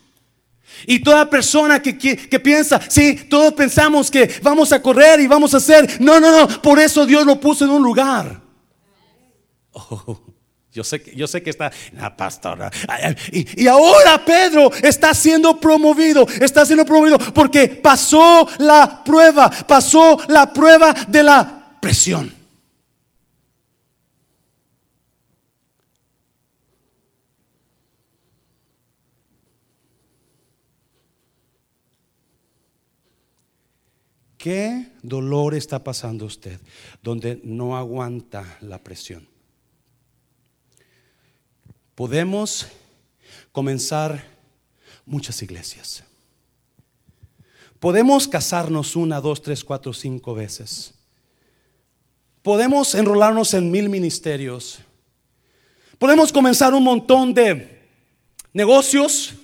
Y 0.87 1.01
toda 1.01 1.29
persona 1.29 1.83
que, 1.83 1.99
que, 1.99 2.41
piensa, 2.41 2.81
sí, 2.89 3.27
todos 3.29 3.53
pensamos 3.55 4.11
que 4.11 4.31
vamos 4.43 4.73
a 4.73 4.81
correr 4.81 5.21
y 5.21 5.27
vamos 5.27 5.53
a 5.55 5.57
hacer. 5.57 6.01
No, 6.01 6.21
no, 6.21 6.31
no. 6.31 6.63
Por 6.63 6.79
eso 6.79 7.05
Dios 7.05 7.27
lo 7.27 7.41
puso 7.41 7.65
en 7.65 7.73
un 7.73 7.83
lugar. 7.83 8.41
Oh, 9.73 10.21
yo 10.79 10.85
sé, 10.85 11.03
yo 11.17 11.27
sé 11.27 11.43
que 11.43 11.51
está 11.51 11.73
la 11.95 12.17
pastora. 12.17 12.71
Y, 13.33 13.65
y, 13.65 13.67
ahora 13.67 14.25
Pedro 14.25 14.71
está 14.81 15.13
siendo 15.13 15.59
promovido, 15.59 16.25
está 16.41 16.65
siendo 16.65 16.85
promovido 16.85 17.19
porque 17.19 17.67
pasó 17.67 18.49
la 18.59 19.03
prueba, 19.05 19.51
pasó 19.67 20.17
la 20.29 20.53
prueba 20.53 20.95
de 21.09 21.23
la 21.25 21.77
presión. 21.81 22.33
¿Qué 34.37 34.93
dolor 35.03 35.57
está 35.57 35.83
pasando 35.83 36.25
usted 36.25 36.61
donde 37.03 37.41
no 37.43 37.77
aguanta 37.77 38.59
la 38.61 38.79
presión? 38.79 39.38
Podemos 41.99 42.69
comenzar 43.51 44.25
muchas 45.05 45.43
iglesias. 45.43 46.05
Podemos 47.81 48.29
casarnos 48.29 48.95
una, 48.95 49.21
dos, 49.21 49.43
tres, 49.43 49.65
cuatro, 49.65 49.93
cinco 49.93 50.33
veces. 50.33 50.95
Podemos 52.41 52.95
enrolarnos 52.95 53.53
en 53.53 53.73
mil 53.73 53.89
ministerios. 53.89 54.79
Podemos 55.99 56.33
comenzar 56.33 56.73
un 56.73 56.85
montón 56.85 57.35
de 57.35 57.89
negocios. 58.53 59.35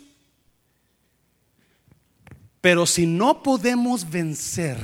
Pero 2.61 2.87
si 2.87 3.05
no 3.05 3.43
podemos 3.43 4.09
vencer 4.09 4.79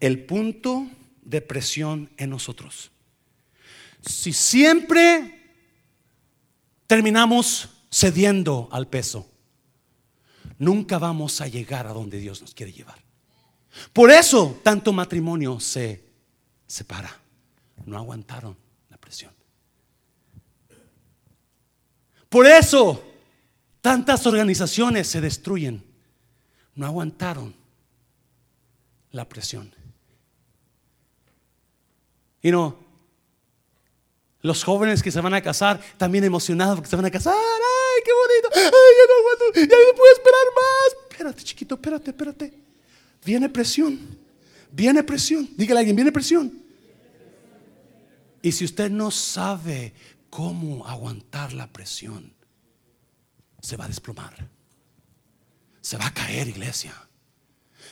el 0.00 0.24
punto 0.24 0.88
de 1.22 1.40
presión 1.42 2.10
en 2.16 2.30
nosotros, 2.30 2.90
si 4.04 4.32
siempre 4.32 5.35
terminamos 6.86 7.68
cediendo 7.90 8.68
al 8.72 8.88
peso, 8.88 9.28
nunca 10.58 10.98
vamos 10.98 11.40
a 11.40 11.48
llegar 11.48 11.86
a 11.86 11.92
donde 11.92 12.18
Dios 12.18 12.40
nos 12.40 12.54
quiere 12.54 12.72
llevar. 12.72 12.98
Por 13.92 14.10
eso 14.10 14.60
tanto 14.62 14.92
matrimonio 14.92 15.60
se 15.60 16.04
separa. 16.66 17.14
No 17.84 17.96
aguantaron 17.96 18.56
la 18.88 18.96
presión. 18.96 19.32
Por 22.28 22.46
eso 22.46 23.02
tantas 23.80 24.26
organizaciones 24.26 25.06
se 25.06 25.20
destruyen. 25.20 25.84
No 26.74 26.86
aguantaron 26.86 27.54
la 29.12 29.28
presión. 29.28 29.72
Y 32.42 32.50
no, 32.50 32.85
los 34.46 34.64
jóvenes 34.64 35.02
que 35.02 35.10
se 35.10 35.20
van 35.20 35.34
a 35.34 35.42
casar, 35.42 35.80
también 35.98 36.24
emocionados 36.24 36.76
porque 36.76 36.88
se 36.88 36.96
van 36.96 37.04
a 37.04 37.10
casar. 37.10 37.34
¡Ay, 37.34 38.02
qué 38.04 38.12
bonito! 38.12 38.48
¡Ay, 38.54 38.62
ya 38.62 39.06
no 39.08 39.18
aguanto! 39.18 39.60
¡Ya 39.60 39.90
no 39.90 39.96
puedo 39.96 40.12
esperar 40.12 40.46
más! 40.54 41.10
Espérate, 41.10 41.42
chiquito, 41.42 41.74
espérate, 41.74 42.10
espérate. 42.10 42.54
Viene 43.24 43.48
presión. 43.48 44.18
Viene 44.70 45.02
presión. 45.02 45.48
Dígale 45.56 45.78
a 45.78 45.80
alguien, 45.80 45.96
viene 45.96 46.12
presión. 46.12 46.62
Y 48.40 48.52
si 48.52 48.64
usted 48.64 48.90
no 48.90 49.10
sabe 49.10 49.92
cómo 50.30 50.86
aguantar 50.86 51.52
la 51.52 51.66
presión, 51.66 52.32
se 53.60 53.76
va 53.76 53.86
a 53.86 53.88
desplomar. 53.88 54.48
Se 55.80 55.96
va 55.96 56.06
a 56.06 56.14
caer, 56.14 56.46
iglesia. 56.48 56.94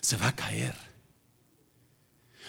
Se 0.01 0.17
va 0.17 0.29
a 0.29 0.37
caer. 0.37 0.94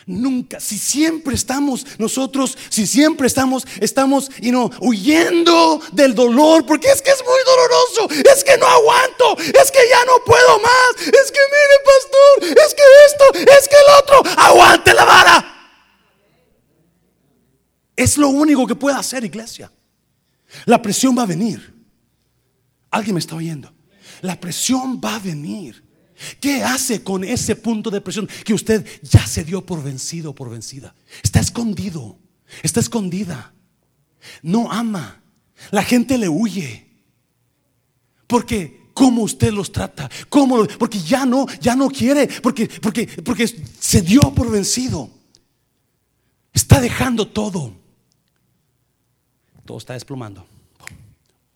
Nunca, 0.08 0.60
si 0.60 0.78
siempre 0.78 1.34
estamos 1.34 1.84
nosotros, 1.97 2.56
si 2.70 2.86
siempre 2.86 3.26
estamos, 3.26 3.66
estamos 3.82 4.30
y 4.39 4.51
no 4.51 4.70
huyendo 4.80 5.82
del 5.93 6.14
dolor, 6.14 6.64
porque 6.68 6.89
es 6.89 7.01
que 7.01 7.10
es 7.10 7.24
muy 7.24 7.39
doloroso, 7.43 8.32
es 8.32 8.43
que 8.43 8.56
no 8.58 8.68
aguanto, 8.68 9.36
es 9.39 9.72
que 9.72 9.80
ya 9.89 10.06
no 10.06 10.24
puedo 10.24 10.60
más, 10.60 11.08
es 11.08 11.32
que 11.32 11.39
mire 11.49 11.78
pastor, 11.86 12.66
es 12.66 12.76
que 12.76 12.84
esto, 13.08 13.51
es 13.58 13.68
que 13.68 13.76
el 13.76 14.03
otro, 14.03 14.41
aguante 14.43 14.93
la 14.93 15.06
vara. 15.06 15.51
Es 17.95 18.18
lo 18.18 18.30
único 18.30 18.68
que 18.68 18.76
puede 18.76 18.97
hacer 18.97 19.24
iglesia. 19.24 19.72
La 20.66 20.82
presión 20.82 21.18
va 21.18 21.24
a 21.24 21.28
venir. 21.28 21.74
Alguien 22.91 23.16
me 23.16 23.20
está 23.20 23.36
oyendo. 23.36 23.74
La 24.22 24.39
presión 24.39 25.01
va 25.03 25.16
a 25.16 25.20
venir. 25.20 25.84
¿Qué 26.39 26.63
hace 26.63 27.03
con 27.03 27.24
ese 27.24 27.55
punto 27.55 27.91
de 27.91 28.01
presión 28.01 28.28
que 28.43 28.53
usted 28.53 28.86
ya 29.01 29.26
se 29.28 29.43
dio 29.43 29.66
por 29.66 29.84
vencido 29.84 30.32
o 30.32 30.36
por 30.36 30.49
vencida? 30.49 30.95
Está 31.24 31.39
escondido, 31.39 32.18
está 32.63 32.80
escondida. 32.80 33.53
No 34.41 34.72
ama. 34.72 35.22
La 35.72 35.84
gente 35.84 36.18
le 36.18 36.30
huye. 36.30 36.86
Porque 38.28 38.89
cómo 38.93 39.24
usted 39.24 39.51
los 39.51 39.72
trata, 39.72 40.09
cómo 40.30 40.66
porque 40.80 40.99
ya 40.99 41.26
no, 41.26 41.45
ya 41.59 41.76
no 41.76 41.89
quiere, 41.89 42.28
porque 42.41 42.68
porque 42.82 43.07
porque 43.07 43.47
se 43.47 44.01
dio 44.01 44.22
por 44.34 44.49
vencido. 44.49 45.09
Está 46.53 46.80
dejando 46.80 47.28
todo. 47.28 47.74
Todo 49.66 49.78
está 49.78 49.93
desplomando. 49.93 50.45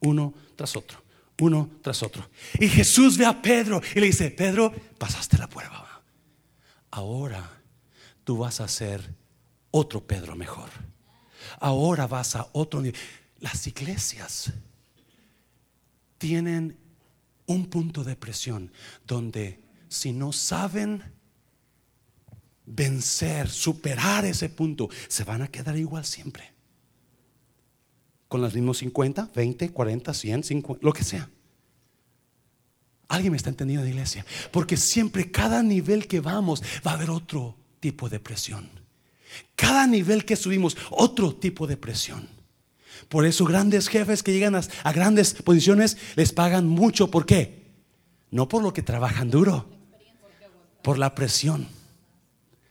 Uno 0.01 0.33
tras 0.55 0.75
otro 0.75 1.08
uno 1.39 1.69
tras 1.81 2.03
otro. 2.03 2.29
Y 2.59 2.67
Jesús 2.67 3.17
ve 3.17 3.25
a 3.25 3.41
Pedro 3.41 3.81
y 3.95 3.99
le 3.99 4.07
dice, 4.07 4.31
Pedro, 4.31 4.71
pasaste 4.97 5.37
la 5.37 5.47
prueba. 5.47 6.03
Ahora 6.91 7.49
tú 8.23 8.37
vas 8.37 8.59
a 8.61 8.67
ser 8.67 9.15
otro 9.71 10.05
Pedro 10.05 10.35
mejor. 10.35 10.69
Ahora 11.59 12.07
vas 12.07 12.35
a 12.35 12.47
otro 12.53 12.81
nivel. 12.81 12.99
Las 13.39 13.65
iglesias 13.67 14.51
tienen 16.17 16.77
un 17.45 17.67
punto 17.67 18.03
de 18.03 18.15
presión 18.15 18.71
donde 19.05 19.59
si 19.87 20.11
no 20.11 20.31
saben 20.31 21.01
vencer, 22.65 23.49
superar 23.49 24.25
ese 24.25 24.49
punto, 24.49 24.89
se 25.07 25.23
van 25.23 25.41
a 25.41 25.47
quedar 25.47 25.77
igual 25.77 26.05
siempre 26.05 26.58
con 28.29 28.41
los 28.41 28.53
mismos 28.53 28.77
50, 28.77 29.31
20, 29.35 29.69
40, 29.71 30.13
100, 30.13 30.43
50, 30.43 30.85
lo 30.85 30.93
que 30.93 31.03
sea. 31.03 31.29
Alguien 33.09 33.31
me 33.31 33.37
está 33.37 33.49
entendiendo 33.49 33.83
de 33.83 33.89
iglesia. 33.89 34.23
Porque 34.51 34.77
siempre, 34.77 35.31
cada 35.31 35.63
nivel 35.63 36.07
que 36.07 36.19
vamos, 36.19 36.61
va 36.85 36.91
a 36.91 36.93
haber 36.93 37.09
otro 37.09 37.57
tipo 37.79 38.07
de 38.07 38.19
presión. 38.19 38.69
Cada 39.55 39.87
nivel 39.87 40.25
que 40.25 40.35
subimos, 40.35 40.77
otro 40.91 41.35
tipo 41.35 41.65
de 41.65 41.75
presión. 41.75 42.29
Por 43.09 43.25
eso 43.25 43.45
grandes 43.45 43.87
jefes 43.87 44.21
que 44.21 44.31
llegan 44.31 44.55
a, 44.55 44.61
a, 44.83 44.93
grandes 44.93 45.33
posiciones 45.33 45.97
les 46.15 46.31
pagan 46.31 46.67
mucho. 46.67 47.09
¿Por 47.09 47.25
qué? 47.25 47.63
No 48.29 48.47
por 48.47 48.61
lo 48.61 48.73
que 48.73 48.83
trabajan 48.83 49.31
duro, 49.31 49.67
por 50.83 50.99
la 50.99 51.15
presión. 51.15 51.67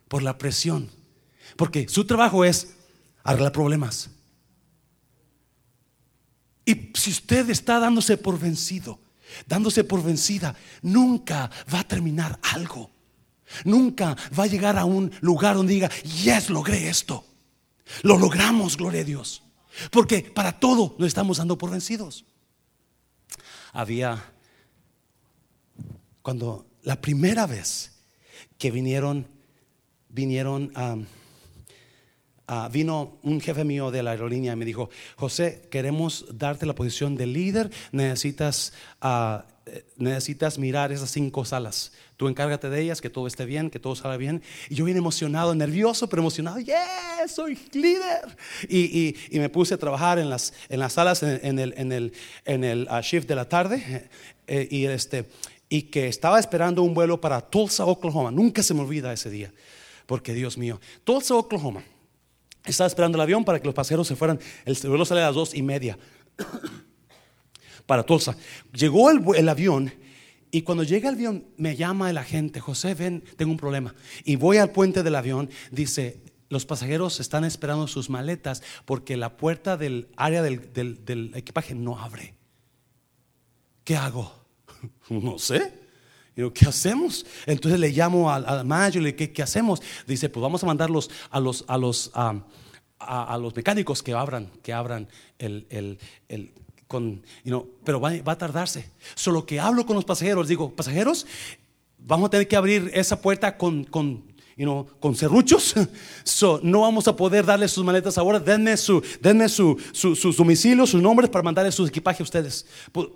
Por 0.06 0.22
la 0.22 0.38
presión. 0.38 0.88
Porque 1.56 1.88
su 1.88 2.06
trabajo 2.06 2.44
es 2.44 2.74
arreglar 3.24 3.50
problemas. 3.50 4.10
Y 6.68 6.92
si 6.92 7.12
usted 7.12 7.48
está 7.48 7.78
dándose 7.78 8.18
por 8.18 8.38
vencido, 8.38 9.00
dándose 9.46 9.84
por 9.84 10.02
vencida, 10.02 10.54
nunca 10.82 11.50
va 11.72 11.80
a 11.80 11.88
terminar 11.88 12.38
algo. 12.42 12.90
Nunca 13.64 14.14
va 14.38 14.44
a 14.44 14.48
llegar 14.48 14.76
a 14.76 14.84
un 14.84 15.10
lugar 15.22 15.56
donde 15.56 15.72
diga, 15.72 15.88
yes, 16.02 16.50
logré 16.50 16.90
esto. 16.90 17.24
Lo 18.02 18.18
logramos, 18.18 18.76
gloria 18.76 19.00
a 19.00 19.04
Dios. 19.04 19.42
Porque 19.90 20.20
para 20.20 20.60
todo 20.60 20.94
nos 20.98 21.08
estamos 21.08 21.38
dando 21.38 21.56
por 21.56 21.70
vencidos. 21.70 22.26
Había, 23.72 24.22
cuando 26.20 26.66
la 26.82 27.00
primera 27.00 27.46
vez 27.46 27.92
que 28.58 28.70
vinieron, 28.70 29.26
vinieron 30.10 30.70
a... 30.74 30.98
Ah, 32.50 32.70
vino 32.72 33.18
un 33.24 33.42
jefe 33.42 33.62
mío 33.62 33.90
de 33.90 34.02
la 34.02 34.12
aerolínea 34.12 34.54
y 34.54 34.56
me 34.56 34.64
dijo, 34.64 34.88
José, 35.16 35.68
queremos 35.70 36.24
darte 36.32 36.64
la 36.64 36.74
posición 36.74 37.14
de 37.14 37.26
líder, 37.26 37.70
necesitas, 37.92 38.72
uh, 39.02 39.42
necesitas 39.98 40.58
mirar 40.58 40.90
esas 40.90 41.10
cinco 41.10 41.44
salas. 41.44 41.92
Tú 42.16 42.26
encárgate 42.26 42.70
de 42.70 42.80
ellas, 42.80 43.02
que 43.02 43.10
todo 43.10 43.26
esté 43.26 43.44
bien, 43.44 43.68
que 43.68 43.78
todo 43.78 43.94
salga 43.94 44.16
bien. 44.16 44.42
Y 44.70 44.76
yo 44.76 44.86
vine 44.86 44.98
emocionado, 44.98 45.54
nervioso, 45.54 46.08
pero 46.08 46.22
emocionado. 46.22 46.58
¡Yes! 46.58 47.32
Soy 47.34 47.58
líder. 47.72 48.34
Y, 48.66 48.78
y, 48.78 49.16
y, 49.28 49.40
me 49.40 49.50
puse 49.50 49.74
a 49.74 49.76
trabajar 49.76 50.18
en 50.18 50.30
las, 50.30 50.54
en 50.70 50.80
las 50.80 50.94
salas 50.94 51.22
en, 51.22 51.58
el, 51.58 51.74
en 51.76 51.92
el, 51.92 52.14
en 52.46 52.64
el 52.64 52.88
uh, 52.90 53.02
shift 53.02 53.28
de 53.28 53.34
la 53.34 53.46
tarde. 53.46 54.08
Eh, 54.46 54.66
y, 54.70 54.86
este, 54.86 55.26
y 55.68 55.82
que 55.82 56.08
estaba 56.08 56.40
esperando 56.40 56.82
un 56.82 56.94
vuelo 56.94 57.20
para 57.20 57.42
Tulsa, 57.42 57.84
Oklahoma. 57.84 58.30
Nunca 58.30 58.62
se 58.62 58.72
me 58.72 58.80
olvida 58.80 59.12
ese 59.12 59.28
día. 59.28 59.52
Porque 60.06 60.32
Dios 60.32 60.56
mío, 60.56 60.80
Tulsa, 61.04 61.34
Oklahoma. 61.34 61.84
Estaba 62.70 62.86
esperando 62.86 63.16
el 63.16 63.22
avión 63.22 63.44
para 63.44 63.58
que 63.58 63.66
los 63.66 63.74
pasajeros 63.74 64.06
se 64.06 64.16
fueran. 64.16 64.38
El 64.64 64.76
vuelo 64.88 65.04
sale 65.04 65.22
a 65.22 65.26
las 65.26 65.34
dos 65.34 65.54
y 65.54 65.62
media 65.62 65.98
para 67.86 68.02
Tulsa. 68.02 68.36
Llegó 68.72 69.10
el, 69.10 69.22
el, 69.36 69.48
avión 69.48 69.92
y 70.50 70.62
cuando 70.62 70.84
llega 70.84 71.08
el 71.08 71.14
avión 71.14 71.46
me 71.56 71.76
llama 71.76 72.10
el 72.10 72.18
agente, 72.18 72.60
José, 72.60 72.94
ven, 72.94 73.24
tengo 73.36 73.52
un 73.52 73.58
problema. 73.58 73.94
Y 74.24 74.36
voy 74.36 74.58
al 74.58 74.70
puente 74.70 75.02
del 75.02 75.14
avión, 75.14 75.50
dice, 75.70 76.22
los 76.48 76.64
pasajeros 76.64 77.20
están 77.20 77.44
esperando 77.44 77.86
sus 77.86 78.10
maletas 78.10 78.62
porque 78.84 79.16
la 79.16 79.36
puerta 79.36 79.76
del 79.76 80.08
área 80.16 80.42
del, 80.42 80.72
del, 80.72 81.04
del 81.04 81.32
equipaje 81.34 81.74
no 81.74 81.98
abre. 81.98 82.34
¿Qué 83.84 83.96
hago? 83.96 84.32
no 85.08 85.38
sé. 85.38 85.87
Digo, 86.38 86.52
¿qué 86.52 86.66
hacemos? 86.66 87.26
Entonces 87.46 87.80
le 87.80 87.90
llamo 87.90 88.30
al, 88.30 88.46
al 88.46 88.64
manager, 88.64 89.02
le 89.02 89.16
¿qué, 89.16 89.32
¿qué, 89.32 89.42
hacemos? 89.42 89.82
Dice, 90.06 90.28
pues 90.28 90.40
vamos 90.40 90.62
a 90.62 90.66
mandarlos 90.66 91.10
a 91.30 91.40
los, 91.40 91.64
a 91.66 91.76
los, 91.76 92.12
a, 92.14 92.40
a, 93.00 93.36
los 93.38 93.56
mecánicos 93.56 94.04
que 94.04 94.12
abran, 94.12 94.48
que 94.62 94.72
abran 94.72 95.08
el, 95.40 95.66
el, 95.68 95.98
el 96.28 96.52
con, 96.86 97.24
you 97.42 97.50
know, 97.50 97.68
pero 97.82 98.00
va, 98.00 98.12
va, 98.22 98.34
a 98.34 98.38
tardarse. 98.38 98.88
Solo 99.16 99.44
que 99.46 99.58
hablo 99.58 99.84
con 99.84 99.96
los 99.96 100.04
pasajeros, 100.04 100.46
digo, 100.46 100.70
pasajeros, 100.70 101.26
vamos 101.98 102.28
a 102.28 102.30
tener 102.30 102.46
que 102.46 102.54
abrir 102.54 102.88
esa 102.94 103.20
puerta 103.20 103.58
con, 103.58 103.82
con 103.82 104.22
You 104.56 104.86
con 105.00 105.16
serruchos. 105.16 105.74
So, 106.22 106.60
no 106.62 106.82
vamos 106.82 107.08
a 107.08 107.16
poder 107.16 107.46
darle 107.46 107.66
sus 107.66 107.84
maletas 107.84 108.16
ahora. 108.16 108.38
Denme 108.38 108.76
su, 108.76 109.02
denme 109.20 109.48
su, 109.48 109.76
su, 109.90 110.14
su 110.14 110.32
domicilio, 110.32 110.86
sus 110.86 111.02
nombres 111.02 111.30
para 111.30 111.42
mandarle 111.42 111.72
su 111.72 111.84
equipaje 111.84 112.22
a 112.22 112.24
ustedes. 112.24 112.64
Pues, 112.92 113.08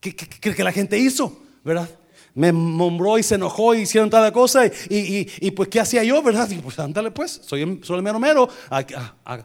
¿Qué 0.00 0.16
cree 0.16 0.54
que 0.54 0.64
la 0.64 0.72
gente 0.72 0.98
hizo? 0.98 1.38
¿Verdad? 1.62 1.99
Me 2.34 2.52
nombró 2.52 3.18
y 3.18 3.22
se 3.22 3.34
enojó 3.34 3.74
y 3.74 3.80
hicieron 3.80 4.10
toda 4.10 4.32
cosa. 4.32 4.66
Y, 4.66 4.70
y, 4.90 5.28
y, 5.40 5.50
pues, 5.50 5.68
¿qué 5.68 5.80
hacía 5.80 6.04
yo, 6.04 6.22
verdad? 6.22 6.48
Pues, 6.62 6.78
ándale, 6.78 7.10
pues, 7.10 7.40
soy, 7.44 7.62
el 7.62 8.02
mero 8.02 8.18
mero. 8.18 8.48
A, 8.70 8.84
a, 9.24 9.44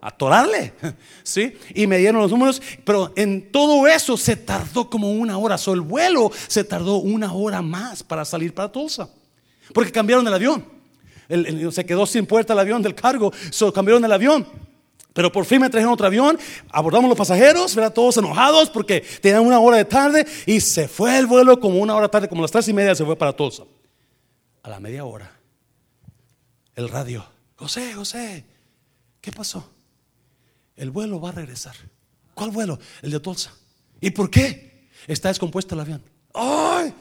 atorarle, 0.00 0.72
¿sí? 1.22 1.56
Y 1.74 1.86
me 1.86 1.98
dieron 1.98 2.22
los 2.22 2.30
números, 2.30 2.62
pero 2.84 3.12
en 3.16 3.52
todo 3.52 3.86
eso 3.86 4.16
se 4.16 4.36
tardó 4.36 4.88
como 4.88 5.10
una 5.12 5.36
hora. 5.36 5.58
So, 5.58 5.74
el 5.74 5.82
vuelo 5.82 6.32
se 6.48 6.64
tardó 6.64 6.96
una 6.96 7.32
hora 7.32 7.60
más 7.62 8.02
para 8.02 8.24
salir 8.24 8.54
para 8.54 8.72
Tulsa, 8.72 9.08
porque 9.74 9.92
cambiaron 9.92 10.26
el 10.26 10.34
avión. 10.34 10.64
El, 11.28 11.70
se 11.72 11.86
quedó 11.86 12.06
sin 12.06 12.26
puerta 12.26 12.54
el 12.54 12.58
avión 12.58 12.82
del 12.82 12.94
cargo, 12.94 13.32
so, 13.50 13.72
cambiaron 13.72 14.04
el 14.04 14.12
avión. 14.12 14.46
Pero 15.12 15.32
por 15.32 15.44
fin 15.44 15.60
me 15.60 15.68
trajeron 15.68 15.92
otro 15.92 16.06
avión, 16.06 16.38
abordamos 16.70 17.08
los 17.08 17.18
pasajeros, 17.18 17.74
¿verdad? 17.74 17.92
todos 17.92 18.16
enojados 18.16 18.70
porque 18.70 19.00
tenían 19.20 19.44
una 19.44 19.58
hora 19.58 19.76
de 19.76 19.84
tarde 19.84 20.26
y 20.46 20.60
se 20.60 20.86
fue 20.86 21.18
el 21.18 21.26
vuelo 21.26 21.58
como 21.58 21.78
una 21.78 21.94
hora 21.96 22.08
tarde, 22.08 22.28
como 22.28 22.42
las 22.42 22.50
tres 22.50 22.68
y 22.68 22.72
media 22.72 22.94
se 22.94 23.04
fue 23.04 23.16
para 23.16 23.32
Tulsa. 23.32 23.64
A 24.62 24.70
la 24.70 24.78
media 24.78 25.04
hora, 25.04 25.32
el 26.76 26.88
radio, 26.88 27.24
José, 27.56 27.92
José, 27.94 28.44
¿qué 29.20 29.32
pasó? 29.32 29.68
El 30.76 30.90
vuelo 30.90 31.20
va 31.20 31.30
a 31.30 31.32
regresar. 31.32 31.74
¿Cuál 32.34 32.50
vuelo? 32.50 32.78
El 33.02 33.10
de 33.10 33.20
Tulsa. 33.20 33.52
¿Y 34.00 34.10
por 34.10 34.30
qué? 34.30 34.88
Está 35.06 35.28
descompuesto 35.28 35.74
el 35.74 35.80
avión. 35.80 36.02
¡Ay! 36.32 36.94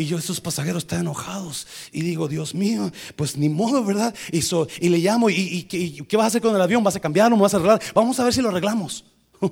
Y 0.00 0.06
yo, 0.06 0.16
esos 0.16 0.40
pasajeros 0.40 0.84
están 0.84 1.00
enojados. 1.00 1.66
Y 1.92 2.00
digo, 2.00 2.26
Dios 2.26 2.54
mío, 2.54 2.90
pues 3.16 3.36
ni 3.36 3.50
modo, 3.50 3.84
¿verdad? 3.84 4.14
Y, 4.32 4.40
y 4.80 4.88
le 4.88 4.96
llamo, 4.96 5.28
¿y, 5.28 5.64
qué 5.64 6.16
vas 6.16 6.24
a 6.24 6.26
hacer 6.28 6.40
con 6.40 6.56
el 6.56 6.62
avión? 6.62 6.82
¿Vas 6.82 6.96
a 6.96 7.00
cambiarlo? 7.00 7.36
¿Me 7.36 7.42
vas 7.42 7.52
a 7.52 7.58
arreglar? 7.58 7.82
Vamos 7.94 8.18
a 8.18 8.24
ver 8.24 8.32
si 8.32 8.40
lo 8.40 8.48
arreglamos. 8.48 9.04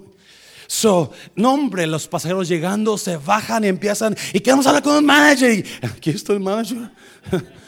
So, 0.70 1.12
no 1.34 1.54
hombre, 1.54 1.86
los 1.86 2.06
pasajeros 2.06 2.46
llegando 2.46 2.98
se 2.98 3.16
bajan 3.16 3.64
y 3.64 3.68
empiezan, 3.68 4.14
y 4.34 4.40
queremos 4.40 4.66
hablar 4.66 4.82
con 4.82 4.96
el 4.96 5.02
manager. 5.02 5.50
Y 5.50 5.86
aquí 5.86 6.10
está 6.10 6.38
manager. 6.38 6.90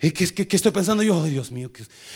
¿Y 0.00 0.10
qué, 0.10 0.56
estoy 0.56 0.72
pensando 0.72 1.02
yo? 1.02 1.24
Dios 1.24 1.50
mío. 1.50 1.70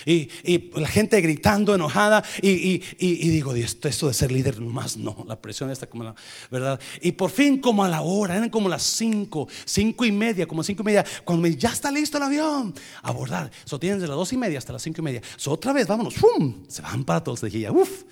Y, 0.04 0.28
la 0.74 0.86
gente 0.86 1.18
gritando, 1.20 1.74
enojada. 1.74 2.22
Y, 2.42 2.78
digo, 2.98 3.54
esto, 3.54 3.88
esto, 3.88 4.08
de 4.08 4.14
ser 4.14 4.30
líder, 4.30 4.60
más 4.60 4.98
no. 4.98 5.24
La 5.26 5.40
presión 5.40 5.70
está 5.70 5.88
como 5.88 6.04
la 6.04 6.14
verdad. 6.50 6.78
Y 7.00 7.12
por 7.12 7.30
fin, 7.30 7.58
como 7.58 7.82
a 7.82 7.88
la 7.88 8.02
hora, 8.02 8.36
eran 8.36 8.50
como 8.50 8.68
las 8.68 8.82
cinco, 8.82 9.48
cinco 9.64 10.04
y 10.04 10.12
media, 10.12 10.46
como 10.46 10.62
cinco 10.62 10.82
y 10.82 10.86
media. 10.86 11.06
Cuando 11.24 11.42
me, 11.42 11.56
ya 11.56 11.70
está 11.70 11.90
listo 11.90 12.18
el 12.18 12.24
avión, 12.24 12.74
abordar. 13.02 13.50
So 13.64 13.78
tienen 13.78 13.98
de 13.98 14.08
las 14.08 14.16
dos 14.16 14.32
y 14.34 14.36
media 14.36 14.58
hasta 14.58 14.74
las 14.74 14.82
cinco 14.82 15.00
y 15.00 15.04
media. 15.04 15.22
So 15.36 15.52
otra 15.52 15.72
vez, 15.72 15.86
vámonos. 15.86 16.14
¡Fum! 16.14 16.64
Se 16.68 16.82
van 16.82 17.04
para 17.04 17.24
todos. 17.24 17.40
Dije, 17.40 17.60
ya, 17.60 17.72
uff, 17.72 18.02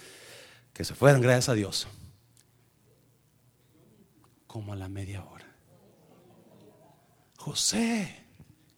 que 0.72 0.82
se 0.82 0.94
fueran, 0.94 1.20
gracias 1.20 1.50
a 1.50 1.54
Dios. 1.54 1.86
Como 4.46 4.72
a 4.72 4.76
la 4.76 4.88
media 4.88 5.22
hora. 5.24 5.46
José. 7.36 8.27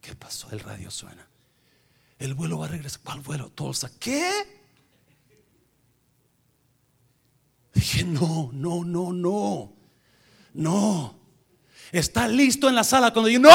¿Qué 0.00 0.14
pasó? 0.14 0.48
El 0.50 0.60
radio 0.60 0.90
suena. 0.90 1.26
El 2.18 2.34
vuelo 2.34 2.58
va 2.58 2.66
a 2.66 2.68
regresar. 2.68 3.00
¿Cuál 3.02 3.20
vuelo? 3.20 3.50
Tulsa. 3.50 3.90
¿Qué? 3.98 4.30
Dije, 7.74 8.04
no, 8.04 8.50
no, 8.52 8.84
no, 8.84 9.12
no. 9.12 9.72
No. 10.54 11.20
Está 11.92 12.28
listo 12.28 12.68
en 12.68 12.74
la 12.74 12.84
sala 12.84 13.12
cuando 13.12 13.28
yo, 13.28 13.40
no. 13.40 13.50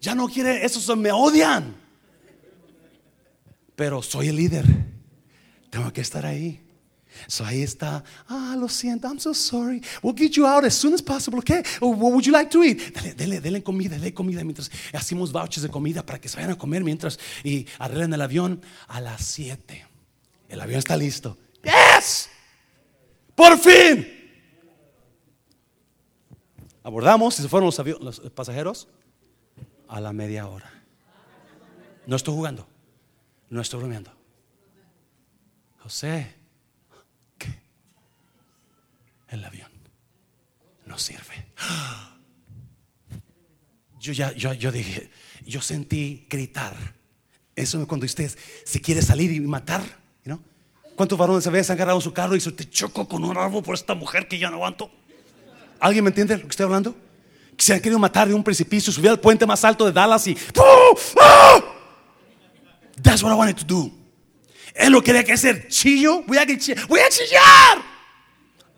Ya 0.00 0.14
no 0.14 0.28
quiere, 0.28 0.64
esos 0.64 0.96
me 0.96 1.10
odian. 1.12 1.76
Pero 3.76 4.02
soy 4.02 4.28
el 4.28 4.36
líder. 4.36 4.64
Tengo 5.70 5.92
que 5.92 6.00
estar 6.00 6.24
ahí. 6.24 6.67
So 7.26 7.44
ahí 7.44 7.62
está, 7.62 8.04
ah, 8.28 8.56
lo 8.58 8.68
siento, 8.68 9.08
I'm 9.08 9.18
so 9.18 9.34
sorry. 9.34 9.82
We'll 10.02 10.14
get 10.14 10.36
you 10.36 10.46
out 10.46 10.64
as 10.64 10.74
soon 10.74 10.94
as 10.94 11.02
possible, 11.02 11.38
okay? 11.40 11.62
What 11.80 12.12
would 12.12 12.24
you 12.24 12.32
like 12.32 12.50
to 12.50 12.62
eat? 12.62 12.94
Dale, 12.94 13.14
dele, 13.14 13.40
dele 13.40 13.62
comida, 13.62 13.96
dele 13.96 14.12
comida 14.12 14.44
mientras 14.44 14.70
hacemos 14.92 15.32
vouchers 15.32 15.62
de 15.62 15.68
comida 15.68 16.04
para 16.04 16.20
que 16.20 16.28
se 16.28 16.36
vayan 16.36 16.52
a 16.52 16.58
comer 16.58 16.84
mientras 16.84 17.18
y 17.42 17.66
arreglen 17.78 18.12
el 18.12 18.22
avión 18.22 18.60
a 18.86 19.00
las 19.00 19.24
7. 19.26 19.86
El 20.48 20.60
avión 20.60 20.78
está 20.78 20.96
listo. 20.96 21.36
Yes! 21.62 22.28
Por 23.34 23.58
fin. 23.58 24.06
Abordamos 26.82 27.38
y 27.38 27.42
se 27.42 27.48
fueron 27.48 27.66
los, 27.66 28.00
los 28.00 28.20
pasajeros 28.30 28.88
a 29.88 30.00
la 30.00 30.12
media 30.12 30.46
hora. 30.46 30.70
No 32.06 32.16
estoy 32.16 32.34
jugando, 32.34 32.66
no 33.50 33.60
estoy 33.60 33.80
bromeando. 33.80 34.10
José, 35.80 36.34
el 39.28 39.44
avión. 39.44 39.70
No 40.86 40.98
sirve. 40.98 41.46
Yo 44.00 44.12
ya, 44.12 44.32
yo, 44.32 44.52
yo 44.54 44.72
dije, 44.72 45.10
yo 45.44 45.60
sentí 45.60 46.26
gritar. 46.30 46.74
Eso 47.54 47.80
es 47.80 47.86
cuando 47.86 48.06
usted 48.06 48.30
se 48.64 48.80
quiere 48.80 49.02
salir 49.02 49.32
y 49.32 49.40
matar, 49.40 49.82
¿no? 50.24 50.40
¿Cuántos 50.94 51.18
varones 51.18 51.44
se 51.44 51.50
han 51.50 51.56
agarrado 51.56 52.00
su 52.00 52.12
carro 52.12 52.36
y 52.36 52.40
se 52.40 52.52
te 52.52 52.68
chocó 52.68 53.08
con 53.08 53.24
un 53.24 53.36
árbol 53.36 53.62
por 53.62 53.74
esta 53.74 53.94
mujer 53.94 54.28
que 54.28 54.38
ya 54.38 54.50
no 54.50 54.56
aguanto? 54.56 54.90
¿Alguien 55.80 56.04
me 56.04 56.10
entiende 56.10 56.36
lo 56.36 56.42
que 56.42 56.48
estoy 56.48 56.64
hablando? 56.64 56.96
Que 57.56 57.64
se 57.64 57.74
han 57.74 57.80
querido 57.80 57.98
matar 57.98 58.28
de 58.28 58.34
un 58.34 58.44
precipicio, 58.44 58.92
subir 58.92 59.10
al 59.10 59.20
puente 59.20 59.44
más 59.46 59.64
alto 59.64 59.84
de 59.84 59.92
Dallas 59.92 60.26
y 60.26 60.36
¡Ah! 61.20 61.60
That's 63.02 63.22
what 63.22 63.32
I 63.32 63.36
wanted 63.36 63.56
to 63.56 63.64
do. 63.64 63.92
Él 64.74 64.92
lo 64.92 65.02
quería 65.02 65.24
que 65.24 65.32
hacer. 65.32 65.68
Chillo, 65.68 66.22
voy 66.22 66.38
a, 66.38 66.46
voy 66.88 67.00
a 67.00 67.08
chillar. 67.08 67.97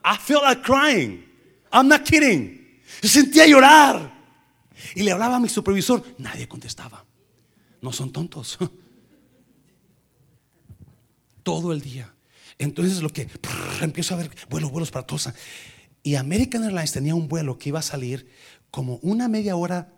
I 0.04 0.16
felt 0.16 0.42
like 0.42 0.62
crying. 0.62 1.24
I'm 1.72 1.88
not 1.88 2.04
kidding. 2.04 2.80
Yo 3.02 3.08
sentía 3.08 3.46
llorar. 3.46 4.10
Y 4.94 5.02
le 5.02 5.12
hablaba 5.12 5.36
a 5.36 5.40
mi 5.40 5.48
supervisor. 5.48 6.02
Nadie 6.18 6.48
contestaba. 6.48 7.04
No 7.80 7.92
son 7.92 8.12
tontos. 8.12 8.58
Todo 11.42 11.72
el 11.72 11.80
día. 11.80 12.12
Entonces 12.58 13.02
lo 13.02 13.08
que 13.08 13.26
empiezo 13.80 14.14
a 14.14 14.18
ver 14.18 14.30
vuelos, 14.50 14.70
vuelos 14.70 14.90
para 14.90 15.06
Tosa. 15.06 15.34
Y 16.02 16.14
American 16.14 16.64
Airlines 16.64 16.92
tenía 16.92 17.14
un 17.14 17.28
vuelo 17.28 17.58
que 17.58 17.70
iba 17.70 17.78
a 17.78 17.82
salir 17.82 18.28
como 18.70 18.96
una 19.02 19.28
media 19.28 19.56
hora, 19.56 19.92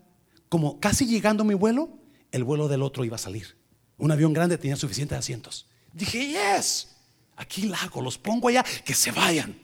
como 0.49 0.81
casi 0.81 1.07
llegando 1.07 1.43
a 1.43 1.47
mi 1.47 1.55
vuelo, 1.55 1.91
el 2.31 2.45
vuelo 2.45 2.69
del 2.69 2.83
otro 2.83 3.05
iba 3.05 3.17
a 3.17 3.19
salir. 3.19 3.57
Un 3.99 4.11
avión 4.11 4.33
grande 4.33 4.59
tenía 4.59 4.77
suficientes 4.77 5.19
asientos. 5.19 5.69
Dije, 5.93 6.29
yes, 6.29 6.89
aquí 7.37 7.63
la 7.63 7.79
hago, 7.79 8.01
los 8.01 8.19
pongo 8.19 8.49
allá, 8.49 8.65
que 8.85 8.95
se 8.95 9.13
vayan. 9.13 9.57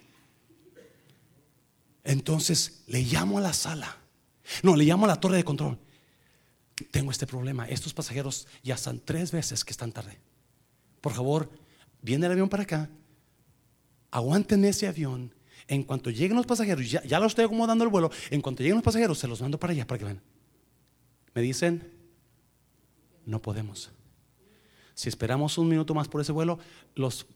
Entonces 2.05 2.83
le 2.87 3.03
llamo 3.03 3.39
a 3.39 3.41
la 3.41 3.53
sala. 3.53 3.99
No, 4.63 4.77
le 4.77 4.85
llamo 4.85 5.05
a 5.05 5.09
la 5.09 5.21
torre 5.21 5.37
de 5.37 5.45
control. 5.45 5.79
Tengo 6.91 7.11
este 7.11 7.27
problema. 7.27 7.69
Estos 7.69 7.93
pasajeros 7.93 8.47
ya 8.63 8.75
están 8.75 9.01
tres 9.01 9.33
veces 9.33 9.65
que 9.65 9.73
están 9.73 9.93
tarde. 9.93 10.19
Por 11.01 11.13
favor, 11.13 11.51
viene 12.03 12.27
el 12.27 12.33
avión 12.33 12.49
para 12.49 12.63
acá. 12.63 12.89
Aguanten 14.11 14.65
ese 14.65 14.87
avión. 14.87 15.35
En 15.67 15.83
cuanto 15.83 16.11
lleguen 16.11 16.37
los 16.37 16.47
pasajeros, 16.47 16.91
ya, 16.91 17.21
lo 17.21 17.27
estoy 17.27 17.45
acomodando 17.45 17.85
el 17.85 17.91
vuelo. 17.91 18.11
En 18.31 18.41
cuanto 18.41 18.63
lleguen 18.63 18.77
los 18.77 18.85
pasajeros, 18.85 19.19
se 19.19 19.29
los 19.29 19.43
mando 19.43 19.59
para 19.59 19.73
allá 19.73 19.87
para 19.87 19.99
que 19.99 20.05
vean. 20.05 20.23
Me 21.35 21.43
dicen, 21.43 21.93
no 23.27 23.43
podemos. 23.43 23.91
Si 24.95 25.09
esperamos 25.09 25.59
un 25.59 25.69
minuto 25.69 25.95
más 25.95 26.09
por 26.09 26.23
ese 26.23 26.33
vuelo, 26.33 26.59
los, 26.95 27.27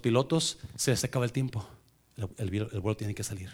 pilotos 0.00 0.58
se 0.76 0.92
les 0.92 1.02
acaba 1.02 1.24
el 1.24 1.32
tiempo. 1.32 1.66
el 2.16 2.80
vuelo 2.80 2.96
tiene 2.96 3.14
que 3.14 3.24
salir. 3.24 3.50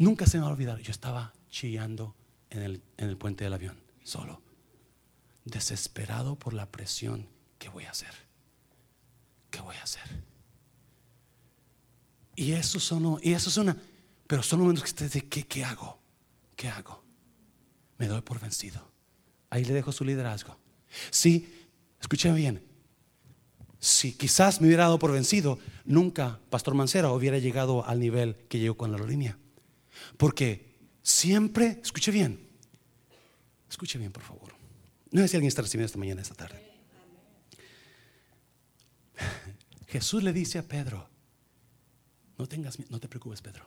Nunca 0.00 0.24
se 0.24 0.38
me 0.38 0.44
va 0.44 0.48
a 0.48 0.52
olvidar, 0.52 0.78
yo 0.80 0.92
estaba 0.92 1.34
chillando 1.50 2.16
en 2.48 2.62
el, 2.62 2.82
en 2.96 3.10
el 3.10 3.18
puente 3.18 3.44
del 3.44 3.52
avión, 3.52 3.76
solo, 4.02 4.40
desesperado 5.44 6.36
por 6.36 6.54
la 6.54 6.64
presión. 6.64 7.28
¿Qué 7.58 7.68
voy 7.68 7.84
a 7.84 7.90
hacer? 7.90 8.14
¿Qué 9.50 9.60
voy 9.60 9.76
a 9.76 9.82
hacer? 9.82 10.24
Y 12.34 12.52
eso 12.52 12.80
son, 12.80 13.18
y 13.22 13.34
eso 13.34 13.50
es 13.50 13.58
una, 13.58 13.76
pero 14.26 14.42
son 14.42 14.60
momentos 14.60 14.84
que 14.84 14.88
usted 14.88 15.04
dice, 15.04 15.28
¿qué, 15.28 15.46
¿qué 15.46 15.66
hago? 15.66 16.00
¿Qué 16.56 16.68
hago? 16.68 17.04
Me 17.98 18.06
doy 18.06 18.22
por 18.22 18.40
vencido. 18.40 18.80
Ahí 19.50 19.66
le 19.66 19.74
dejo 19.74 19.92
su 19.92 20.06
liderazgo. 20.06 20.56
Sí, 21.10 21.66
escúcheme 22.00 22.36
bien. 22.36 22.66
Si 23.78 24.14
quizás 24.14 24.62
me 24.62 24.66
hubiera 24.68 24.84
dado 24.84 24.98
por 24.98 25.12
vencido, 25.12 25.58
nunca 25.84 26.40
Pastor 26.48 26.72
Mancera 26.72 27.12
hubiera 27.12 27.36
llegado 27.36 27.84
al 27.86 28.00
nivel 28.00 28.36
que 28.48 28.58
llegó 28.58 28.78
con 28.78 28.92
la 28.92 28.96
aerolínea. 28.96 29.36
Porque 30.16 30.78
siempre, 31.02 31.80
escuche 31.82 32.10
bien, 32.10 32.48
escuche 33.68 33.98
bien 33.98 34.12
por 34.12 34.22
favor. 34.22 34.54
No 35.10 35.20
sé 35.22 35.28
si 35.28 35.36
alguien 35.36 35.48
está 35.48 35.62
recibiendo 35.62 35.86
esta 35.86 35.98
mañana, 35.98 36.22
esta 36.22 36.34
tarde. 36.34 36.70
Jesús 39.88 40.22
le 40.22 40.32
dice 40.32 40.58
a 40.58 40.62
Pedro, 40.62 41.08
no 42.38 42.46
tengas, 42.46 42.78
no 42.90 43.00
te 43.00 43.08
preocupes 43.08 43.42
Pedro, 43.42 43.66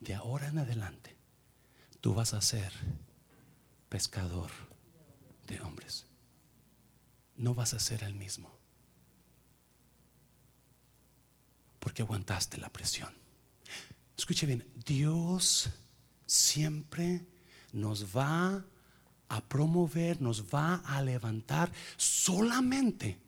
de 0.00 0.14
ahora 0.14 0.48
en 0.48 0.58
adelante 0.58 1.16
tú 2.00 2.14
vas 2.14 2.34
a 2.34 2.40
ser 2.40 2.72
pescador 3.88 4.50
de 5.46 5.60
hombres. 5.60 6.06
No 7.36 7.54
vas 7.54 7.74
a 7.74 7.78
ser 7.78 8.04
el 8.04 8.14
mismo. 8.14 8.58
Porque 11.78 12.02
aguantaste 12.02 12.58
la 12.58 12.68
presión. 12.70 13.19
Escuche 14.20 14.44
bien, 14.44 14.62
Dios 14.84 15.70
siempre 16.26 17.26
nos 17.72 18.04
va 18.14 18.62
a 19.30 19.40
promover, 19.40 20.20
nos 20.20 20.44
va 20.44 20.74
a 20.84 21.00
levantar 21.00 21.72
solamente 21.96 23.18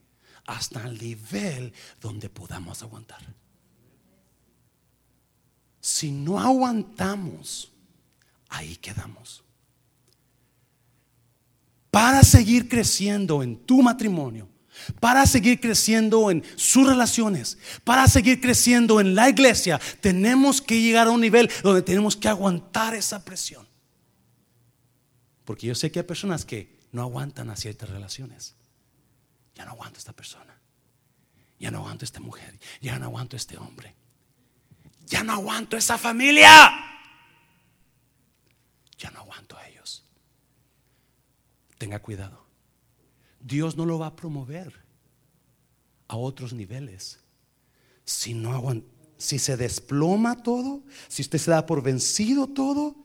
hasta 0.44 0.86
el 0.86 0.98
nivel 0.98 1.72
donde 1.98 2.28
podamos 2.28 2.82
aguantar. 2.82 3.22
Si 5.80 6.10
no 6.10 6.38
aguantamos, 6.38 7.72
ahí 8.50 8.76
quedamos. 8.76 9.42
para 11.90 12.22
seguir 12.22 12.68
creciendo 12.68 13.42
en 13.42 13.56
tu 13.64 13.82
matrimonio, 13.82 14.51
para 15.00 15.26
seguir 15.26 15.60
creciendo 15.60 16.30
en 16.30 16.44
sus 16.56 16.86
relaciones, 16.86 17.58
para 17.84 18.06
seguir 18.08 18.40
creciendo 18.40 19.00
en 19.00 19.14
la 19.14 19.28
iglesia, 19.28 19.80
tenemos 20.00 20.60
que 20.60 20.80
llegar 20.80 21.08
a 21.08 21.10
un 21.10 21.20
nivel 21.20 21.50
donde 21.62 21.82
tenemos 21.82 22.16
que 22.16 22.28
aguantar 22.28 22.94
esa 22.94 23.24
presión. 23.24 23.66
Porque 25.44 25.66
yo 25.66 25.74
sé 25.74 25.90
que 25.90 26.00
hay 26.00 26.06
personas 26.06 26.44
que 26.44 26.78
no 26.92 27.02
aguantan 27.02 27.50
a 27.50 27.56
ciertas 27.56 27.90
relaciones. 27.90 28.54
Ya 29.54 29.64
no 29.64 29.72
aguanto 29.72 29.96
a 29.96 29.98
esta 29.98 30.12
persona. 30.12 30.58
Ya 31.58 31.70
no 31.70 31.78
aguanto 31.78 32.04
a 32.04 32.06
esta 32.06 32.20
mujer. 32.20 32.58
Ya 32.80 32.98
no 32.98 33.06
aguanto 33.06 33.36
a 33.36 33.38
este 33.38 33.56
hombre. 33.56 33.94
Ya 35.06 35.22
no 35.22 35.32
aguanto 35.34 35.76
a 35.76 35.78
esa 35.78 35.98
familia. 35.98 36.72
Ya 38.98 39.10
no 39.10 39.20
aguanto 39.20 39.56
a 39.56 39.68
ellos. 39.68 40.04
Tenga 41.78 41.98
cuidado. 41.98 42.41
Dios 43.42 43.76
no 43.76 43.84
lo 43.84 43.98
va 43.98 44.08
a 44.08 44.16
promover 44.16 44.72
a 46.08 46.16
otros 46.16 46.52
niveles. 46.52 47.18
Si 48.04 48.34
no 48.34 48.52
aguanta, 48.52 48.86
si 49.18 49.38
se 49.38 49.56
desploma 49.56 50.42
todo, 50.42 50.82
si 51.08 51.22
usted 51.22 51.38
se 51.38 51.50
da 51.50 51.64
por 51.64 51.82
vencido 51.82 52.48
todo, 52.48 52.96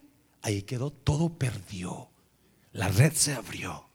ahí 0.42 0.62
quedó, 0.62 0.90
todo 0.90 1.28
perdió. 1.30 2.10
La 2.72 2.88
red 2.88 3.12
se 3.12 3.34
abrió. 3.34 3.88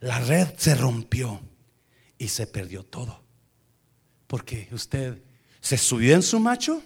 La 0.00 0.18
red 0.20 0.48
se 0.56 0.74
rompió 0.74 1.40
y 2.18 2.28
se 2.28 2.46
perdió 2.46 2.84
todo. 2.84 3.22
Porque 4.26 4.68
usted 4.72 5.22
se 5.60 5.76
subió 5.76 6.14
en 6.14 6.22
su 6.22 6.40
macho. 6.40 6.82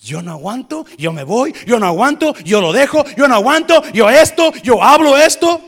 Yo 0.00 0.20
no 0.20 0.32
aguanto, 0.32 0.84
yo 0.98 1.12
me 1.12 1.22
voy, 1.22 1.54
yo 1.66 1.78
no 1.78 1.86
aguanto, 1.86 2.34
yo 2.38 2.60
lo 2.60 2.72
dejo, 2.72 3.04
yo 3.16 3.28
no 3.28 3.36
aguanto, 3.36 3.82
yo 3.92 4.10
esto, 4.10 4.52
yo 4.62 4.82
hablo 4.82 5.16
esto. 5.16 5.60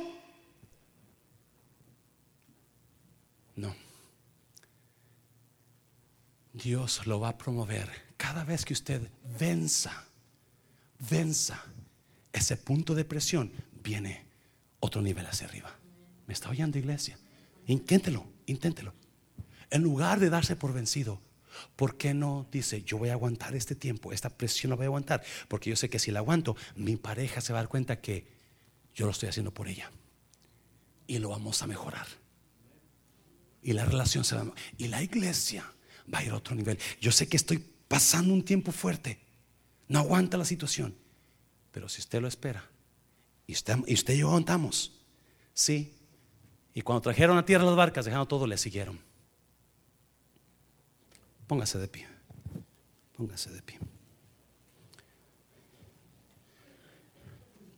Dios 6.64 7.06
lo 7.06 7.20
va 7.20 7.28
a 7.28 7.36
promover 7.36 7.90
cada 8.16 8.42
vez 8.42 8.64
que 8.64 8.72
usted 8.72 9.10
venza, 9.38 10.06
venza 11.10 11.62
ese 12.32 12.56
punto 12.56 12.94
de 12.94 13.04
presión, 13.04 13.52
viene 13.82 14.24
otro 14.80 15.02
nivel 15.02 15.26
hacia 15.26 15.46
arriba. 15.46 15.76
¿Me 16.26 16.32
está 16.32 16.48
oyendo 16.48 16.78
iglesia? 16.78 17.18
Inténtelo, 17.66 18.26
inténtelo. 18.46 18.94
En 19.68 19.82
lugar 19.82 20.20
de 20.20 20.30
darse 20.30 20.56
por 20.56 20.72
vencido, 20.72 21.20
¿por 21.76 21.98
qué 21.98 22.14
no 22.14 22.46
dice, 22.50 22.82
yo 22.82 22.96
voy 22.96 23.10
a 23.10 23.12
aguantar 23.12 23.54
este 23.54 23.74
tiempo, 23.74 24.10
esta 24.10 24.30
presión 24.30 24.70
la 24.70 24.76
voy 24.76 24.84
a 24.84 24.88
aguantar? 24.88 25.22
Porque 25.48 25.68
yo 25.68 25.76
sé 25.76 25.90
que 25.90 25.98
si 25.98 26.12
la 26.12 26.20
aguanto, 26.20 26.56
mi 26.76 26.96
pareja 26.96 27.42
se 27.42 27.52
va 27.52 27.58
a 27.58 27.62
dar 27.62 27.68
cuenta 27.68 28.00
que 28.00 28.26
yo 28.94 29.04
lo 29.04 29.12
estoy 29.12 29.28
haciendo 29.28 29.52
por 29.52 29.68
ella. 29.68 29.92
Y 31.06 31.18
lo 31.18 31.28
vamos 31.28 31.60
a 31.60 31.66
mejorar. 31.66 32.06
Y 33.62 33.74
la 33.74 33.84
relación 33.84 34.24
se 34.24 34.36
va 34.36 34.42
a... 34.42 34.52
Y 34.78 34.88
la 34.88 35.02
iglesia 35.02 35.73
va 36.12 36.18
a 36.18 36.24
ir 36.24 36.30
a 36.30 36.36
otro 36.36 36.54
nivel. 36.54 36.78
Yo 37.00 37.12
sé 37.12 37.28
que 37.28 37.36
estoy 37.36 37.58
pasando 37.88 38.32
un 38.32 38.44
tiempo 38.44 38.72
fuerte. 38.72 39.18
No 39.88 40.00
aguanta 40.00 40.36
la 40.36 40.44
situación. 40.44 40.94
Pero 41.70 41.88
si 41.88 42.00
usted 42.00 42.20
lo 42.20 42.28
espera, 42.28 42.68
y 43.46 43.52
usted, 43.52 43.76
y 43.86 43.94
usted 43.94 44.14
y 44.14 44.18
yo 44.18 44.28
aguantamos, 44.28 44.92
sí, 45.52 45.92
y 46.72 46.82
cuando 46.82 47.02
trajeron 47.02 47.36
a 47.36 47.44
tierra 47.44 47.64
las 47.64 47.76
barcas, 47.76 48.04
dejando 48.04 48.26
todo, 48.26 48.46
le 48.46 48.56
siguieron. 48.56 48.98
Póngase 51.46 51.78
de 51.78 51.88
pie. 51.88 52.06
Póngase 53.16 53.50
de 53.50 53.62
pie. 53.62 53.78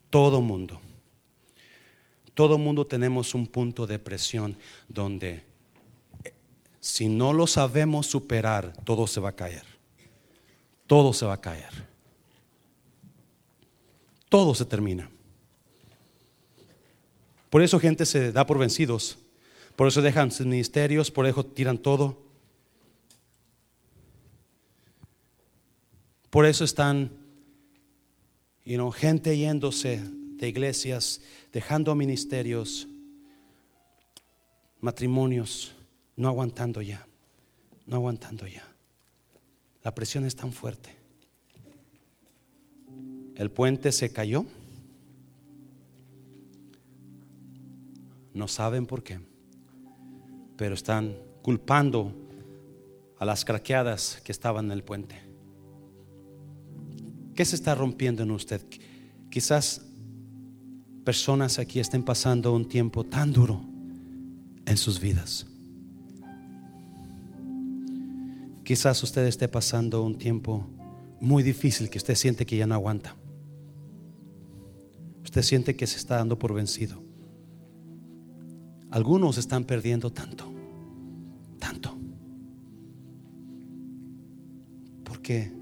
Todo 0.08 0.40
mundo. 0.40 0.80
Todo 2.32 2.58
mundo 2.58 2.86
tenemos 2.86 3.34
un 3.34 3.46
punto 3.46 3.86
de 3.86 3.98
presión 3.98 4.56
donde 4.88 5.44
si 6.86 7.08
no 7.08 7.32
lo 7.32 7.48
sabemos 7.48 8.06
superar, 8.06 8.72
todo 8.84 9.08
se 9.08 9.18
va 9.18 9.30
a 9.30 9.34
caer. 9.34 9.64
Todo 10.86 11.12
se 11.12 11.26
va 11.26 11.32
a 11.32 11.40
caer. 11.40 11.84
Todo 14.28 14.54
se 14.54 14.64
termina. 14.64 15.10
Por 17.50 17.62
eso 17.62 17.80
gente 17.80 18.06
se 18.06 18.30
da 18.30 18.46
por 18.46 18.58
vencidos. 18.58 19.18
Por 19.74 19.88
eso 19.88 20.00
dejan 20.00 20.30
sus 20.30 20.46
ministerios, 20.46 21.10
por 21.10 21.26
eso 21.26 21.44
tiran 21.44 21.76
todo. 21.76 22.22
Por 26.30 26.46
eso 26.46 26.62
están 26.62 27.10
gente 28.94 29.36
yéndose 29.36 30.00
de 30.04 30.48
iglesias, 30.48 31.20
dejando 31.52 31.96
ministerios, 31.96 32.86
matrimonios, 34.80 35.75
no 36.16 36.28
aguantando 36.28 36.82
ya, 36.82 37.06
no 37.86 37.96
aguantando 37.96 38.46
ya. 38.46 38.66
La 39.82 39.94
presión 39.94 40.24
es 40.24 40.34
tan 40.34 40.52
fuerte. 40.52 40.96
El 43.36 43.50
puente 43.50 43.92
se 43.92 44.12
cayó. 44.12 44.44
No 48.32 48.48
saben 48.48 48.86
por 48.86 49.02
qué, 49.02 49.20
pero 50.56 50.74
están 50.74 51.16
culpando 51.42 52.12
a 53.18 53.24
las 53.24 53.44
craqueadas 53.44 54.20
que 54.24 54.32
estaban 54.32 54.66
en 54.66 54.72
el 54.72 54.82
puente. 54.82 55.16
¿Qué 57.34 57.44
se 57.44 57.56
está 57.56 57.74
rompiendo 57.74 58.22
en 58.22 58.30
usted? 58.30 58.62
Quizás 59.30 59.82
personas 61.04 61.58
aquí 61.58 61.78
estén 61.78 62.02
pasando 62.02 62.52
un 62.52 62.68
tiempo 62.68 63.04
tan 63.04 63.32
duro 63.32 63.60
en 64.66 64.76
sus 64.76 64.98
vidas. 64.98 65.46
Quizás 68.66 69.00
usted 69.04 69.24
esté 69.26 69.46
pasando 69.46 70.02
un 70.02 70.18
tiempo 70.18 70.66
muy 71.20 71.44
difícil 71.44 71.88
que 71.88 71.98
usted 71.98 72.16
siente 72.16 72.44
que 72.44 72.56
ya 72.56 72.66
no 72.66 72.74
aguanta. 72.74 73.14
Usted 75.22 75.42
siente 75.42 75.76
que 75.76 75.86
se 75.86 75.98
está 75.98 76.16
dando 76.16 76.36
por 76.36 76.52
vencido. 76.52 77.00
Algunos 78.90 79.38
están 79.38 79.62
perdiendo 79.62 80.10
tanto, 80.10 80.52
tanto. 81.60 81.96
Porque 85.04 85.52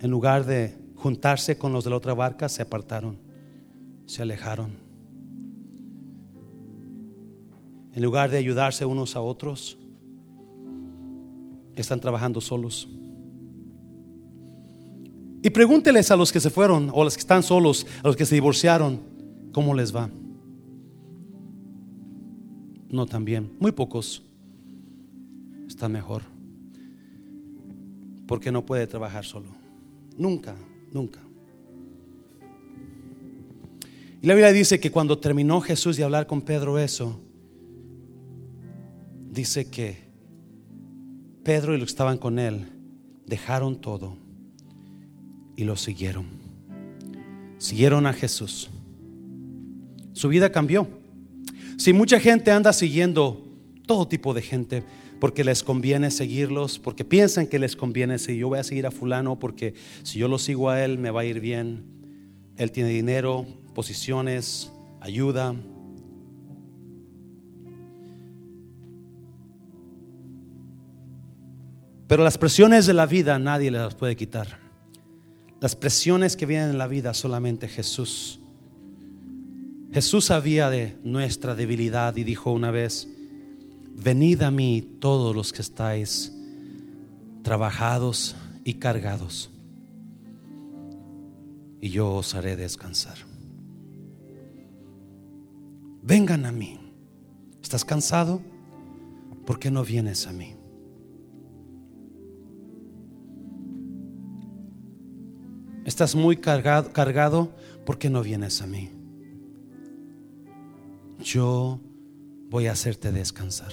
en 0.00 0.10
lugar 0.10 0.44
de 0.44 0.76
juntarse 0.96 1.56
con 1.56 1.72
los 1.72 1.84
de 1.84 1.90
la 1.90 1.96
otra 1.96 2.12
barca, 2.12 2.46
se 2.50 2.60
apartaron, 2.60 3.16
se 4.04 4.20
alejaron. 4.20 4.72
En 7.94 8.02
lugar 8.02 8.30
de 8.30 8.36
ayudarse 8.36 8.84
unos 8.84 9.16
a 9.16 9.22
otros, 9.22 9.78
están 11.82 12.00
trabajando 12.00 12.40
solos. 12.40 12.88
Y 15.42 15.50
pregúnteles 15.50 16.10
a 16.10 16.16
los 16.16 16.32
que 16.32 16.40
se 16.40 16.50
fueron 16.50 16.90
o 16.92 17.02
a 17.02 17.04
los 17.04 17.14
que 17.14 17.20
están 17.20 17.42
solos, 17.42 17.86
a 18.02 18.08
los 18.08 18.16
que 18.16 18.26
se 18.26 18.34
divorciaron, 18.34 19.00
¿cómo 19.52 19.74
les 19.74 19.94
va? 19.94 20.10
no 22.90 23.06
tan 23.06 23.24
bien. 23.24 23.50
Muy 23.58 23.72
pocos 23.72 24.22
están 25.66 25.92
mejor. 25.92 26.22
Porque 28.26 28.52
no 28.52 28.64
puede 28.64 28.86
trabajar 28.86 29.24
solo. 29.24 29.48
Nunca, 30.16 30.56
nunca. 30.92 31.20
Y 34.20 34.26
la 34.26 34.34
Biblia 34.34 34.52
dice 34.52 34.80
que 34.80 34.90
cuando 34.90 35.18
terminó 35.18 35.60
Jesús 35.60 35.96
de 35.96 36.04
hablar 36.04 36.26
con 36.26 36.42
Pedro 36.42 36.78
eso, 36.78 37.20
dice 39.30 39.70
que 39.70 40.07
Pedro 41.48 41.74
y 41.74 41.78
los 41.78 41.86
que 41.86 41.92
estaban 41.92 42.18
con 42.18 42.38
él 42.38 42.66
dejaron 43.24 43.80
todo 43.80 44.18
y 45.56 45.64
lo 45.64 45.76
siguieron. 45.76 46.26
Siguieron 47.56 48.06
a 48.06 48.12
Jesús. 48.12 48.68
Su 50.12 50.28
vida 50.28 50.52
cambió. 50.52 50.86
Si 51.78 51.94
mucha 51.94 52.20
gente 52.20 52.50
anda 52.50 52.74
siguiendo 52.74 53.48
todo 53.86 54.06
tipo 54.06 54.34
de 54.34 54.42
gente 54.42 54.82
porque 55.20 55.42
les 55.42 55.62
conviene 55.62 56.10
seguirlos, 56.10 56.78
porque 56.78 57.06
piensan 57.06 57.46
que 57.46 57.58
les 57.58 57.76
conviene 57.76 58.18
si 58.18 58.36
yo 58.36 58.48
voy 58.48 58.58
a 58.58 58.62
seguir 58.62 58.86
a 58.86 58.90
fulano 58.90 59.38
porque 59.38 59.72
si 60.02 60.18
yo 60.18 60.28
lo 60.28 60.38
sigo 60.38 60.68
a 60.68 60.84
él 60.84 60.98
me 60.98 61.10
va 61.10 61.22
a 61.22 61.24
ir 61.24 61.40
bien. 61.40 61.82
Él 62.58 62.72
tiene 62.72 62.90
dinero, 62.90 63.46
posiciones, 63.74 64.70
ayuda. 65.00 65.56
Pero 72.08 72.24
las 72.24 72.38
presiones 72.38 72.86
de 72.86 72.94
la 72.94 73.06
vida 73.06 73.38
nadie 73.38 73.70
las 73.70 73.94
puede 73.94 74.16
quitar. 74.16 74.58
Las 75.60 75.76
presiones 75.76 76.36
que 76.36 76.46
vienen 76.46 76.70
en 76.70 76.78
la 76.78 76.88
vida 76.88 77.14
solamente 77.14 77.68
Jesús 77.68 78.40
Jesús 79.92 80.26
sabía 80.26 80.68
de 80.68 80.98
nuestra 81.02 81.54
debilidad 81.54 82.14
y 82.16 82.24
dijo 82.24 82.52
una 82.52 82.70
vez, 82.70 83.08
venid 83.94 84.42
a 84.42 84.50
mí 84.50 84.96
todos 85.00 85.34
los 85.34 85.52
que 85.52 85.62
estáis 85.62 86.32
trabajados 87.42 88.36
y 88.64 88.74
cargados, 88.74 89.50
y 91.80 91.88
yo 91.88 92.12
os 92.12 92.34
haré 92.34 92.56
descansar. 92.56 93.16
vengan 96.02 96.46
a 96.46 96.52
mí. 96.52 96.78
¿Estás 97.62 97.84
cansado? 97.84 98.40
¿Por 99.46 99.58
qué 99.58 99.70
no 99.70 99.84
vienes 99.84 100.26
a 100.26 100.32
mí? 100.32 100.57
Estás 105.88 106.14
muy 106.14 106.36
cargado, 106.36 106.92
cargado, 106.92 107.48
¿por 107.86 107.96
qué 107.96 108.10
no 108.10 108.22
vienes 108.22 108.60
a 108.60 108.66
mí? 108.66 108.90
Yo 111.24 111.80
voy 112.50 112.66
a 112.66 112.72
hacerte 112.72 113.10
descansar. 113.10 113.72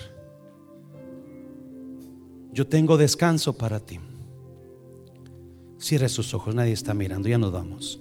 Yo 2.54 2.66
tengo 2.68 2.96
descanso 2.96 3.58
para 3.58 3.82
ti. 3.82 4.00
Cierre 5.78 6.08
sus 6.08 6.34
ojos, 6.34 6.56
nadie 6.56 6.72
está 6.72 6.94
mirando, 6.94 7.28
ya 7.28 7.38
nos 7.38 7.52
vamos. 7.52 8.00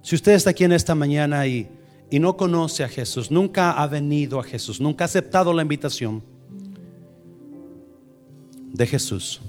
Si 0.00 0.14
usted 0.14 0.34
está 0.34 0.50
aquí 0.50 0.62
en 0.62 0.74
esta 0.74 0.94
mañana 0.94 1.44
y, 1.48 1.68
y 2.08 2.20
no 2.20 2.36
conoce 2.36 2.84
a 2.84 2.88
Jesús, 2.88 3.32
nunca 3.32 3.72
ha 3.72 3.88
venido 3.88 4.38
a 4.38 4.44
Jesús, 4.44 4.80
nunca 4.80 5.02
ha 5.02 5.06
aceptado 5.06 5.52
la 5.52 5.62
invitación 5.62 6.33
de 8.74 8.86
Jesús. 8.86 9.40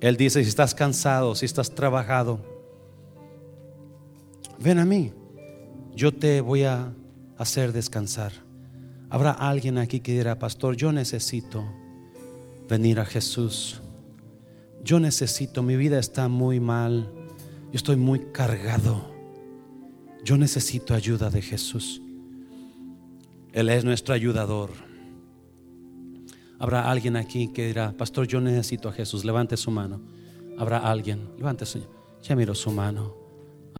Él 0.00 0.16
dice, 0.16 0.42
si 0.42 0.48
estás 0.48 0.74
cansado, 0.74 1.34
si 1.34 1.44
estás 1.44 1.74
trabajado, 1.74 2.38
ven 4.58 4.78
a 4.78 4.84
mí, 4.84 5.12
yo 5.94 6.14
te 6.14 6.40
voy 6.40 6.62
a 6.62 6.92
hacer 7.36 7.72
descansar. 7.72 8.32
Habrá 9.10 9.32
alguien 9.32 9.78
aquí 9.78 10.00
que 10.00 10.12
dirá, 10.12 10.38
pastor, 10.38 10.76
yo 10.76 10.92
necesito 10.92 11.64
venir 12.68 13.00
a 13.00 13.04
Jesús. 13.04 13.80
Yo 14.84 15.00
necesito, 15.00 15.62
mi 15.62 15.76
vida 15.76 15.98
está 15.98 16.28
muy 16.28 16.60
mal, 16.60 17.10
yo 17.72 17.76
estoy 17.76 17.96
muy 17.96 18.20
cargado. 18.32 19.10
Yo 20.22 20.36
necesito 20.36 20.94
ayuda 20.94 21.30
de 21.30 21.42
Jesús. 21.42 22.00
Él 23.52 23.68
es 23.70 23.84
nuestro 23.84 24.14
ayudador. 24.14 24.85
Habrá 26.58 26.90
alguien 26.90 27.16
aquí 27.16 27.48
que 27.48 27.66
dirá, 27.66 27.92
pastor, 27.92 28.26
yo 28.26 28.40
necesito 28.40 28.88
a 28.88 28.92
Jesús. 28.92 29.24
Levante 29.24 29.56
su 29.56 29.70
mano. 29.70 30.00
Habrá 30.58 30.78
alguien. 30.78 31.30
Levante 31.36 31.66
su. 31.66 31.86
Ya 32.22 32.34
miro 32.34 32.54
su 32.54 32.70
mano. 32.70 33.25